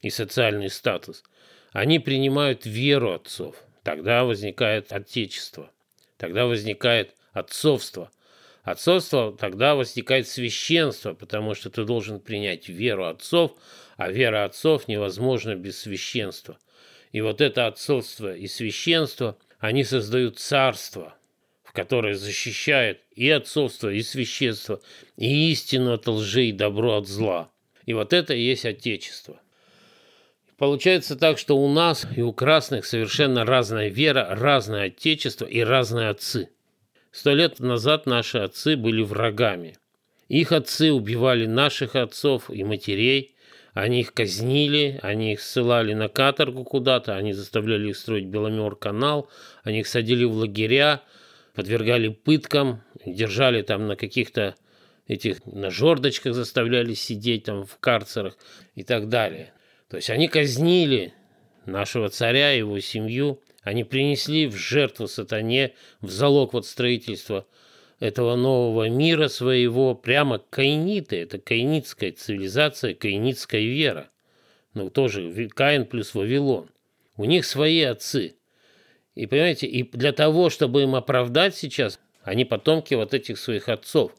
и 0.00 0.10
социальный 0.10 0.70
статус. 0.70 1.24
Они 1.72 1.98
принимают 1.98 2.66
веру 2.66 3.12
отцов. 3.12 3.56
Тогда 3.82 4.24
возникает 4.24 4.92
отечество. 4.92 5.70
Тогда 6.18 6.46
возникает 6.46 7.14
отцовство. 7.32 8.10
Отцовство, 8.62 9.36
тогда 9.36 9.74
возникает 9.74 10.28
священство, 10.28 11.14
потому 11.14 11.54
что 11.54 11.68
ты 11.68 11.84
должен 11.84 12.20
принять 12.20 12.68
веру 12.68 13.06
отцов, 13.06 13.56
а 13.96 14.10
вера 14.10 14.44
отцов 14.44 14.86
невозможна 14.86 15.56
без 15.56 15.80
священства. 15.80 16.58
И 17.10 17.20
вот 17.20 17.40
это 17.40 17.66
отцовство 17.66 18.34
и 18.34 18.46
священство, 18.46 19.36
они 19.58 19.82
создают 19.82 20.38
царство– 20.38 21.16
которое 21.72 22.14
защищает 22.14 23.00
и 23.14 23.30
отцовство, 23.30 23.88
и 23.88 24.02
священство, 24.02 24.80
и 25.16 25.50
истину 25.50 25.94
от 25.94 26.06
лжи, 26.06 26.46
и 26.46 26.52
добро 26.52 26.98
от 26.98 27.08
зла. 27.08 27.50
И 27.86 27.94
вот 27.94 28.12
это 28.12 28.34
и 28.34 28.42
есть 28.42 28.64
Отечество. 28.64 29.40
Получается 30.58 31.16
так, 31.16 31.38
что 31.38 31.56
у 31.56 31.72
нас 31.72 32.06
и 32.14 32.22
у 32.22 32.32
красных 32.32 32.86
совершенно 32.86 33.44
разная 33.44 33.88
вера, 33.88 34.28
разное 34.30 34.84
Отечество 34.84 35.46
и 35.46 35.60
разные 35.60 36.08
отцы. 36.08 36.50
Сто 37.10 37.32
лет 37.32 37.58
назад 37.58 38.06
наши 38.06 38.38
отцы 38.38 38.76
были 38.76 39.02
врагами. 39.02 39.76
Их 40.28 40.52
отцы 40.52 40.92
убивали 40.92 41.46
наших 41.46 41.96
отцов 41.96 42.48
и 42.48 42.64
матерей, 42.64 43.34
они 43.74 44.00
их 44.00 44.12
казнили, 44.12 44.98
они 45.02 45.32
их 45.32 45.40
ссылали 45.40 45.94
на 45.94 46.08
каторгу 46.08 46.64
куда-то, 46.64 47.16
они 47.16 47.32
заставляли 47.32 47.88
их 47.88 47.96
строить 47.96 48.26
Беломер-канал, 48.26 49.28
они 49.64 49.80
их 49.80 49.86
садили 49.86 50.24
в 50.24 50.32
лагеря, 50.32 51.02
подвергали 51.54 52.08
пыткам, 52.08 52.82
держали 53.04 53.62
там 53.62 53.86
на 53.86 53.96
каких-то 53.96 54.54
этих 55.06 55.44
на 55.46 55.70
жердочках 55.70 56.34
заставляли 56.34 56.94
сидеть 56.94 57.44
там 57.44 57.64
в 57.64 57.76
карцерах 57.78 58.36
и 58.74 58.82
так 58.82 59.08
далее. 59.08 59.52
То 59.88 59.96
есть 59.96 60.10
они 60.10 60.28
казнили 60.28 61.12
нашего 61.66 62.08
царя, 62.08 62.52
его 62.52 62.80
семью, 62.80 63.40
они 63.62 63.84
принесли 63.84 64.46
в 64.46 64.56
жертву 64.56 65.06
сатане, 65.06 65.74
в 66.00 66.10
залог 66.10 66.54
вот 66.54 66.66
строительства 66.66 67.46
этого 68.00 68.34
нового 68.34 68.88
мира 68.88 69.28
своего, 69.28 69.94
прямо 69.94 70.38
каиниты, 70.38 71.20
это 71.20 71.38
каинитская 71.38 72.10
цивилизация, 72.10 72.94
каинитская 72.94 73.60
вера. 73.60 74.10
Ну, 74.74 74.90
тоже 74.90 75.48
Каин 75.50 75.86
плюс 75.86 76.14
Вавилон. 76.14 76.68
У 77.16 77.26
них 77.26 77.44
свои 77.44 77.82
отцы. 77.82 78.34
И 79.14 79.26
понимаете, 79.26 79.66
и 79.66 79.82
для 79.82 80.12
того, 80.12 80.50
чтобы 80.50 80.82
им 80.82 80.94
оправдать 80.94 81.54
сейчас, 81.54 82.00
они 82.22 82.44
потомки 82.44 82.94
вот 82.94 83.14
этих 83.14 83.38
своих 83.38 83.68
отцов. 83.68 84.12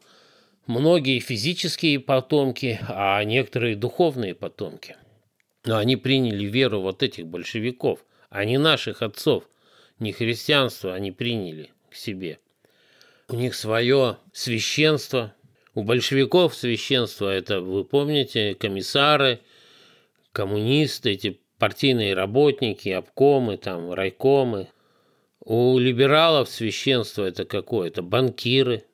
Многие 0.66 1.18
физические 1.18 2.00
потомки, 2.00 2.78
а 2.88 3.22
некоторые 3.24 3.76
духовные 3.76 4.34
потомки. 4.34 4.96
Но 5.64 5.78
они 5.78 5.96
приняли 5.96 6.44
веру 6.44 6.80
вот 6.80 7.02
этих 7.02 7.26
большевиков, 7.26 8.04
а 8.30 8.44
не 8.44 8.58
наших 8.58 9.02
отцов. 9.02 9.44
Не 9.98 10.12
христианство 10.12 10.94
они 10.94 11.12
приняли 11.12 11.70
к 11.90 11.94
себе. 11.94 12.38
У 13.28 13.36
них 13.36 13.54
свое 13.54 14.18
священство. 14.32 15.34
У 15.74 15.82
большевиков 15.82 16.54
священство– 16.54 17.28
это, 17.34 17.60
вы 17.60 17.84
помните, 17.84 18.54
комиссары, 18.54 19.40
коммунисты, 20.32 21.12
эти 21.12 21.40
партийные 21.58 22.14
работники, 22.14 22.90
обкомы, 22.90 23.56
там, 23.56 23.92
райкомы. 23.92 24.68
У 25.44 25.78
либералов 25.78 26.48
священство– 26.48 27.22
это 27.24 27.44
какое? 27.44 27.88
Это 27.88 28.00
банкиры, 28.00 28.84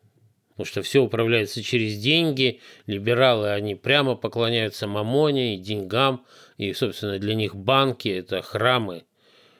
потому 0.50 0.66
что 0.66 0.82
все 0.82 1.00
управляется 1.00 1.62
через 1.62 1.96
деньги. 1.96 2.60
Либералы, 2.86 3.50
они 3.50 3.76
прямо 3.76 4.16
поклоняются 4.16 4.88
мамоне 4.88 5.54
и 5.54 5.58
деньгам, 5.58 6.26
и, 6.56 6.72
собственно, 6.72 7.18
для 7.20 7.36
них 7.36 7.54
банки– 7.54 8.08
это 8.08 8.42
храмы, 8.42 9.04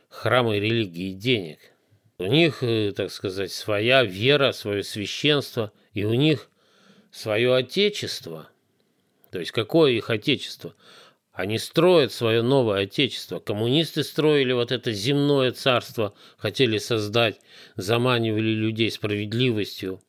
храмы 0.09 0.59
религии 0.59 1.11
и 1.11 1.15
денег. 1.15 1.59
У 2.19 2.25
них, 2.25 2.63
э, 2.63 2.93
так 2.95 3.13
сказать, 3.13 3.53
своя 3.53 4.03
вера, 4.03 4.51
свое 4.51 4.83
священство, 4.83 5.73
и 5.95 6.05
у 6.05 6.15
них 6.15 6.51
свое 7.13 7.55
отечество. 7.55 8.49
То 9.31 9.39
есть 9.39 9.53
какое 9.53 9.93
их 9.93 10.11
отечество? 10.11 10.75
Они 11.41 11.57
строят 11.57 12.13
свое 12.13 12.43
новое 12.43 12.83
отечество. 12.83 13.39
Коммунисты 13.39 14.05
строили 14.05 14.53
вот 14.53 14.73
это 14.73 14.93
земное 14.93 15.53
царство, 15.53 16.13
хотели 16.37 16.77
создать, 16.77 17.41
заманивали 17.77 18.51
людей 18.51 18.91
справедливостью. 18.91 20.03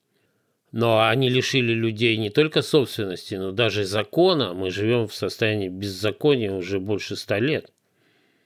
Но 0.73 1.07
они 1.07 1.29
лишили 1.29 1.71
людей 1.71 2.17
не 2.17 2.31
только 2.31 2.61
собственности, 2.61 3.35
но 3.35 3.53
даже 3.53 3.85
закона. 3.85 4.53
Мы 4.53 4.71
живем 4.71 5.07
в 5.07 5.15
состоянии 5.15 5.69
беззакония 5.69 6.51
уже 6.51 6.81
больше 6.81 7.15
ста 7.15 7.39
лет. 7.39 7.71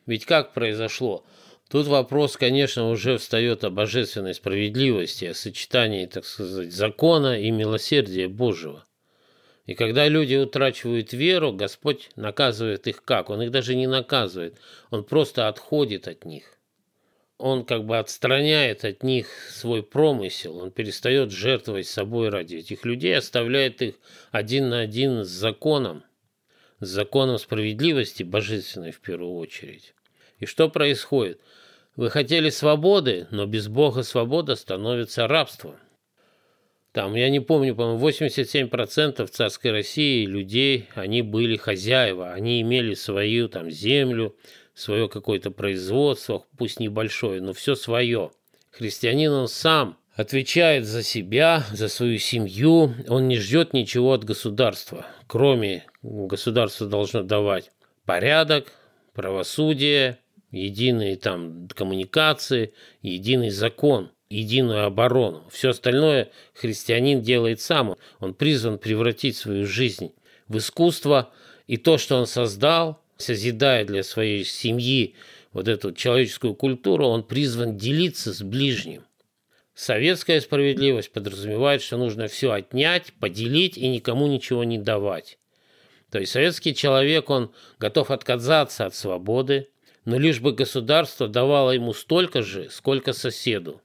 Ведь 0.05 0.27
как 0.27 0.53
произошло? 0.53 1.25
Тут 1.67 1.87
вопрос, 1.87 2.37
конечно, 2.37 2.91
уже 2.91 3.17
встает 3.17 3.63
о 3.63 3.71
божественной 3.71 4.35
справедливости, 4.35 5.25
о 5.25 5.33
сочетании, 5.33 6.05
так 6.05 6.23
сказать, 6.23 6.71
закона 6.71 7.41
и 7.41 7.49
милосердия 7.49 8.27
Божьего. 8.27 8.84
И 9.65 9.73
когда 9.73 10.08
люди 10.08 10.36
утрачивают 10.36 11.13
веру, 11.13 11.51
Господь 11.51 12.10
наказывает 12.15 12.88
их 12.88 13.04
как? 13.04 13.30
Он 13.30 13.41
их 13.41 13.51
даже 13.51 13.75
не 13.75 13.88
наказывает, 13.88 14.58
Он 14.91 15.04
просто 15.04 15.47
отходит 15.47 16.08
от 16.08 16.25
них. 16.25 16.56
Он 17.38 17.65
как 17.65 17.84
бы 17.84 17.97
отстраняет 17.97 18.86
от 18.86 19.04
них 19.04 19.28
свой 19.49 19.84
промысел, 19.84 20.58
он 20.58 20.71
перестает 20.71 21.32
жертвовать 21.32 21.86
собой 21.86 22.30
ради 22.30 22.56
этих 22.56 22.86
людей, 22.86 23.17
оставляет 23.17 23.82
их 23.82 23.95
один 24.32 24.69
на 24.69 24.80
один 24.80 25.25
с 25.25 25.28
законом, 25.28 26.06
с 26.80 26.88
законом 26.88 27.38
справедливости, 27.38 28.23
божественной 28.23 28.91
в 28.91 29.01
первую 29.01 29.34
очередь. 29.34 29.93
И 30.39 30.45
что 30.45 30.69
происходит? 30.69 31.41
Вы 31.97 32.10
хотели 32.10 32.49
свободы, 32.49 33.28
но 33.32 33.45
без 33.45 33.67
Бога 33.67 34.04
свобода 34.04 34.56
становится 34.56 35.28
рабством. 35.28 35.75
Там, 36.95 37.13
я 37.15 37.29
не 37.29 37.41
помню, 37.41 37.75
по-моему, 37.75 38.08
87% 38.08 39.27
царской 39.27 39.71
России 39.71 40.25
людей, 40.25 40.88
они 40.95 41.23
были 41.23 41.58
хозяева, 41.58 42.31
они 42.31 42.62
имели 42.62 42.93
свою 42.93 43.49
там 43.49 43.69
землю, 43.69 44.34
свое 44.73 45.10
какое-то 45.10 45.51
производство, 45.51 46.45
пусть 46.58 46.79
небольшое, 46.79 47.41
но 47.41 47.51
все 47.51 47.75
свое. 47.75 48.31
Христианин 48.71 49.29
он 49.34 49.49
сам 49.49 49.97
отвечает 50.15 50.86
за 50.86 51.03
себя, 51.03 51.65
за 51.73 51.89
свою 51.89 52.17
семью, 52.17 52.95
он 53.10 53.27
не 53.27 53.39
ждет 53.39 53.73
ничего 53.73 54.13
от 54.13 54.23
государства, 54.23 55.05
кроме 55.27 55.84
государство 56.01 56.88
должно 56.88 57.23
давать 57.23 57.71
порядок, 58.05 58.71
правосудие, 59.13 60.19
единые 60.49 61.17
там 61.17 61.67
коммуникации, 61.67 62.73
единый 63.01 63.49
закон 63.49 64.12
единую 64.29 64.85
оборону. 64.85 65.43
Все 65.49 65.69
остальное 65.69 66.31
христианин 66.53 67.21
делает 67.21 67.61
сам. 67.61 67.95
Он 68.19 68.33
призван 68.33 68.79
превратить 68.79 69.38
свою 69.38 69.65
жизнь 69.65 70.13
в 70.47 70.57
искусство, 70.57 71.31
и 71.67 71.77
то, 71.77 71.97
что 71.97 72.17
он 72.17 72.27
создал, 72.27 73.01
созидая 73.17 73.85
для 73.85 74.03
своей 74.03 74.43
семьи 74.43 75.15
вот 75.51 75.67
эту 75.67 75.93
человеческую 75.93 76.53
культуру, 76.53 77.07
он 77.07 77.23
призван 77.23 77.77
делиться 77.77 78.33
с 78.33 78.41
ближним. 78.41 79.03
Советская 79.73 80.39
справедливость 80.41 81.11
подразумевает, 81.11 81.81
что 81.81 81.97
нужно 81.97 82.27
все 82.27 82.51
отнять, 82.51 83.13
поделить 83.19 83.77
и 83.77 83.88
никому 83.88 84.27
ничего 84.27 84.63
не 84.63 84.77
давать. 84.77 85.38
То 86.11 86.19
есть 86.19 86.31
советский 86.31 86.73
человек, 86.73 87.29
он 87.29 87.51
готов 87.79 88.11
отказаться 88.11 88.85
от 88.85 88.95
свободы, 88.95 89.69
но 90.05 90.17
лишь 90.17 90.39
бы 90.39 90.53
государство 90.53 91.27
давало 91.27 91.71
ему 91.71 91.93
столько 91.93 92.41
же, 92.41 92.69
сколько 92.69 93.11
соседу 93.11 93.81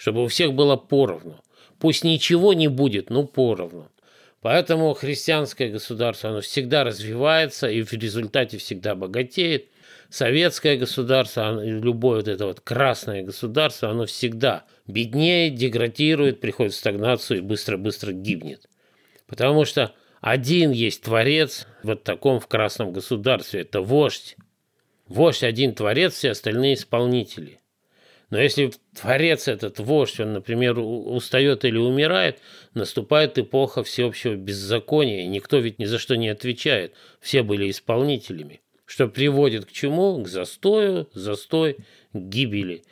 чтобы 0.00 0.24
у 0.24 0.28
всех 0.28 0.54
было 0.54 0.76
поровну. 0.76 1.42
Пусть 1.78 2.04
ничего 2.04 2.54
не 2.54 2.68
будет, 2.68 3.10
но 3.10 3.24
поровну. 3.24 3.90
Поэтому 4.40 4.94
христианское 4.94 5.68
государство, 5.68 6.30
оно 6.30 6.40
всегда 6.40 6.84
развивается 6.84 7.68
и 7.68 7.82
в 7.82 7.92
результате 7.92 8.56
всегда 8.56 8.94
богатеет. 8.94 9.68
Советское 10.08 10.78
государство, 10.78 11.62
любое 11.62 12.16
вот 12.16 12.28
это 12.28 12.46
вот 12.46 12.60
красное 12.60 13.22
государство, 13.22 13.90
оно 13.90 14.06
всегда 14.06 14.64
беднеет, 14.86 15.56
деградирует, 15.56 16.40
приходит 16.40 16.72
в 16.72 16.76
стагнацию 16.76 17.40
и 17.40 17.42
быстро-быстро 17.42 18.12
гибнет. 18.12 18.70
Потому 19.26 19.66
что 19.66 19.92
один 20.22 20.70
есть 20.70 21.02
творец 21.02 21.66
вот 21.82 22.04
таком 22.04 22.40
в 22.40 22.46
красном 22.46 22.94
государстве, 22.94 23.60
это 23.60 23.82
вождь. 23.82 24.36
Вождь 25.08 25.44
один 25.44 25.74
творец, 25.74 26.14
все 26.14 26.30
остальные 26.30 26.74
исполнители. 26.74 27.59
Но 28.30 28.40
если 28.40 28.72
творец 28.94 29.48
этот 29.48 29.80
вождь, 29.80 30.20
он, 30.20 30.32
например, 30.32 30.78
устает 30.78 31.64
или 31.64 31.76
умирает, 31.76 32.38
наступает 32.74 33.38
эпоха 33.38 33.82
всеобщего 33.82 34.34
беззакония, 34.34 35.24
и 35.24 35.28
никто 35.28 35.58
ведь 35.58 35.78
ни 35.78 35.84
за 35.84 35.98
что 35.98 36.16
не 36.16 36.28
отвечает. 36.28 36.94
Все 37.20 37.42
были 37.42 37.68
исполнителями. 37.68 38.60
Что 38.86 39.08
приводит 39.08 39.66
к 39.66 39.72
чему? 39.72 40.22
К 40.22 40.28
застою, 40.28 41.08
застой, 41.12 41.74
к 42.12 42.16
гибели 42.16 42.82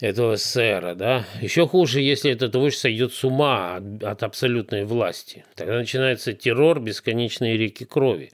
этого 0.00 0.36
сэра, 0.36 0.94
да. 0.94 1.24
Еще 1.40 1.66
хуже, 1.66 2.00
если 2.00 2.30
этот 2.30 2.54
вождь 2.54 2.76
сойдет 2.76 3.12
с 3.12 3.24
ума 3.24 3.76
от, 3.76 4.02
от 4.02 4.22
абсолютной 4.22 4.84
власти. 4.84 5.44
Тогда 5.54 5.78
начинается 5.78 6.32
террор, 6.32 6.80
бесконечные 6.80 7.56
реки 7.56 7.84
крови. 7.84 8.32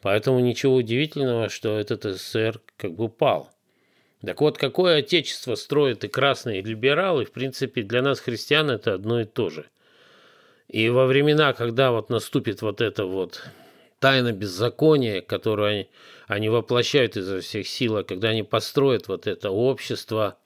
Поэтому 0.00 0.40
ничего 0.40 0.76
удивительного, 0.76 1.48
что 1.48 1.78
этот 1.78 2.04
СССР 2.04 2.60
как 2.76 2.94
бы 2.94 3.08
пал. 3.08 3.50
Так 4.24 4.40
вот, 4.40 4.56
какое 4.56 4.98
отечество 4.98 5.54
строят 5.56 6.04
и 6.04 6.08
красные 6.08 6.62
либералы, 6.62 7.24
в 7.24 7.32
принципе, 7.32 7.82
для 7.82 8.02
нас, 8.02 8.20
христиан, 8.20 8.70
это 8.70 8.94
одно 8.94 9.20
и 9.20 9.24
то 9.24 9.50
же. 9.50 9.66
И 10.68 10.88
во 10.88 11.06
времена, 11.06 11.52
когда 11.52 11.90
вот 11.90 12.08
наступит 12.08 12.62
вот 12.62 12.80
это 12.80 13.04
вот 13.04 13.44
тайна 14.00 14.32
беззакония, 14.32 15.20
которую 15.20 15.68
они, 15.68 15.88
они 16.26 16.48
воплощают 16.48 17.16
изо 17.16 17.40
всех 17.40 17.68
сил, 17.68 17.98
а 17.98 18.04
когда 18.04 18.30
они 18.30 18.42
построят 18.42 19.06
вот 19.06 19.26
это 19.26 19.50
общество, 19.50 20.38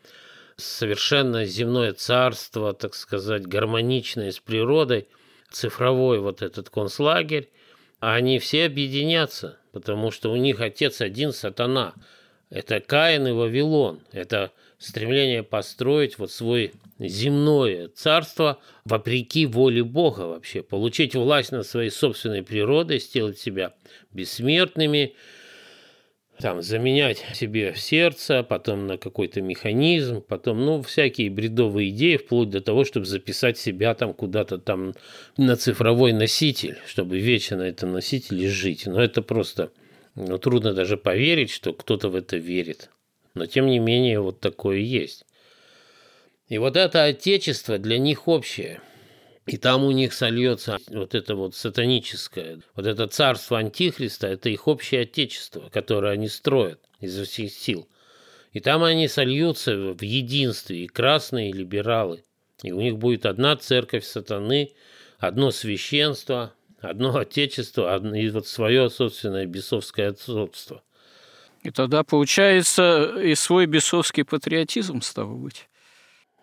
совершенно 0.56 1.46
земное 1.46 1.92
царство, 1.92 2.74
так 2.74 2.94
сказать, 2.94 3.46
гармоничное 3.46 4.32
с 4.32 4.40
природой, 4.40 5.08
цифровой 5.50 6.18
вот 6.18 6.42
этот 6.42 6.70
концлагерь, 6.70 7.48
они 7.98 8.38
все 8.40 8.66
объединятся, 8.66 9.58
потому 9.72 10.10
что 10.10 10.30
у 10.32 10.36
них 10.36 10.60
отец 10.60 11.00
один 11.00 11.32
сатана– 11.32 11.94
это 12.50 12.80
Каин 12.80 13.28
и 13.28 13.30
Вавилон. 13.32 14.00
Это 14.12 14.52
стремление 14.78 15.42
построить 15.42 16.18
вот 16.18 16.32
свой 16.32 16.72
земное 16.98 17.88
царство 17.88 18.58
вопреки 18.84 19.46
воле 19.46 19.84
Бога 19.84 20.22
вообще. 20.22 20.62
Получить 20.62 21.14
власть 21.14 21.52
над 21.52 21.66
своей 21.66 21.90
собственной 21.90 22.42
природой, 22.42 22.98
сделать 22.98 23.38
себя 23.38 23.72
бессмертными, 24.12 25.14
там, 26.40 26.62
заменять 26.62 27.22
себе 27.34 27.74
сердце, 27.76 28.42
потом 28.42 28.86
на 28.86 28.96
какой-то 28.96 29.42
механизм, 29.42 30.22
потом, 30.22 30.64
ну, 30.64 30.82
всякие 30.82 31.30
бредовые 31.30 31.90
идеи, 31.90 32.16
вплоть 32.16 32.48
до 32.48 32.62
того, 32.62 32.84
чтобы 32.84 33.06
записать 33.06 33.58
себя 33.58 33.94
там 33.94 34.14
куда-то 34.14 34.58
там 34.58 34.94
на 35.36 35.56
цифровой 35.56 36.12
носитель, 36.12 36.78
чтобы 36.86 37.18
вечно 37.18 37.58
на 37.58 37.64
этом 37.64 37.92
носителе 37.92 38.48
жить. 38.48 38.86
Но 38.86 39.02
это 39.02 39.20
просто 39.20 39.70
но 40.14 40.38
трудно 40.38 40.72
даже 40.72 40.96
поверить, 40.96 41.50
что 41.50 41.72
кто-то 41.72 42.08
в 42.08 42.14
это 42.14 42.36
верит. 42.36 42.90
Но 43.34 43.46
тем 43.46 43.66
не 43.66 43.78
менее 43.78 44.20
вот 44.20 44.40
такое 44.40 44.78
есть. 44.78 45.24
И 46.48 46.58
вот 46.58 46.76
это 46.76 47.04
отечество 47.04 47.78
для 47.78 47.98
них 47.98 48.26
общее. 48.26 48.80
И 49.46 49.56
там 49.56 49.84
у 49.84 49.90
них 49.90 50.12
сольется 50.12 50.78
вот 50.88 51.14
это 51.14 51.34
вот 51.34 51.54
сатаническое, 51.54 52.60
вот 52.74 52.86
это 52.86 53.06
царство 53.06 53.58
Антихриста, 53.58 54.26
это 54.26 54.48
их 54.48 54.68
общее 54.68 55.02
отечество, 55.02 55.68
которое 55.70 56.12
они 56.12 56.28
строят 56.28 56.80
изо 57.00 57.24
всех 57.24 57.52
сил. 57.52 57.88
И 58.52 58.60
там 58.60 58.82
они 58.82 59.08
сольются 59.08 59.76
в 59.76 60.02
единстве, 60.02 60.84
и 60.84 60.88
красные, 60.88 61.50
и 61.50 61.52
либералы. 61.52 62.24
И 62.62 62.72
у 62.72 62.80
них 62.80 62.98
будет 62.98 63.26
одна 63.26 63.56
церковь 63.56 64.04
сатаны, 64.04 64.72
одно 65.18 65.50
священство, 65.50 66.52
одно 66.80 67.16
отечество, 67.16 67.94
одно, 67.94 68.14
и 68.14 68.28
вот 68.30 68.46
свое 68.46 68.90
собственное 68.90 69.46
бесовское 69.46 70.10
отцовство. 70.10 70.82
И 71.62 71.70
тогда 71.70 72.04
получается 72.04 73.20
и 73.22 73.34
свой 73.34 73.66
бесовский 73.66 74.24
патриотизм, 74.24 75.02
стало 75.02 75.34
быть. 75.34 75.66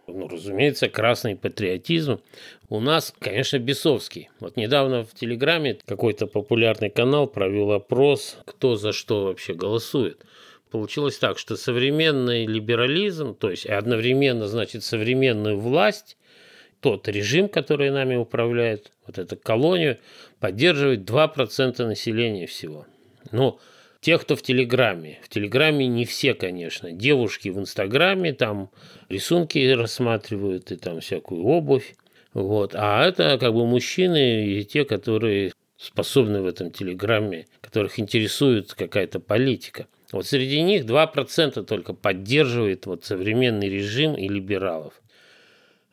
Ну, 0.08 0.30
разумеется, 0.30 0.88
красный 0.88 1.36
патриотизм 1.36 2.22
у 2.70 2.80
нас, 2.80 3.14
конечно, 3.20 3.60
бесовский. 3.60 4.30
Вот 4.40 4.56
недавно 4.56 5.04
в 5.04 5.14
Телеграме 5.14 5.80
какой-то 5.86 6.28
популярный 6.28 6.90
канал 6.90 7.28
провел 7.28 7.74
опрос, 7.74 8.38
кто 8.46 8.78
за 8.78 8.94
что 8.94 9.26
вообще 9.26 9.54
голосует. 9.54 10.24
Получилось 10.72 11.18
так, 11.18 11.38
что 11.38 11.58
современный 11.58 12.46
либерализм, 12.46 13.36
то 13.36 13.50
есть 13.50 13.66
одновременно, 13.66 14.48
значит, 14.48 14.84
современную 14.84 15.60
власть, 15.60 16.17
тот 16.82 17.08
режим, 17.08 17.50
который 17.50 17.90
нами 17.92 18.16
управляет, 18.16 18.92
вот 19.06 19.18
эту 19.18 19.36
колонию, 19.38 19.98
поддерживает 20.40 21.10
2% 21.10 21.86
населения 21.86 22.48
всего. 22.48 22.86
Ну, 23.32 23.60
тех, 24.02 24.22
кто 24.22 24.36
в 24.36 24.42
Телеграме. 24.42 25.20
В 25.24 25.30
Телеграме 25.30 25.88
не 25.88 26.06
все, 26.06 26.34
конечно. 26.34 26.92
Девушки 26.92 27.50
в 27.50 27.60
Инстаграме 27.60 28.34
там 28.34 28.70
рисунки 29.10 29.58
рассматривают 29.72 30.72
и 30.72 30.76
там 30.76 31.00
всякую 31.02 31.44
обувь. 31.44 31.96
Вот. 32.34 32.76
А 32.76 33.06
это 33.06 33.38
как 33.40 33.54
бы 33.54 33.66
мужчины 33.66 34.48
и 34.48 34.64
те, 34.64 34.86
которые 34.86 35.52
способны 35.78 36.42
в 36.42 36.48
этом 36.48 36.72
Телеграме, 36.72 37.48
которых 37.62 38.00
интересует 38.00 38.74
какая-то 38.74 39.20
политика. 39.20 39.88
Вот 40.12 40.26
среди 40.26 40.62
них 40.62 40.86
2% 40.86 41.64
только 41.64 41.94
поддерживает 41.94 42.86
вот 42.86 43.04
современный 43.04 43.70
режим 43.70 44.16
и 44.16 44.28
либералов. 44.28 44.94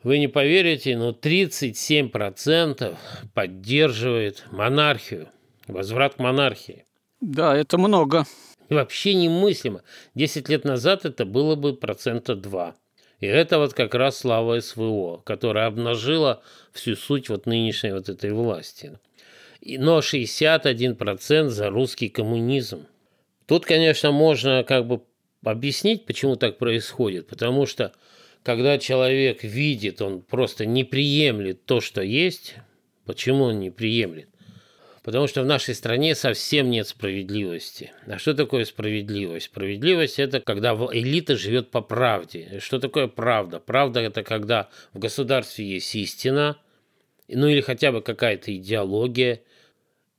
Вы 0.05 0.19
не 0.19 0.27
поверите, 0.27 0.95
но 0.95 1.13
37% 1.13 2.95
поддерживает 3.33 4.45
монархию, 4.51 5.29
возврат 5.65 6.13
к 6.13 6.19
монархии. 6.19 6.85
Да, 7.21 7.57
это 7.57 7.79
много. 7.79 8.25
вообще 8.69 9.15
немыслимо. 9.15 9.81
Десять 10.13 10.47
лет 10.47 10.63
назад 10.63 11.05
это 11.05 11.25
было 11.25 11.55
бы 11.55 11.75
процента 11.75 12.35
2. 12.35 12.75
И 13.21 13.25
это 13.25 13.57
вот 13.57 13.73
как 13.73 13.95
раз 13.95 14.19
слава 14.19 14.59
СВО, 14.59 15.23
которая 15.25 15.65
обнажила 15.65 16.43
всю 16.71 16.95
суть 16.95 17.29
вот 17.29 17.47
нынешней 17.47 17.91
вот 17.91 18.07
этой 18.07 18.31
власти. 18.31 18.99
Но 19.65 20.01
61% 20.01 21.47
за 21.47 21.69
русский 21.71 22.09
коммунизм. 22.09 22.85
Тут, 23.47 23.65
конечно, 23.65 24.11
можно 24.11 24.63
как 24.63 24.85
бы 24.85 25.01
объяснить, 25.43 26.05
почему 26.05 26.35
так 26.35 26.59
происходит. 26.59 27.25
Потому 27.25 27.65
что 27.65 27.91
когда 28.45 28.77
человек 28.77 29.43
видит, 29.43 30.03
он 30.03 30.21
просто 30.21 30.67
не 30.67 30.83
приемлет 30.83 31.65
то, 31.65 31.81
что 31.81 32.03
есть. 32.03 32.53
Почему 33.03 33.45
он 33.45 33.59
не 33.59 33.71
приемлет? 33.71 34.29
Потому 35.01 35.25
что 35.25 35.41
в 35.41 35.47
нашей 35.47 35.73
стране 35.73 36.13
совсем 36.13 36.69
нет 36.69 36.87
справедливости. 36.87 37.91
А 38.05 38.19
что 38.19 38.35
такое 38.35 38.65
справедливость? 38.65 39.47
Справедливость– 39.47 40.19
это 40.19 40.41
когда 40.41 40.73
элита 40.91 41.35
живет 41.35 41.71
по 41.71 41.81
правде. 41.81 42.59
Что 42.59 42.79
такое 42.79 43.07
правда? 43.07 43.59
Правда– 43.59 43.99
это 44.01 44.21
когда 44.21 44.69
в 44.93 44.99
государстве 44.99 45.65
есть 45.65 45.95
истина, 45.95 46.57
ну 47.27 47.47
или 47.47 47.61
хотя 47.61 47.91
бы 47.91 48.03
какая-то 48.03 48.55
идеология, 48.55 49.41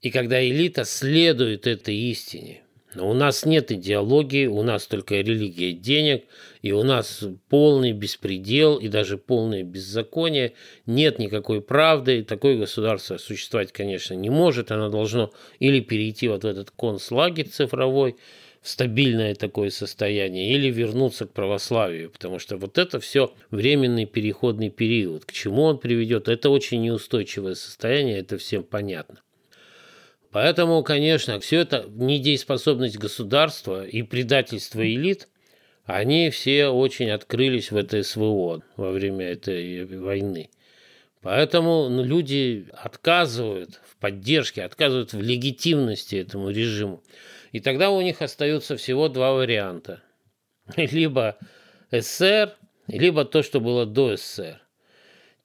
и 0.00 0.10
когда 0.10 0.44
элита 0.44 0.84
следует 0.84 1.68
этой 1.68 1.94
истине. 1.94 2.62
Но 2.96 3.10
у 3.10 3.12
нас 3.12 3.44
нет 3.44 3.70
идеологии, 3.70 4.46
у 4.46 4.62
нас 4.62 4.86
только 4.86 5.16
религия 5.16 5.72
денег, 5.72 6.24
и 6.62 6.72
у 6.72 6.82
нас 6.82 7.22
полный 7.50 7.92
беспредел 7.92 8.78
и 8.78 8.88
даже 8.88 9.18
полное 9.18 9.62
беззаконие. 9.64 10.54
Нет 10.86 11.18
никакой 11.18 11.60
правды, 11.60 12.24
такое 12.24 12.56
государство 12.56 13.18
существовать, 13.18 13.70
конечно, 13.70 14.14
не 14.14 14.30
может. 14.30 14.70
Оно 14.72 14.88
должно 14.88 15.30
или 15.58 15.80
перейти 15.80 16.28
вот 16.28 16.44
в 16.44 16.46
этот 16.46 16.70
концлагерь 16.70 17.48
цифровой, 17.48 18.16
в 18.62 18.68
стабильное 18.70 19.34
такое 19.34 19.68
состояние, 19.68 20.54
или 20.54 20.70
вернуться 20.70 21.26
к 21.26 21.32
православию, 21.34 22.10
потому 22.10 22.38
что 22.38 22.56
вот 22.56 22.78
это 22.78 22.98
все 22.98 23.34
временный 23.50 24.06
переходный 24.06 24.70
период. 24.70 25.26
К 25.26 25.32
чему 25.32 25.64
он 25.64 25.78
приведет, 25.78 26.28
это 26.28 26.48
очень 26.48 26.80
неустойчивое 26.80 27.56
состояние, 27.56 28.20
это 28.20 28.38
всем 28.38 28.64
понятно. 28.64 29.20
Поэтому, 30.36 30.82
конечно, 30.82 31.40
все 31.40 31.60
это 31.60 31.86
недееспособность 31.88 32.98
государства 32.98 33.86
и 33.86 34.02
предательство 34.02 34.86
элит, 34.86 35.28
они 35.86 36.28
все 36.28 36.66
очень 36.66 37.08
открылись 37.08 37.70
в 37.70 37.76
этой 37.78 38.04
СВО 38.04 38.62
во 38.76 38.90
время 38.90 39.28
этой 39.28 39.86
войны. 39.86 40.50
Поэтому 41.22 41.88
ну, 41.88 42.04
люди 42.04 42.66
отказывают 42.70 43.80
в 43.88 43.96
поддержке, 43.96 44.64
отказывают 44.64 45.14
в 45.14 45.22
легитимности 45.22 46.16
этому 46.16 46.50
режиму. 46.50 47.02
И 47.52 47.60
тогда 47.60 47.88
у 47.88 48.02
них 48.02 48.20
остается 48.20 48.76
всего 48.76 49.08
два 49.08 49.32
варианта. 49.32 50.02
Либо 50.76 51.38
СССР, 51.90 52.52
либо 52.88 53.24
то, 53.24 53.42
что 53.42 53.58
было 53.58 53.86
до 53.86 54.18
СССР. 54.18 54.60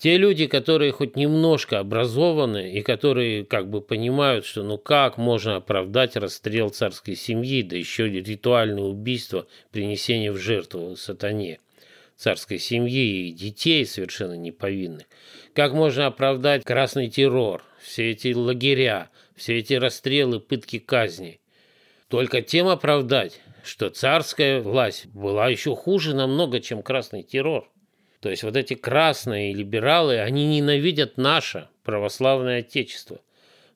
Те 0.02 0.18
люди, 0.18 0.48
которые 0.48 0.92
хоть 0.92 1.16
немножко 1.16 1.78
образованы 1.78 2.72
и 2.74 2.82
которые 2.82 3.46
как 3.46 3.70
бы 3.70 3.82
понимают, 3.82 4.48
что 4.48 4.64
ну 4.64 4.80
как 4.80 5.20
можно 5.20 5.58
оправдать 5.58 6.16
расстрел 6.16 6.70
царской 6.70 7.16
семьи, 7.16 7.62
да 7.62 7.76
еще 7.76 8.10
ритуальное 8.10 8.86
убийство, 8.86 9.46
принесение 9.72 10.32
в 10.32 10.38
жертву 10.38 10.96
сатане 10.96 11.60
царской 12.18 12.58
семьи 12.58 13.28
и 13.28 13.32
детей 13.32 13.86
совершенно 13.86 14.34
неповинных. 14.34 15.06
Как 15.54 15.72
можно 15.74 16.08
оправдать 16.08 16.64
красный 16.64 17.08
террор, 17.08 17.64
все 17.80 18.10
эти 18.10 18.34
лагеря, 18.34 19.12
все 19.36 19.60
эти 19.60 19.76
расстрелы, 19.76 20.40
пытки, 20.40 20.80
казни? 20.80 21.40
Только 22.08 22.42
тем 22.42 22.70
оправдать, 22.70 23.40
что 23.64 23.92
царская 23.92 24.62
власть 24.62 25.06
была 25.06 25.48
еще 25.48 25.76
хуже 25.76 26.16
намного, 26.16 26.60
чем 26.60 26.82
красный 26.82 27.22
террор. 27.22 27.71
То 28.22 28.30
есть 28.30 28.44
вот 28.44 28.56
эти 28.56 28.76
красные 28.76 29.52
либералы, 29.52 30.20
они 30.20 30.46
ненавидят 30.46 31.18
наше 31.18 31.68
православное 31.84 32.60
отечество. 32.60 33.20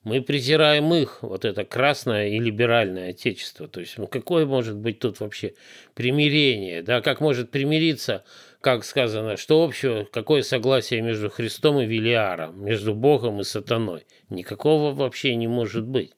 Мы 0.04 0.22
презираем 0.22 0.94
их, 0.94 1.18
вот 1.22 1.44
это 1.44 1.64
красное 1.64 2.28
и 2.28 2.38
либеральное 2.38 3.10
отечество. 3.10 3.66
То 3.66 3.80
есть, 3.80 3.98
ну 3.98 4.06
какое 4.06 4.46
может 4.46 4.76
быть 4.76 5.00
тут 5.00 5.18
вообще 5.18 5.54
примирение? 5.94 6.82
Да, 6.82 7.00
как 7.00 7.20
может 7.20 7.50
примириться, 7.50 8.22
как 8.60 8.84
сказано, 8.84 9.36
что 9.36 9.64
общего, 9.64 10.06
какое 10.12 10.42
согласие 10.42 11.02
между 11.02 11.28
Христом 11.28 11.80
и 11.80 11.86
Велиаром, 11.86 12.64
между 12.64 12.94
Богом 12.94 13.40
и 13.40 13.44
сатаной? 13.44 14.06
Никакого 14.30 14.94
вообще 14.94 15.34
не 15.34 15.48
может 15.48 15.84
быть. 15.84 16.12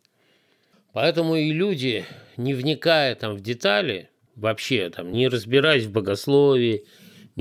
Поэтому 0.93 1.37
и 1.37 1.51
люди, 1.51 2.05
не 2.37 2.53
вникая 2.53 3.15
там 3.15 3.37
в 3.37 3.41
детали, 3.41 4.11
вообще 4.37 4.91
там 4.91 5.13
не 5.13 5.29
разбираясь 5.29 5.85
в 5.85 5.93
богословии, 5.93 6.85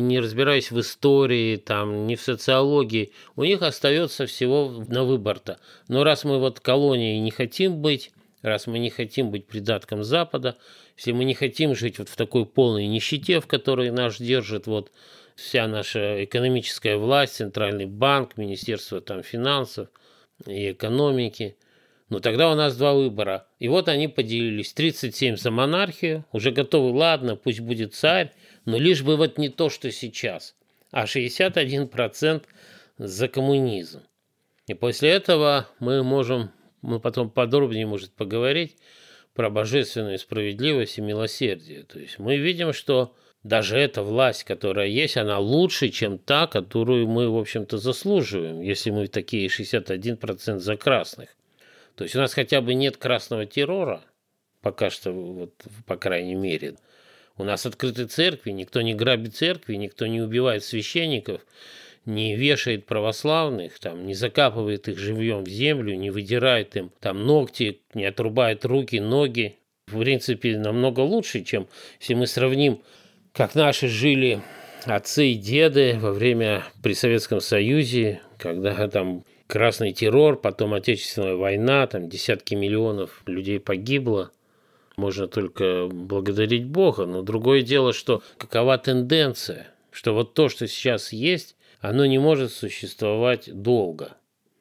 не 0.01 0.19
разбираясь 0.19 0.71
в 0.71 0.79
истории, 0.79 1.57
там, 1.57 2.07
не 2.07 2.15
в 2.15 2.21
социологии, 2.21 3.12
у 3.36 3.43
них 3.43 3.62
остается 3.62 4.25
всего 4.25 4.83
на 4.88 5.03
выбор-то. 5.03 5.60
Но 5.88 6.03
раз 6.03 6.23
мы 6.23 6.39
вот 6.39 6.60
колонией 6.60 7.19
не 7.19 7.31
хотим 7.31 7.81
быть, 7.81 8.12
раз 8.41 8.67
мы 8.67 8.79
не 8.79 8.89
хотим 8.89 9.31
быть 9.31 9.47
придатком 9.47 10.03
Запада, 10.03 10.57
если 10.97 11.12
мы 11.12 11.25
не 11.25 11.33
хотим 11.33 11.75
жить 11.75 11.99
вот 11.99 12.10
в 12.10 12.15
такой 12.15 12.45
полной 12.45 12.88
нищете, 12.88 13.39
в 13.39 13.47
которой 13.47 13.91
нас 13.91 14.19
держит 14.19 14.67
вот 14.67 14.91
вся 15.36 15.67
наша 15.67 16.23
экономическая 16.23 16.97
власть, 16.97 17.36
Центральный 17.36 17.86
банк, 17.86 18.38
Министерство 18.38 18.99
там, 18.99 19.21
финансов 19.21 19.88
и 20.45 20.71
экономики, 20.71 21.55
ну 22.10 22.19
тогда 22.19 22.51
у 22.51 22.55
нас 22.55 22.75
два 22.75 22.93
выбора. 22.93 23.47
И 23.60 23.67
вот 23.67 23.89
они 23.89 24.07
поделились. 24.07 24.73
37 24.73 25.36
за 25.36 25.51
монархию, 25.51 26.25
уже 26.31 26.52
готовы, 26.52 26.98
ладно, 26.98 27.35
пусть 27.35 27.60
будет 27.60 27.93
царь, 27.93 28.33
но 28.68 28.78
лишь 28.78 29.02
бы 29.02 29.15
вот 29.15 29.38
не 29.38 29.48
то, 29.48 29.70
что 29.70 29.90
сейчас, 29.92 30.54
а 30.92 31.06
61% 31.06 32.44
за 32.98 33.28
коммунизм. 33.30 34.02
И 34.68 34.74
после 34.74 35.10
этого 35.10 35.70
мы 35.80 36.04
можем, 36.04 36.52
мы 36.82 37.00
потом 37.00 37.30
подробнее, 37.30 37.88
может, 37.88 38.12
поговорить 38.12 38.76
про 39.34 39.50
божественную 39.50 40.20
справедливость 40.20 40.98
и 40.98 41.02
милосердие. 41.02 41.84
То 41.84 41.98
есть 41.98 42.20
мы 42.20 42.36
видим, 42.36 42.74
что 42.74 43.15
даже 43.42 43.78
эта 43.78 44.04
власть, 44.04 44.44
которая 44.44 44.88
есть, 44.88 45.15
она 45.15 45.40
лучше, 45.40 45.88
чем 45.88 46.18
та, 46.18 46.46
которую 46.46 47.08
мы, 47.08 47.30
в 47.30 47.38
общем-то, 47.38 47.78
заслуживаем, 47.78 48.60
если 48.60 48.90
мы 48.90 49.08
такие 49.08 49.48
61% 49.48 50.60
за 50.60 50.76
красных. 50.76 51.30
То 51.96 52.04
есть 52.04 52.18
у 52.18 52.20
нас 52.20 52.34
хотя 52.34 52.60
бы 52.60 52.74
нет 52.74 52.98
красного 52.98 53.46
террора, 53.46 54.02
пока 54.60 54.90
что, 54.90 55.13
вот, 55.13 55.54
по 55.86 55.96
крайней 55.96 56.36
мере. 56.36 56.76
У 57.38 57.44
нас 57.44 57.65
открыты 57.65 58.06
церкви, 58.06 58.52
никто 58.52 58.81
не 58.81 58.94
грабит 58.94 59.35
церкви, 59.35 59.75
никто 59.75 60.08
не 60.08 60.21
убивает 60.21 60.63
священников, 60.63 61.42
не 62.06 62.35
вешает 62.35 62.85
православных, 62.85 63.77
там, 63.79 64.08
не 64.08 64.15
закапывает 64.15 64.88
их 64.88 64.98
живьем 64.98 65.44
в 65.44 65.50
землю, 65.50 65.96
не 65.96 66.10
выдирает 66.10 66.75
им 66.75 66.92
там 67.00 67.25
ногти, 67.25 67.81
не 67.94 68.06
отрубает 68.06 68.65
руки, 68.65 69.00
ноги. 69.00 69.58
В 69.88 70.00
принципе, 70.00 70.58
намного 70.58 71.02
лучше, 71.02 71.44
чем 71.44 71.67
если 72.00 72.15
мы 72.15 72.27
сравним, 72.27 72.81
как 73.33 73.56
наши 73.56 73.88
жили 73.88 74.42
отцы 74.85 75.27
и 75.27 75.35
деды 75.35 75.98
во 76.00 76.12
время 76.12 76.63
при 76.81 76.94
Советском 76.94 77.40
Союзе, 77.40 78.21
когда 78.38 78.88
там 78.88 79.23
красный 79.48 79.94
террор, 79.94 80.40
потом 80.40 80.73
Отечественная 80.73 81.35
война, 81.35 81.88
там 81.88 82.10
десятки 82.10 82.56
миллионов 82.56 83.21
людей 83.25 83.60
погибло. 83.60 84.31
Можно 84.98 85.27
только 85.27 85.87
благодарить 85.91 86.65
Бога, 86.65 87.06
но 87.06 87.21
другое 87.21 87.62
дело, 87.62 87.93
что 87.93 88.23
какова 88.39 88.79
тенденция, 88.79 89.67
что 89.91 90.15
вот 90.15 90.33
то, 90.33 90.50
что 90.50 90.67
сейчас 90.67 91.13
есть, 91.13 91.56
оно 91.81 92.08
не 92.08 92.17
может 92.17 92.52
существовать 92.52 93.48
долго. 93.54 94.17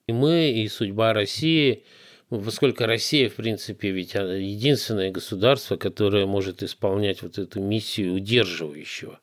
И 0.07 0.13
мы, 0.13 0.51
и 0.51 0.69
судьба 0.69 1.15
России, 1.15 1.85
поскольку 2.29 2.85
Россия, 2.85 3.31
в 3.31 3.37
принципе, 3.37 3.91
ведь 3.91 4.13
единственное 4.13 5.11
государство, 5.11 5.77
которое 5.77 6.27
может 6.27 6.63
исполнять 6.63 7.23
вот 7.23 7.39
эту 7.39 7.61
миссию 7.61 8.13
удерживающего. 8.13 9.19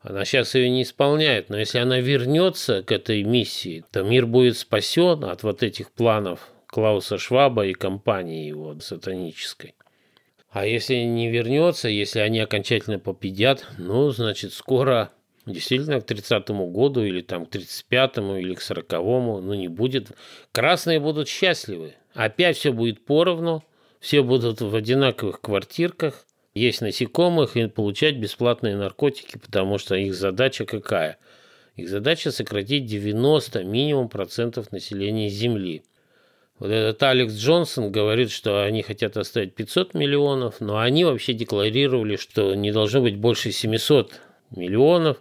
Она 0.00 0.24
сейчас 0.24 0.56
ее 0.56 0.70
не 0.70 0.82
исполняет, 0.82 1.50
но 1.50 1.58
если 1.58 1.78
она 1.78 2.00
вернется 2.00 2.82
к 2.82 2.90
этой 2.90 3.22
миссии, 3.22 3.84
то 3.92 4.02
мир 4.02 4.26
будет 4.26 4.56
спасен 4.56 5.22
от 5.24 5.44
вот 5.44 5.62
этих 5.62 5.92
планов 5.92 6.50
Клауса 6.66 7.16
Шваба 7.16 7.64
и 7.66 7.74
компании 7.74 8.48
его 8.48 8.78
сатанической. 8.80 9.74
А 10.50 10.66
если 10.66 10.94
не 10.96 11.30
вернется, 11.30 11.88
если 11.88 12.20
они 12.20 12.40
окончательно 12.40 12.98
победят, 12.98 13.66
ну, 13.76 14.10
значит, 14.10 14.52
скоро 14.54 15.10
действительно 15.44 16.00
к 16.00 16.10
30-му 16.10 16.70
году 16.70 17.02
или 17.02 17.20
там 17.20 17.44
к 17.44 17.54
35-му 17.54 18.36
или 18.36 18.54
к 18.54 18.60
40-му, 18.60 19.40
ну, 19.40 19.54
не 19.54 19.68
будет. 19.68 20.12
Красные 20.52 21.00
будут 21.00 21.28
счастливы. 21.28 21.94
Опять 22.14 22.56
все 22.56 22.72
будет 22.72 23.04
поровну, 23.04 23.62
все 24.00 24.22
будут 24.22 24.60
в 24.60 24.74
одинаковых 24.74 25.40
квартирках, 25.40 26.24
есть 26.54 26.80
насекомых 26.80 27.56
и 27.56 27.68
получать 27.68 28.16
бесплатные 28.16 28.76
наркотики, 28.76 29.38
потому 29.38 29.78
что 29.78 29.94
их 29.94 30.14
задача 30.14 30.64
какая? 30.64 31.18
Их 31.76 31.88
задача 31.88 32.32
сократить 32.32 32.86
90 32.86 33.62
минимум 33.64 34.08
процентов 34.08 34.72
населения 34.72 35.28
Земли. 35.28 35.84
Вот 36.58 36.70
этот 36.70 37.02
Алекс 37.04 37.34
Джонсон 37.34 37.92
говорит, 37.92 38.30
что 38.30 38.64
они 38.64 38.82
хотят 38.82 39.16
оставить 39.16 39.54
500 39.54 39.94
миллионов, 39.94 40.60
но 40.60 40.78
они 40.78 41.04
вообще 41.04 41.32
декларировали, 41.32 42.16
что 42.16 42.54
не 42.54 42.72
должно 42.72 43.00
быть 43.00 43.16
больше 43.16 43.52
700 43.52 44.20
миллионов. 44.50 45.18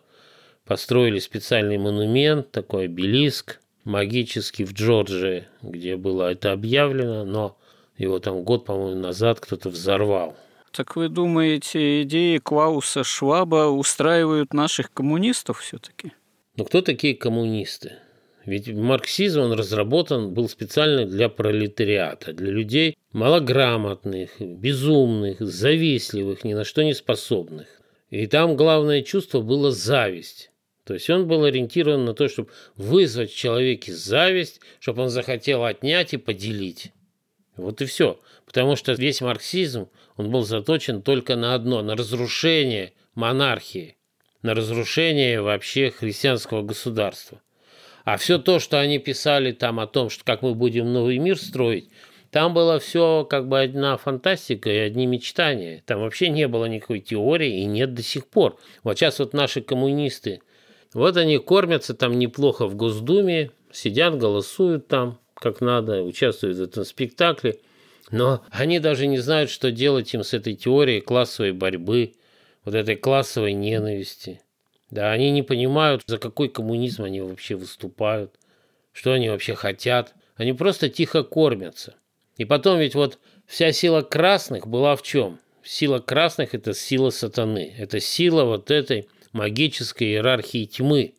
Построили 0.65 1.19
специальный 1.19 1.77
монумент, 1.77 2.51
такой 2.51 2.85
обелиск 2.85 3.59
магический 3.83 4.65
в 4.65 4.73
Джорджии, 4.73 5.47
где 5.61 5.95
было 5.95 6.31
это 6.31 6.51
объявлено, 6.51 7.23
но 7.23 7.57
его 7.97 8.19
там 8.19 8.43
год, 8.43 8.65
по-моему, 8.65 8.99
назад 8.99 9.39
кто-то 9.39 9.69
взорвал. 9.69 10.35
Так 10.71 10.95
вы 10.95 11.07
думаете, 11.07 12.03
идеи 12.03 12.37
Клауса 12.37 13.03
Шваба 13.03 13.67
устраивают 13.67 14.53
наших 14.53 14.91
коммунистов 14.91 15.61
все-таки? 15.61 16.11
Но 16.57 16.65
кто 16.65 16.81
такие 16.81 17.15
коммунисты? 17.15 17.93
Ведь 18.47 18.69
марксизм 18.69 19.41
он 19.41 19.51
разработан 19.51 20.33
был 20.33 20.47
специально 20.47 21.05
для 21.05 21.27
пролетариата, 21.27 22.31
для 22.31 22.49
людей 22.49 22.97
малограмотных, 23.11 24.39
безумных, 24.39 25.41
завистливых, 25.41 26.45
ни 26.45 26.53
на 26.53 26.63
что 26.63 26.81
не 26.81 26.93
способных. 26.93 27.67
И 28.09 28.25
там 28.25 28.55
главное 28.55 29.01
чувство 29.01 29.41
было 29.41 29.71
зависть. 29.71 30.51
То 30.85 30.93
есть 30.93 31.09
он 31.09 31.27
был 31.27 31.43
ориентирован 31.43 32.05
на 32.05 32.13
то, 32.13 32.29
чтобы 32.29 32.49
вызвать 32.77 33.33
в 33.33 33.37
человеке 33.37 33.93
зависть, 33.93 34.61
чтобы 34.79 35.01
он 35.03 35.09
захотел 35.09 35.65
отнять 35.65 36.13
и 36.13 36.17
поделить. 36.17 36.93
Вот 37.57 37.81
и 37.81 37.85
все. 37.85 38.17
Потому 38.45 38.77
что 38.77 38.93
весь 38.93 39.19
марксизм, 39.19 39.89
он 40.15 40.31
был 40.31 40.43
заточен 40.43 41.01
только 41.01 41.35
на 41.35 41.53
одно, 41.53 41.81
на 41.81 41.97
разрушение 41.97 42.93
монархии, 43.13 43.97
на 44.41 44.53
разрушение 44.53 45.41
вообще 45.41 45.91
христианского 45.91 46.61
государства. 46.61 47.41
А 48.07 48.15
все 48.15 48.37
то, 48.37 48.59
что 48.59 48.79
они 48.79 48.99
писали 48.99 49.51
там 49.51 49.81
о 49.81 49.85
том, 49.85 50.09
что 50.09 50.23
как 50.23 50.41
мы 50.41 50.55
будем 50.55 50.93
новый 50.93 51.17
мир 51.17 51.37
строить, 51.37 51.89
там 52.31 52.53
было 52.53 52.79
все 52.79 53.27
как 53.29 53.49
бы 53.49 53.59
одна 53.59 53.97
фантастика 53.97 54.69
и 54.69 54.77
одни 54.77 55.05
мечтания. 55.05 55.83
Там 55.85 55.99
вообще 55.99 56.29
не 56.29 56.47
было 56.47 56.67
никакой 56.67 57.01
теории 57.01 57.59
и 57.59 57.65
нет 57.65 57.93
до 57.93 58.01
сих 58.01 58.27
пор. 58.27 58.57
Вот 58.85 58.97
сейчас 58.97 59.19
вот 59.19 59.33
наши 59.33 59.59
коммунисты, 59.59 60.39
вот 60.93 61.17
они 61.17 61.37
кормятся 61.37 61.93
там 61.95 62.17
неплохо 62.17 62.67
в 62.67 62.75
Госдуме, 62.75 63.51
сидят, 63.73 64.17
голосуют 64.17 64.87
там 64.87 65.19
как 65.33 65.59
надо, 65.59 66.01
участвуют 66.01 66.59
в 66.59 66.61
этом 66.61 66.85
спектакле, 66.85 67.59
но 68.09 68.41
они 68.51 68.79
даже 68.79 69.07
не 69.07 69.17
знают, 69.17 69.49
что 69.49 69.69
делать 69.69 70.13
им 70.13 70.23
с 70.23 70.33
этой 70.33 70.55
теорией 70.55 71.01
классовой 71.01 71.51
борьбы, 71.51 72.13
вот 72.63 72.73
этой 72.73 72.95
классовой 72.95 73.51
ненависти. 73.51 74.39
Да, 74.89 75.11
они 75.11 75.31
не 75.31 75.43
понимают, 75.43 76.03
за 76.05 76.17
какой 76.17 76.49
коммунизм 76.49 77.03
они 77.03 77.21
вообще 77.21 77.55
выступают, 77.55 78.33
что 78.93 79.13
они 79.13 79.29
вообще 79.29 79.55
хотят. 79.55 80.13
Они 80.35 80.53
просто 80.53 80.89
тихо 80.89 81.23
кормятся. 81.23 81.95
И 82.37 82.45
потом 82.45 82.79
ведь 82.79 82.95
вот 82.95 83.19
вся 83.45 83.71
сила 83.71 84.01
красных 84.01 84.67
была 84.67 84.95
в 84.95 85.01
чем? 85.01 85.39
Сила 85.63 85.99
красных– 85.99 86.53
это 86.53 86.73
сила 86.73 87.09
сатаны. 87.09 87.73
Это 87.77 87.99
сила 87.99 88.45
вот 88.45 88.71
этой 88.71 89.09
магической 89.33 90.07
иерархии 90.07 90.65
тьмы. 90.65 91.15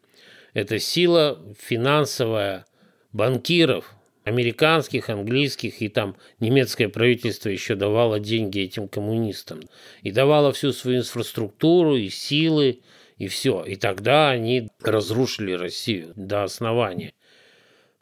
Это 0.54 0.78
сила 0.78 1.38
финансовая 1.58 2.64
банкиров, 3.12 3.94
американских, 4.24 5.10
английских, 5.10 5.82
и 5.82 5.88
там 5.88 6.16
немецкое 6.40 6.88
правительство 6.88 7.48
еще 7.48 7.74
давало 7.74 8.20
деньги 8.20 8.60
этим 8.60 8.88
коммунистам. 8.88 9.60
И 10.02 10.10
давало 10.10 10.52
всю 10.52 10.72
свою 10.72 11.00
инфраструктуру 11.00 11.96
и 11.96 12.08
силы, 12.08 12.80
и 13.18 13.26
все. 13.28 13.64
И 13.64 13.76
тогда 13.76 14.30
они 14.30 14.70
разрушили 14.80 15.52
Россию 15.52 16.12
до 16.16 16.44
основания. 16.44 17.12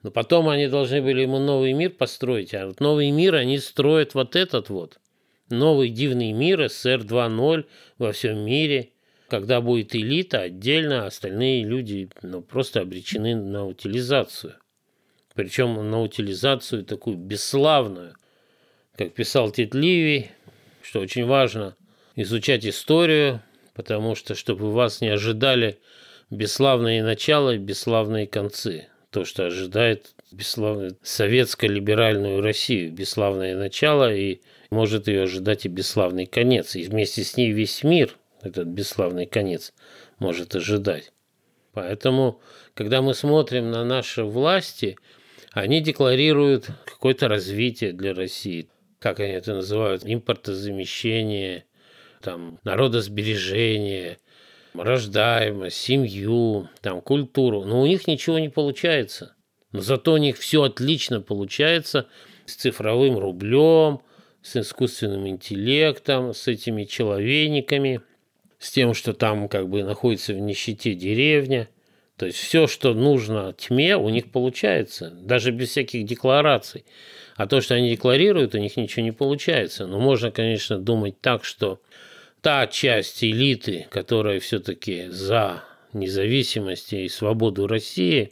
Но 0.02 0.10
потом 0.10 0.48
они 0.48 0.68
должны 0.68 1.02
были 1.02 1.22
ему 1.22 1.38
новый 1.38 1.72
мир 1.72 1.90
построить, 1.90 2.54
а 2.54 2.66
вот 2.66 2.80
новый 2.80 3.10
мир 3.10 3.34
они 3.34 3.58
строят 3.58 4.14
вот 4.14 4.36
этот 4.36 4.68
вот. 4.68 4.98
Новый 5.48 5.88
дивный 5.88 6.32
мир, 6.32 6.68
СССР 6.68 7.00
2.0 7.00 7.64
во 7.98 8.12
всем 8.12 8.38
мире, 8.38 8.90
когда 9.28 9.60
будет 9.60 9.94
элита 9.94 10.42
отдельно, 10.42 11.04
а 11.04 11.06
остальные 11.06 11.64
люди 11.64 12.08
ну, 12.22 12.42
просто 12.42 12.80
обречены 12.80 13.34
на 13.34 13.66
утилизацию. 13.66 14.54
Причем 15.34 15.90
на 15.90 16.02
утилизацию 16.02 16.84
такую 16.84 17.16
бесславную. 17.16 18.14
Как 18.96 19.12
писал 19.14 19.50
Тит 19.50 19.74
Ливий, 19.74 20.30
что 20.82 21.00
очень 21.00 21.26
важно 21.26 21.76
изучать 22.16 22.64
историю, 22.66 23.42
потому 23.76 24.14
что, 24.14 24.34
чтобы 24.34 24.72
вас 24.72 25.02
не 25.02 25.08
ожидали 25.08 25.78
бесславные 26.30 27.04
начала 27.04 27.54
и 27.54 27.58
бесславные 27.58 28.26
концы. 28.26 28.88
То, 29.10 29.24
что 29.24 29.46
ожидает 29.46 30.14
бесславную 30.32 30.96
советско-либеральную 31.02 32.40
Россию. 32.40 32.92
Бесславное 32.92 33.54
начало 33.54 34.12
и 34.12 34.40
может 34.70 35.08
ее 35.08 35.24
ожидать 35.24 35.66
и 35.66 35.68
бесславный 35.68 36.24
конец. 36.26 36.74
И 36.74 36.84
вместе 36.84 37.22
с 37.22 37.36
ней 37.36 37.52
весь 37.52 37.84
мир 37.84 38.16
этот 38.42 38.66
бесславный 38.66 39.26
конец 39.26 39.74
может 40.18 40.56
ожидать. 40.56 41.12
Поэтому, 41.72 42.40
когда 42.72 43.02
мы 43.02 43.12
смотрим 43.12 43.70
на 43.70 43.84
наши 43.84 44.24
власти, 44.24 44.96
они 45.52 45.82
декларируют 45.82 46.68
какое-то 46.86 47.28
развитие 47.28 47.92
для 47.92 48.14
России. 48.14 48.68
Как 48.98 49.20
они 49.20 49.32
это 49.32 49.54
называют? 49.54 50.02
Импортозамещение– 50.06 51.64
там, 52.26 52.58
народосбережение, 52.64 54.18
рождаемость, 54.74 55.76
семью, 55.76 56.68
там, 56.80 57.00
культуру. 57.00 57.64
Но 57.64 57.80
у 57.80 57.86
них 57.86 58.08
ничего 58.08 58.40
не 58.40 58.48
получается. 58.48 59.36
Но 59.70 59.80
зато 59.80 60.12
у 60.12 60.16
них 60.16 60.36
все 60.36 60.64
отлично 60.64 61.20
получается 61.20 62.08
с 62.44 62.56
цифровым 62.56 63.16
рублем, 63.16 64.00
с 64.42 64.56
искусственным 64.56 65.28
интеллектом, 65.28 66.34
с 66.34 66.48
этими 66.48 66.82
человейниками, 66.82 68.00
с 68.58 68.72
тем, 68.72 68.92
что 68.92 69.12
там 69.12 69.48
как 69.48 69.68
бы 69.68 69.84
находится 69.84 70.34
в 70.34 70.38
нищете 70.40 70.94
деревня. 70.94 71.68
То 72.16 72.26
есть 72.26 72.38
все, 72.38 72.66
что 72.66 72.92
нужно 72.92 73.54
тьме, 73.56 73.96
у 73.96 74.08
них 74.08 74.32
получается, 74.32 75.10
даже 75.10 75.52
без 75.52 75.68
всяких 75.70 76.04
деклараций. 76.04 76.84
А 77.36 77.46
то, 77.46 77.60
что 77.60 77.74
они 77.74 77.90
декларируют, 77.90 78.56
у 78.56 78.58
них 78.58 78.76
ничего 78.76 79.04
не 79.04 79.12
получается. 79.12 79.86
Но 79.86 80.00
можно, 80.00 80.32
конечно, 80.32 80.78
думать 80.78 81.20
так, 81.20 81.44
что 81.44 81.80
та 82.46 82.68
часть 82.68 83.24
элиты, 83.24 83.88
которая 83.90 84.38
все-таки 84.38 85.08
за 85.08 85.64
независимость 85.92 86.92
и 86.92 87.08
свободу 87.08 87.66
России, 87.66 88.30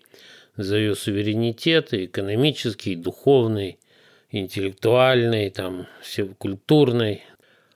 за 0.57 0.77
ее 0.77 0.95
суверенитет, 0.95 1.93
и 1.93 2.05
экономический, 2.05 2.93
и 2.93 2.95
духовный, 2.95 3.77
интеллектуальный, 4.31 5.51
там, 5.51 5.89
все 6.01 6.27
культурный, 6.27 7.25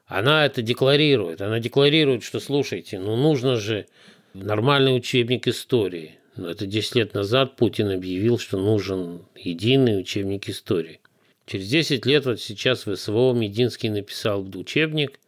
она 0.06 0.46
это 0.46 0.62
декларирует. 0.62 1.42
Она 1.42 1.58
декларирует, 1.58 2.22
что, 2.22 2.38
слушайте, 2.38 3.00
ну 3.00 3.16
нужно 3.16 3.56
же 3.56 3.86
нормальный 4.32 4.96
учебник 4.96 5.48
истории, 5.48 6.20
Но 6.36 6.48
это 6.48 6.66
10 6.66 6.94
лет 6.94 7.14
назад 7.14 7.56
Путин 7.56 7.90
объявил, 7.90 8.38
что 8.38 8.58
нужен 8.58 9.22
единый 9.34 9.98
учебник 9.98 10.48
истории. 10.48 11.00
Через 11.46 11.66
10 11.66 12.06
лет 12.06 12.26
вот 12.26 12.40
сейчас 12.40 12.86
в 12.86 12.94
СВО 12.94 13.32
Мединский 13.32 13.88
написал 13.88 14.46
учебник, 14.54 15.18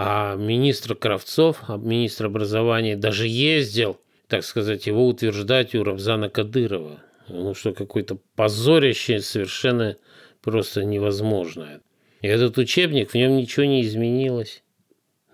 а 0.00 0.36
министр 0.36 0.94
Кравцов, 0.94 1.64
а 1.66 1.76
министр 1.76 2.26
образования, 2.26 2.96
даже 2.96 3.26
ездил, 3.26 3.98
так 4.28 4.44
сказать, 4.44 4.86
его 4.86 5.04
утверждать 5.08 5.74
у 5.74 5.82
Рамзана 5.82 6.28
Кадырова. 6.28 7.00
Ну 7.26 7.52
что, 7.52 7.72
какое-то 7.72 8.16
позорище 8.36 9.18
совершенно 9.18 9.96
просто 10.40 10.84
невозможное. 10.84 11.80
И 12.22 12.28
этот 12.28 12.58
учебник, 12.58 13.10
в 13.10 13.14
нем 13.16 13.36
ничего 13.36 13.66
не 13.66 13.82
изменилось. 13.82 14.62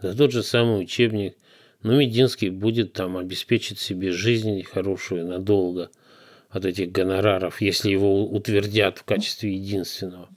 Да 0.01 0.15
тот 0.15 0.33
же 0.33 0.43
самый 0.43 0.83
учебник. 0.83 1.37
Но 1.83 1.97
Мединский 1.97 2.49
будет 2.49 2.95
там 2.95 3.19
обеспечить 3.19 3.79
себе 3.79 4.13
жизнь 4.13 4.63
хорошую 4.63 5.27
надолго 5.27 5.91
от 6.49 6.65
этих 6.65 6.91
гонораров, 6.91 7.61
если 7.61 7.91
его 7.91 8.25
утвердят 8.25 8.97
в 8.97 9.05
качестве 9.05 9.55
единственного. 9.55 10.31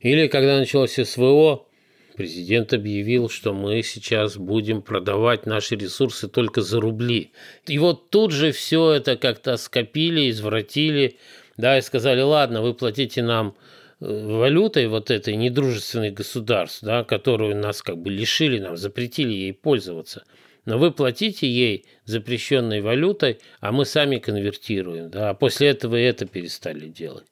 Или 0.00 0.26
когда 0.26 0.58
началось 0.58 0.96
СВО, 1.02 1.66
президент 2.14 2.72
объявил, 2.72 3.28
что 3.28 3.52
мы 3.52 3.82
сейчас 3.82 4.36
будем 4.36 4.82
продавать 4.82 5.46
наши 5.46 5.76
ресурсы 5.76 6.28
только 6.28 6.62
за 6.62 6.80
рубли. 6.80 7.32
И 7.66 7.78
вот 7.78 8.10
тут 8.10 8.32
же 8.32 8.52
все 8.52 8.92
это 8.92 9.16
как-то 9.16 9.56
скопили, 9.56 10.30
извратили, 10.30 11.18
да, 11.56 11.78
и 11.78 11.82
сказали, 11.82 12.20
ладно, 12.20 12.62
вы 12.62 12.74
платите 12.74 13.22
нам 13.22 13.56
валютой 14.00 14.86
вот 14.88 15.10
этой 15.10 15.36
недружественной 15.36 16.10
государств, 16.10 16.82
да, 16.82 17.04
которую 17.04 17.56
нас 17.56 17.82
как 17.82 17.98
бы 17.98 18.10
лишили, 18.10 18.58
нам 18.58 18.76
запретили 18.76 19.32
ей 19.32 19.52
пользоваться. 19.52 20.24
Но 20.64 20.78
вы 20.78 20.92
платите 20.92 21.46
ей 21.46 21.84
запрещенной 22.04 22.80
валютой, 22.80 23.38
а 23.60 23.70
мы 23.70 23.84
сами 23.84 24.18
конвертируем. 24.18 25.10
Да, 25.10 25.30
а 25.30 25.34
после 25.34 25.68
этого 25.68 25.96
это 25.96 26.26
перестали 26.26 26.88
делать. 26.88 27.26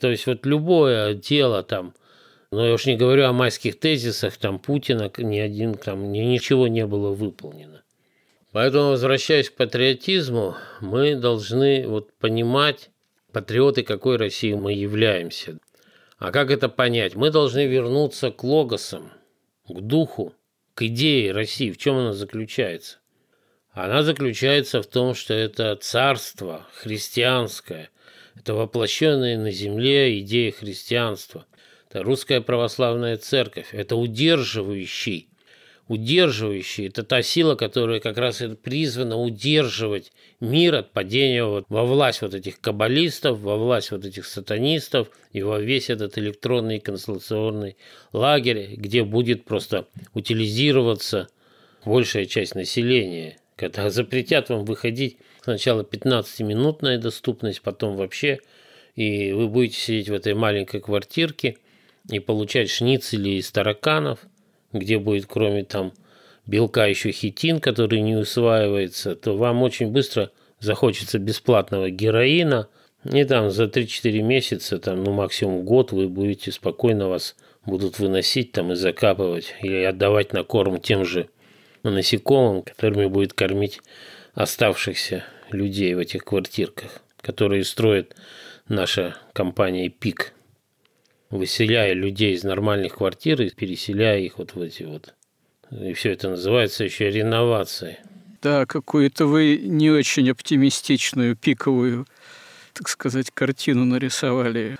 То 0.00 0.10
есть 0.10 0.26
вот 0.26 0.46
любое 0.46 1.14
дело 1.14 1.62
там, 1.62 1.94
но 2.54 2.66
я 2.66 2.74
уж 2.74 2.86
не 2.86 2.96
говорю 2.96 3.26
о 3.26 3.32
майских 3.32 3.80
тезисах, 3.80 4.36
там 4.36 4.60
Путина 4.60 5.10
ни 5.18 5.38
один, 5.38 5.74
там 5.74 6.12
ничего 6.12 6.68
не 6.68 6.86
было 6.86 7.12
выполнено. 7.12 7.82
Поэтому, 8.52 8.90
возвращаясь 8.90 9.50
к 9.50 9.56
патриотизму, 9.56 10.54
мы 10.80 11.16
должны 11.16 11.88
вот 11.88 12.12
понимать, 12.14 12.90
патриоты 13.32 13.82
какой 13.82 14.16
России 14.16 14.52
мы 14.54 14.72
являемся. 14.72 15.58
А 16.18 16.30
как 16.30 16.52
это 16.52 16.68
понять? 16.68 17.16
Мы 17.16 17.30
должны 17.30 17.66
вернуться 17.66 18.30
к 18.30 18.44
логосам, 18.44 19.10
к 19.68 19.80
духу, 19.80 20.32
к 20.74 20.82
идее 20.82 21.32
России. 21.32 21.72
В 21.72 21.78
чем 21.78 21.96
она 21.96 22.12
заключается? 22.12 22.98
Она 23.72 24.04
заключается 24.04 24.80
в 24.80 24.86
том, 24.86 25.16
что 25.16 25.34
это 25.34 25.74
царство 25.74 26.64
христианское, 26.74 27.90
это 28.36 28.54
воплощенная 28.54 29.36
на 29.36 29.50
земле 29.50 30.20
идея 30.20 30.52
христианства. 30.52 31.46
Это 31.94 32.02
русская 32.02 32.40
православная 32.40 33.16
церковь, 33.16 33.68
это 33.70 33.94
удерживающий 33.94 35.28
удерживающий. 35.86 36.88
Это 36.88 37.04
та 37.04 37.22
сила, 37.22 37.56
которая 37.56 38.00
как 38.00 38.16
раз 38.16 38.42
призвана 38.62 39.16
удерживать 39.20 40.12
мир 40.40 40.76
от 40.76 40.92
падения 40.92 41.44
вот 41.44 41.66
во 41.68 41.84
власть 41.84 42.22
вот 42.22 42.34
этих 42.34 42.58
каббалистов, 42.58 43.38
во 43.38 43.56
власть 43.56 43.90
вот 43.90 44.04
этих 44.04 44.24
сатанистов 44.24 45.08
и 45.32 45.42
во 45.42 45.60
весь 45.60 45.90
этот 45.90 46.16
электронный 46.16 46.80
констелляционный 46.80 47.76
лагерь, 48.14 48.74
где 48.76 49.04
будет 49.04 49.44
просто 49.44 49.86
утилизироваться 50.14 51.28
большая 51.84 52.24
часть 52.24 52.54
населения. 52.54 53.36
Когда 53.56 53.90
запретят 53.90 54.48
вам 54.48 54.64
выходить 54.64 55.18
сначала 55.42 55.82
15-минутная 55.82 56.98
доступность, 56.98 57.60
потом 57.60 57.94
вообще, 57.94 58.40
и 58.96 59.32
вы 59.32 59.48
будете 59.48 59.76
сидеть 59.76 60.08
в 60.08 60.14
этой 60.14 60.34
маленькой 60.34 60.80
квартирке 60.80 61.58
и 62.10 62.18
получать 62.18 62.70
шницели 62.70 63.30
из 63.30 63.50
тараканов– 63.50 64.20
где 64.74 64.98
будет 64.98 65.26
кроме 65.26 65.64
там 65.64 65.92
белка 66.46 66.86
еще 66.86 67.12
хитин, 67.12 67.60
который 67.60 68.00
не 68.00 68.16
усваивается, 68.16 69.14
то 69.14 69.36
вам 69.36 69.62
очень 69.62 69.90
быстро 69.90 70.30
захочется 70.60 71.18
бесплатного 71.18 71.90
героина, 71.90 72.68
и 73.10 73.24
там 73.24 73.50
за 73.50 73.64
3-4 73.64 74.22
месяца, 74.22 74.78
там, 74.78 75.04
ну 75.04 75.12
максимум 75.12 75.64
год 75.64 75.92
вы 75.92 76.08
будете 76.08 76.52
спокойно 76.52 77.08
вас 77.08 77.36
будут 77.64 77.98
выносить 77.98 78.52
там 78.52 78.72
и 78.72 78.74
закапывать 78.74 79.54
или 79.62 79.84
отдавать 79.84 80.32
на 80.32 80.42
корм 80.42 80.80
тем 80.80 81.04
же 81.04 81.28
насекомым, 81.82 82.62
которыми 82.62 83.06
будет 83.06 83.32
кормить 83.32 83.80
оставшихся 84.34 85.24
людей 85.50 85.94
в 85.94 85.98
этих 85.98 86.24
квартирках, 86.24 87.02
которые 87.20 87.64
строит 87.64 88.16
наша 88.68 89.16
компания 89.32 89.88
ПИК 89.88 90.32
выселяя 91.34 91.92
людей 91.92 92.34
из 92.34 92.44
нормальных 92.44 92.96
квартир 92.96 93.42
и 93.42 93.50
переселяя 93.50 94.18
их 94.18 94.38
вот 94.38 94.54
в 94.54 94.60
эти 94.60 94.84
вот. 94.84 95.14
И 95.70 95.92
все 95.92 96.12
это 96.12 96.30
называется 96.30 96.84
еще 96.84 97.10
реновацией. 97.10 97.96
Да, 98.40 98.66
какую-то 98.66 99.26
вы 99.26 99.58
не 99.58 99.90
очень 99.90 100.30
оптимистичную, 100.30 101.36
пиковую, 101.36 102.06
так 102.72 102.88
сказать, 102.88 103.30
картину 103.32 103.84
нарисовали. 103.84 104.78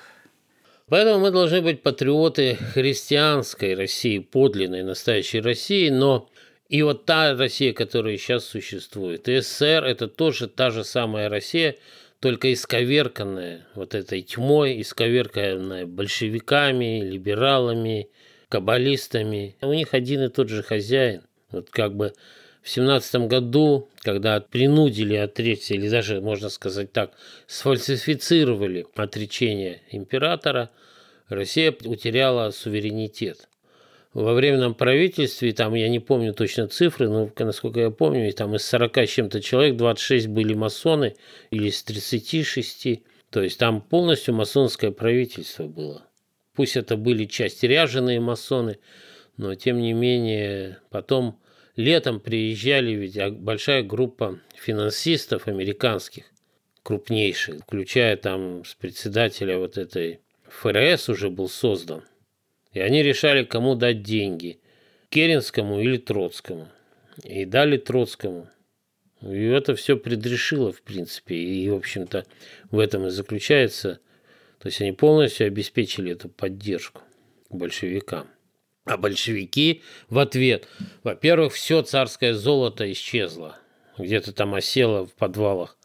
Поэтому 0.89 1.21
мы 1.21 1.31
должны 1.31 1.63
быть 1.63 1.83
патриоты 1.83 2.57
христианской 2.75 3.75
России, 3.75 4.19
подлинной, 4.19 4.83
настоящей 4.83 5.41
России, 5.41 5.89
но 5.89 6.29
и 6.69 6.83
вот 6.83 7.07
та 7.07 7.35
Россия, 7.35 7.73
которая 7.73 8.17
сейчас 8.17 8.45
существует. 8.45 9.29
И 9.29 9.41
СССР– 9.41 9.85
это 9.87 10.09
тоже 10.09 10.47
та 10.47 10.71
же 10.71 10.85
самая 10.85 11.29
Россия, 11.29 11.77
только 12.25 12.55
исковерканная 12.55 13.67
вот 13.75 13.95
этой 13.95 14.23
тьмой, 14.23 14.81
исковерканная 14.81 15.85
большевиками, 15.85 17.03
либералами, 17.03 18.09
каббалистами. 18.49 19.57
У 19.61 19.75
них 19.75 19.93
один 19.93 20.23
и 20.23 20.29
тот 20.31 20.49
же 20.49 20.63
хозяин. 20.63 21.21
Вот 21.51 21.69
как 21.69 21.95
бы 21.95 22.15
в 22.63 22.71
семнадцатом 22.71 23.29
году, 23.29 23.91
когда 23.99 24.41
принудили 24.41 25.17
отречься, 25.17 25.75
или 25.75 25.91
даже, 25.91 26.23
можно 26.23 26.49
сказать 26.49 26.93
так, 26.93 27.13
сфальсифицировали 27.47 28.87
отречение 28.97 29.83
императора, 29.91 30.71
Россия 31.29 31.77
утеряла 31.85 32.53
суверенитет 32.53 33.51
во 34.15 34.33
временном 34.33 34.75
правительстве, 34.75 35.53
там 35.53 35.75
я 35.75 35.89
не 35.89 35.99
помню 35.99 36.33
точно 36.33 36.69
цифры, 36.69 37.09
но 37.09 37.31
насколько 37.37 37.81
я 37.81 37.91
помню, 37.91 38.33
там 38.33 38.55
из 38.55 38.65
40 38.65 38.99
с 38.99 39.11
чем-то 39.11 39.43
человек 39.43 39.77
26 39.77 40.29
были 40.29 40.55
масоны 40.55 41.17
или 41.51 41.69
из 41.69 41.83
36. 41.83 43.03
То 43.31 43.43
есть 43.43 43.59
там 43.59 43.81
полностью 43.83 44.35
масонское 44.35 44.93
правительство 44.93 45.67
было. 45.67 46.07
Пусть 46.55 46.77
это 46.77 46.97
были 46.97 47.25
часть 47.25 47.65
ряженые 47.65 48.21
масоны, 48.21 48.79
но 49.37 49.57
тем 49.57 49.81
не 49.81 49.93
менее 49.93 50.79
потом 50.91 51.41
летом 51.75 52.21
приезжали 52.21 52.93
ведь 52.93 53.19
большая 53.33 53.83
группа 53.83 54.39
финансистов 54.55 55.49
американских, 55.49 56.27
крупнейших, 56.85 57.63
включая 57.63 58.17
там 58.17 58.65
с 58.65 58.75
председателя 58.77 59.59
вот 59.59 59.77
этой 59.77 60.21
ФРС 60.49 61.09
уже 61.09 61.31
был 61.31 61.49
создан– 61.49 62.05
и 62.75 62.81
они 62.81 63.03
решали, 63.03 63.45
кому 63.45 63.75
дать 63.75 64.03
деньги– 64.03 64.59
Керенскому 65.15 65.81
или 65.81 65.97
Троцкому. 65.97 66.69
И 67.23 67.45
дали 67.45 67.77
Троцкому. 67.77 68.49
И 69.23 69.45
это 69.45 69.77
все 69.77 69.97
предрешило, 69.97 70.73
в 70.73 70.83
принципе. 70.83 71.37
И, 71.37 71.71
в 71.71 71.77
общем-то, 71.77 72.27
в 72.73 72.81
этом 72.81 73.07
и 73.07 73.11
заключается. 73.11 74.01
То 74.59 74.67
есть 74.67 74.81
они 74.81 74.91
полностью 74.91 75.47
обеспечили 75.47 76.11
эту 76.11 76.29
поддержку 76.29 77.03
большевикам. 77.49 78.27
А 78.87 78.97
большевики 78.97 79.83
в 80.11 80.19
ответ, 80.19 80.67
во-первых, 81.05 81.55
все 81.55 81.83
царское 81.83 82.35
золото 82.35 82.91
исчезло. 82.91 83.57
Где-то 83.97 84.33
там 84.33 84.53
осело 84.55 85.07
в 85.07 85.15
подвалах 85.15 85.79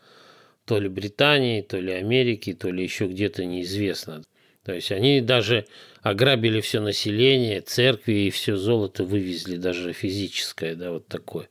то 0.65 0.79
ли 0.79 0.87
Британии, 0.87 1.61
то 1.61 1.79
ли 1.79 1.93
Америки, 1.93 2.53
то 2.53 2.69
ли 2.69 2.83
еще 2.83 3.07
где-то 3.07 3.45
неизвестно. 3.45 4.23
То 4.63 4.73
есть 4.73 4.91
они 4.91 5.21
даже 5.21 5.65
ограбили 6.01 6.61
все 6.61 6.79
население, 6.79 7.61
церкви 7.61 8.13
и 8.13 8.29
все 8.29 8.55
золото 8.55 9.03
вывезли, 9.03 9.57
даже 9.57 9.93
физическое, 9.93 10.75
да, 10.75 10.91
вот 10.91 11.07
такое. 11.07 11.49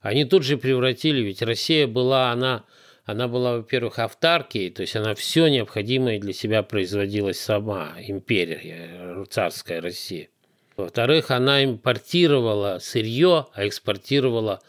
Они 0.00 0.24
тут 0.24 0.44
же 0.44 0.56
превратили, 0.56 1.20
ведь 1.20 1.42
Россия 1.42 1.86
была, 1.86 2.32
она, 2.32 2.64
она 3.04 3.28
была, 3.28 3.58
во-первых, 3.58 3.98
автаркией, 3.98 4.70
то 4.70 4.82
есть 4.82 4.96
она 4.96 5.14
все 5.14 5.48
необходимое 5.48 6.18
для 6.18 6.32
себя 6.32 6.62
производила 6.62 7.32
сама, 7.32 7.94
империя, 8.00 9.24
царская 9.28 9.80
Россия. 9.80 10.28
Во-вторых, 10.76 11.30
она 11.30 11.62
импортировала 11.62 12.78
сырье, 12.80 13.46
а 13.52 13.66
экспортировала 13.66 14.60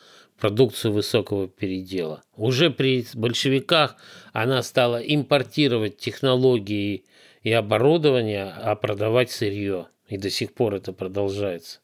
продукцию 0.42 0.92
высокого 0.92 1.48
передела. 1.48 2.24
Уже 2.36 2.70
при 2.72 3.06
большевиках 3.14 3.96
она 4.34 4.64
стала 4.64 4.98
импортировать 4.98 5.98
технологии 5.98 7.06
и 7.44 7.52
оборудование, 7.52 8.46
а 8.46 8.76
продавать 8.76 9.32
сырье. 9.32 9.88
И 10.08 10.18
до 10.18 10.30
сих 10.30 10.54
пор 10.54 10.76
это 10.76 10.94
продолжается. 10.94 11.80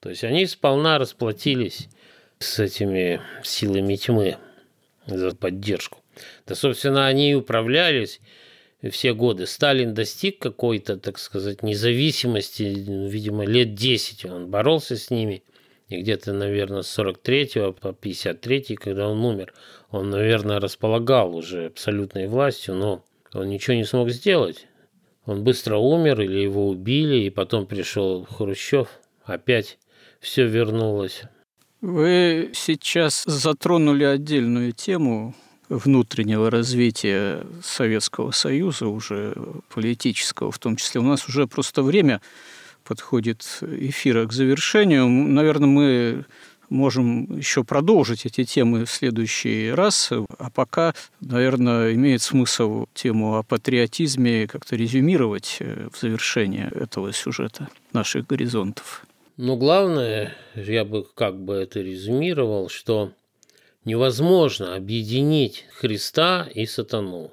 То 0.00 0.10
есть 0.10 0.24
они 0.24 0.46
сполна 0.46 0.98
расплатились 0.98 1.88
с 2.38 2.58
этими 2.58 3.20
силами 3.42 3.96
тьмы 3.96 4.36
за 5.06 5.34
поддержку. 5.34 5.98
Да, 6.46 6.54
собственно, 6.54 7.06
они 7.06 7.30
и 7.30 7.34
управлялись 7.34 8.20
все 8.90 9.14
годы. 9.14 9.46
Сталин 9.46 9.94
достиг 9.94 10.38
какой-то, 10.38 10.96
так 10.96 11.18
сказать, 11.18 11.62
независимости, 11.62 12.62
видимо, 12.64 13.44
лет 13.44 13.74
10 13.74 14.24
он 14.26 14.48
боролся 14.48 14.96
с 14.96 15.10
ними. 15.10 15.42
И 15.88 16.00
где-то, 16.00 16.32
наверное, 16.32 16.82
с 16.82 16.88
43 16.88 17.72
по 17.80 17.92
53 17.92 18.76
когда 18.76 19.08
он 19.08 19.24
умер, 19.24 19.54
он, 19.90 20.10
наверное, 20.10 20.58
располагал 20.58 21.34
уже 21.36 21.66
абсолютной 21.66 22.26
властью, 22.28 22.74
но 22.74 23.04
он 23.32 23.48
ничего 23.48 23.76
не 23.76 23.84
смог 23.84 24.10
сделать. 24.10 24.66
Он 25.24 25.44
быстро 25.44 25.76
умер 25.76 26.20
или 26.20 26.38
его 26.38 26.68
убили, 26.68 27.24
и 27.24 27.30
потом 27.30 27.66
пришел 27.66 28.24
Хрущев, 28.24 28.88
опять 29.24 29.78
все 30.20 30.46
вернулось. 30.46 31.22
Вы 31.80 32.50
сейчас 32.54 33.24
затронули 33.24 34.04
отдельную 34.04 34.72
тему 34.72 35.34
внутреннего 35.68 36.50
развития 36.50 37.46
Советского 37.62 38.30
Союза, 38.30 38.86
уже 38.88 39.34
политического 39.72 40.52
в 40.52 40.58
том 40.58 40.76
числе. 40.76 41.00
У 41.00 41.04
нас 41.04 41.28
уже 41.28 41.46
просто 41.46 41.82
время 41.82 42.20
подходит 42.84 43.60
эфира 43.62 44.26
к 44.26 44.32
завершению. 44.32 45.08
Наверное, 45.08 45.68
мы 45.68 46.24
можем 46.72 47.36
еще 47.36 47.64
продолжить 47.64 48.26
эти 48.26 48.44
темы 48.44 48.84
в 48.84 48.90
следующий 48.90 49.70
раз. 49.70 50.10
А 50.10 50.50
пока, 50.50 50.94
наверное, 51.20 51.94
имеет 51.94 52.22
смысл 52.22 52.86
тему 52.94 53.36
о 53.36 53.42
патриотизме 53.42 54.48
как-то 54.48 54.74
резюмировать 54.76 55.58
э, 55.60 55.88
в 55.92 56.00
завершение 56.00 56.70
этого 56.74 57.12
сюжета 57.12 57.68
наших 57.92 58.26
горизонтов. 58.26 59.06
Но 59.36 59.56
главное, 59.56 60.34
я 60.54 60.84
бы 60.84 61.04
как 61.14 61.38
бы 61.38 61.54
это 61.54 61.80
резюмировал, 61.80 62.68
что 62.68 63.12
невозможно 63.84 64.74
объединить 64.74 65.66
Христа 65.72 66.48
и 66.54 66.66
сатану 66.66 67.32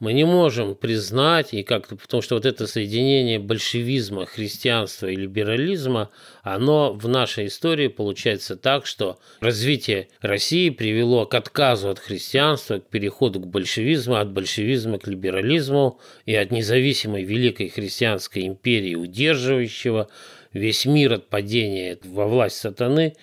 мы 0.00 0.12
не 0.12 0.24
можем 0.24 0.76
признать, 0.76 1.52
и 1.52 1.62
как 1.62 1.88
потому 1.88 2.22
что 2.22 2.36
вот 2.36 2.46
это 2.46 2.66
соединение 2.66 3.38
большевизма, 3.38 4.26
христианства 4.26 5.08
и 5.08 5.16
либерализма, 5.16 6.10
оно 6.42 6.92
в 6.92 7.08
нашей 7.08 7.48
истории 7.48 7.88
получается 7.88 8.56
так, 8.56 8.86
что 8.86 9.18
развитие 9.40 10.08
России 10.20 10.70
привело 10.70 11.26
к 11.26 11.34
отказу 11.34 11.90
от 11.90 11.98
христианства, 11.98 12.78
к 12.78 12.86
переходу 12.86 13.40
к 13.40 13.46
большевизму, 13.46 14.16
от 14.16 14.30
большевизма 14.30 14.98
к 14.98 15.08
либерализму 15.08 16.00
и 16.26 16.34
от 16.34 16.52
независимой 16.52 17.24
великой 17.24 17.68
христианской 17.68 18.46
империи, 18.46 18.94
удерживающего 18.94 20.08
весь 20.52 20.86
мир 20.86 21.14
от 21.14 21.28
падения 21.28 21.98
во 22.04 22.26
власть 22.28 22.56
сатаны, 22.56 23.14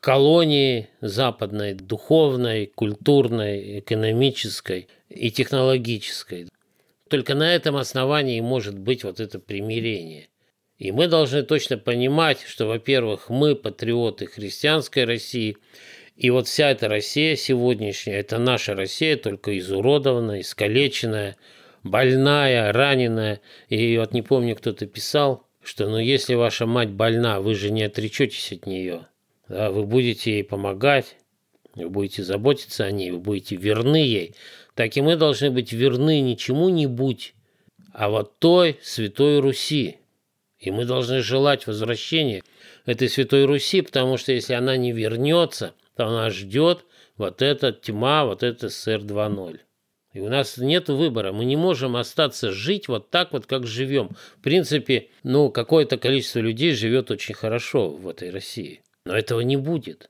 колонии 0.00 0.88
западной, 1.00 1.74
духовной, 1.74 2.66
культурной, 2.66 3.80
экономической– 3.80 4.88
и 5.10 5.30
технологической. 5.30 6.46
Только 7.08 7.34
на 7.34 7.54
этом 7.54 7.76
основании 7.76 8.40
может 8.40 8.78
быть 8.78 9.04
вот 9.04 9.20
это 9.20 9.38
примирение. 9.38 10.28
И 10.78 10.92
мы 10.92 11.08
должны 11.08 11.42
точно 11.42 11.76
понимать, 11.76 12.42
что, 12.46 12.66
во-первых, 12.66 13.28
мы 13.28 13.54
патриоты 13.54 14.26
христианской 14.26 15.04
России, 15.04 15.58
и 16.16 16.30
вот 16.30 16.46
вся 16.46 16.70
эта 16.70 16.88
Россия 16.88 17.36
сегодняшняя, 17.36 18.20
это 18.20 18.38
наша 18.38 18.74
Россия, 18.74 19.16
только 19.16 19.58
изуродованная, 19.58 20.40
искалеченная, 20.40 21.36
больная, 21.82 22.72
раненая. 22.72 23.40
И 23.68 23.98
вот 23.98 24.12
не 24.12 24.22
помню, 24.22 24.54
кто-то 24.54 24.86
писал, 24.86 25.46
что 25.62 25.88
ну 25.88 25.98
если 25.98 26.34
ваша 26.34 26.66
мать 26.66 26.90
больна, 26.90 27.40
вы 27.40 27.54
же 27.54 27.70
не 27.70 27.82
отречетесь 27.82 28.52
от 28.52 28.66
нее. 28.66 29.06
Да, 29.50 29.70
вы 29.70 29.84
будете 29.84 30.32
ей 30.32 30.44
помогать, 30.44 31.16
вы 31.74 31.90
будете 31.90 32.22
заботиться 32.22 32.84
о 32.84 32.90
ней, 32.90 33.10
вы 33.10 33.18
будете 33.18 33.56
верны 33.56 33.96
ей 33.96 34.34
так 34.80 34.96
и 34.96 35.02
мы 35.02 35.16
должны 35.16 35.50
быть 35.50 35.74
верны 35.74 36.22
не 36.22 36.38
чему-нибудь, 36.38 37.34
а 37.92 38.08
вот 38.08 38.38
той 38.38 38.78
Святой 38.82 39.40
Руси. 39.40 39.98
И 40.58 40.70
мы 40.70 40.86
должны 40.86 41.20
желать 41.20 41.66
возвращения 41.66 42.42
этой 42.86 43.10
Святой 43.10 43.44
Руси, 43.44 43.82
потому 43.82 44.16
что 44.16 44.32
если 44.32 44.54
она 44.54 44.78
не 44.78 44.92
вернется, 44.92 45.74
то 45.96 46.06
она 46.06 46.30
ждет 46.30 46.86
вот 47.18 47.42
эта 47.42 47.72
тьма, 47.72 48.24
вот 48.24 48.42
это 48.42 48.70
СССР 48.70 49.00
2.0. 49.00 49.60
И 50.14 50.20
у 50.20 50.30
нас 50.30 50.56
нет 50.56 50.88
выбора. 50.88 51.32
Мы 51.32 51.44
не 51.44 51.56
можем 51.56 51.94
остаться 51.96 52.52
жить 52.52 52.88
вот 52.88 53.10
так 53.10 53.32
вот, 53.32 53.44
как 53.44 53.66
живем. 53.66 54.16
В 54.38 54.42
принципе, 54.42 55.08
ну, 55.22 55.50
какое-то 55.50 55.98
количество 55.98 56.38
людей 56.38 56.72
живет 56.72 57.10
очень 57.10 57.34
хорошо 57.34 57.90
в 57.90 58.08
этой 58.08 58.30
России. 58.30 58.80
Но 59.04 59.16
этого 59.16 59.40
не 59.40 59.56
будет. 59.56 60.08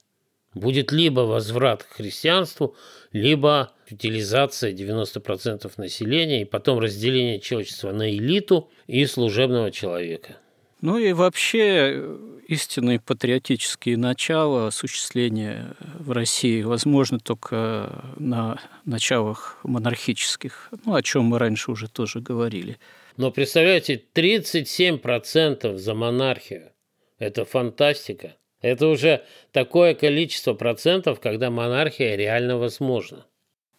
Будет 0.55 0.91
либо 0.91 1.21
возврат 1.21 1.85
к 1.85 1.93
христианству, 1.93 2.75
либо 3.13 3.73
утилизация 3.91 4.73
90% 4.73 5.71
населения 5.77 6.43
и 6.43 6.45
потом 6.45 6.81
разделение 6.81 7.39
человечества 7.39 7.93
на 7.93 8.11
элиту 8.11 8.69
и 8.89 9.07
служебного 9.07 9.71
человека. 9.71 10.37
Ну 10.81 10.97
и 10.97 11.13
вообще 11.13 12.17
истинные 12.49 12.99
патриотические 12.99 13.97
начала 13.97 14.67
осуществления 14.67 15.77
в 15.99 16.11
России 16.11 16.63
возможно 16.63 17.21
только 17.21 18.13
на 18.17 18.59
началах 18.85 19.61
монархических, 19.63 20.71
ну, 20.85 20.95
о 20.95 21.03
чем 21.03 21.25
мы 21.25 21.39
раньше 21.39 21.71
уже 21.71 21.89
тоже 21.89 22.21
говорили. 22.21 22.79
Но 23.17 23.31
представляете, 23.31 24.03
37% 24.15 25.77
за 25.77 25.95
монархию. 25.95 26.73
Это 27.19 27.45
фантастика. 27.45 28.35
Это 28.61 28.89
уже 28.89 29.25
такое 29.53 29.95
количество 29.95 30.55
процентов, 30.55 31.21
когда 31.21 31.51
монархия 31.51 32.17
реально 32.17 32.59
возможна. 32.59 33.27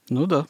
Ну 0.10 0.26
да. 0.26 0.48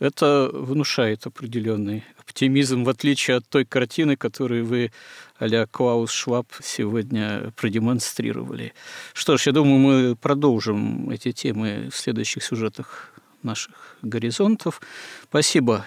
Это 0.00 0.48
внушает 0.52 1.26
определенный 1.26 2.04
оптимизм, 2.18 2.84
в 2.84 2.88
отличие 2.88 3.38
от 3.38 3.48
той 3.48 3.64
картины, 3.64 4.16
которую 4.16 4.64
вы 4.64 4.92
а 5.40 5.66
Клаус 5.66 6.10
Шваб 6.10 6.46
сегодня 6.62 7.52
продемонстрировали. 7.56 8.74
Что 9.12 9.36
ж, 9.36 9.46
я 9.46 9.52
думаю, 9.52 9.78
мы 9.78 10.16
продолжим 10.16 11.10
эти 11.10 11.32
темы 11.32 11.88
в 11.92 11.96
следующих 11.96 12.42
сюжетах 12.44 13.12
наших 13.42 13.96
горизонтов. 14.02 14.80
Спасибо 15.24 15.86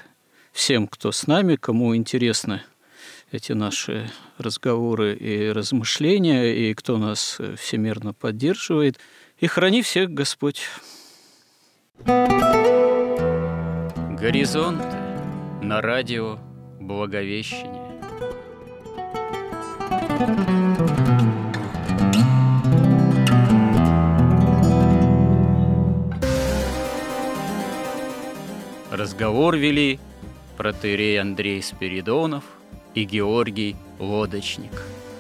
всем, 0.51 0.87
кто 0.87 1.11
с 1.11 1.27
нами, 1.27 1.55
кому 1.55 1.95
интересно 1.95 2.63
эти 3.31 3.53
наши 3.53 4.11
разговоры 4.37 5.15
и 5.15 5.49
размышления, 5.49 6.53
и 6.53 6.73
кто 6.73 6.97
нас 6.97 7.39
всемирно 7.57 8.13
поддерживает. 8.13 8.99
И 9.39 9.47
храни 9.47 9.81
всех 9.81 10.11
Господь. 10.11 10.63
Горизонт 14.19 14.83
на 15.61 15.81
радио 15.81 16.37
Благовещение. 16.79 17.89
Разговор 28.91 29.55
вели 29.55 29.99
протерей 30.57 31.19
Андрей 31.19 31.61
Спиридонов– 31.61 32.43
и 32.95 33.03
Георгий 33.03 33.75
Лодочник– 33.99 34.83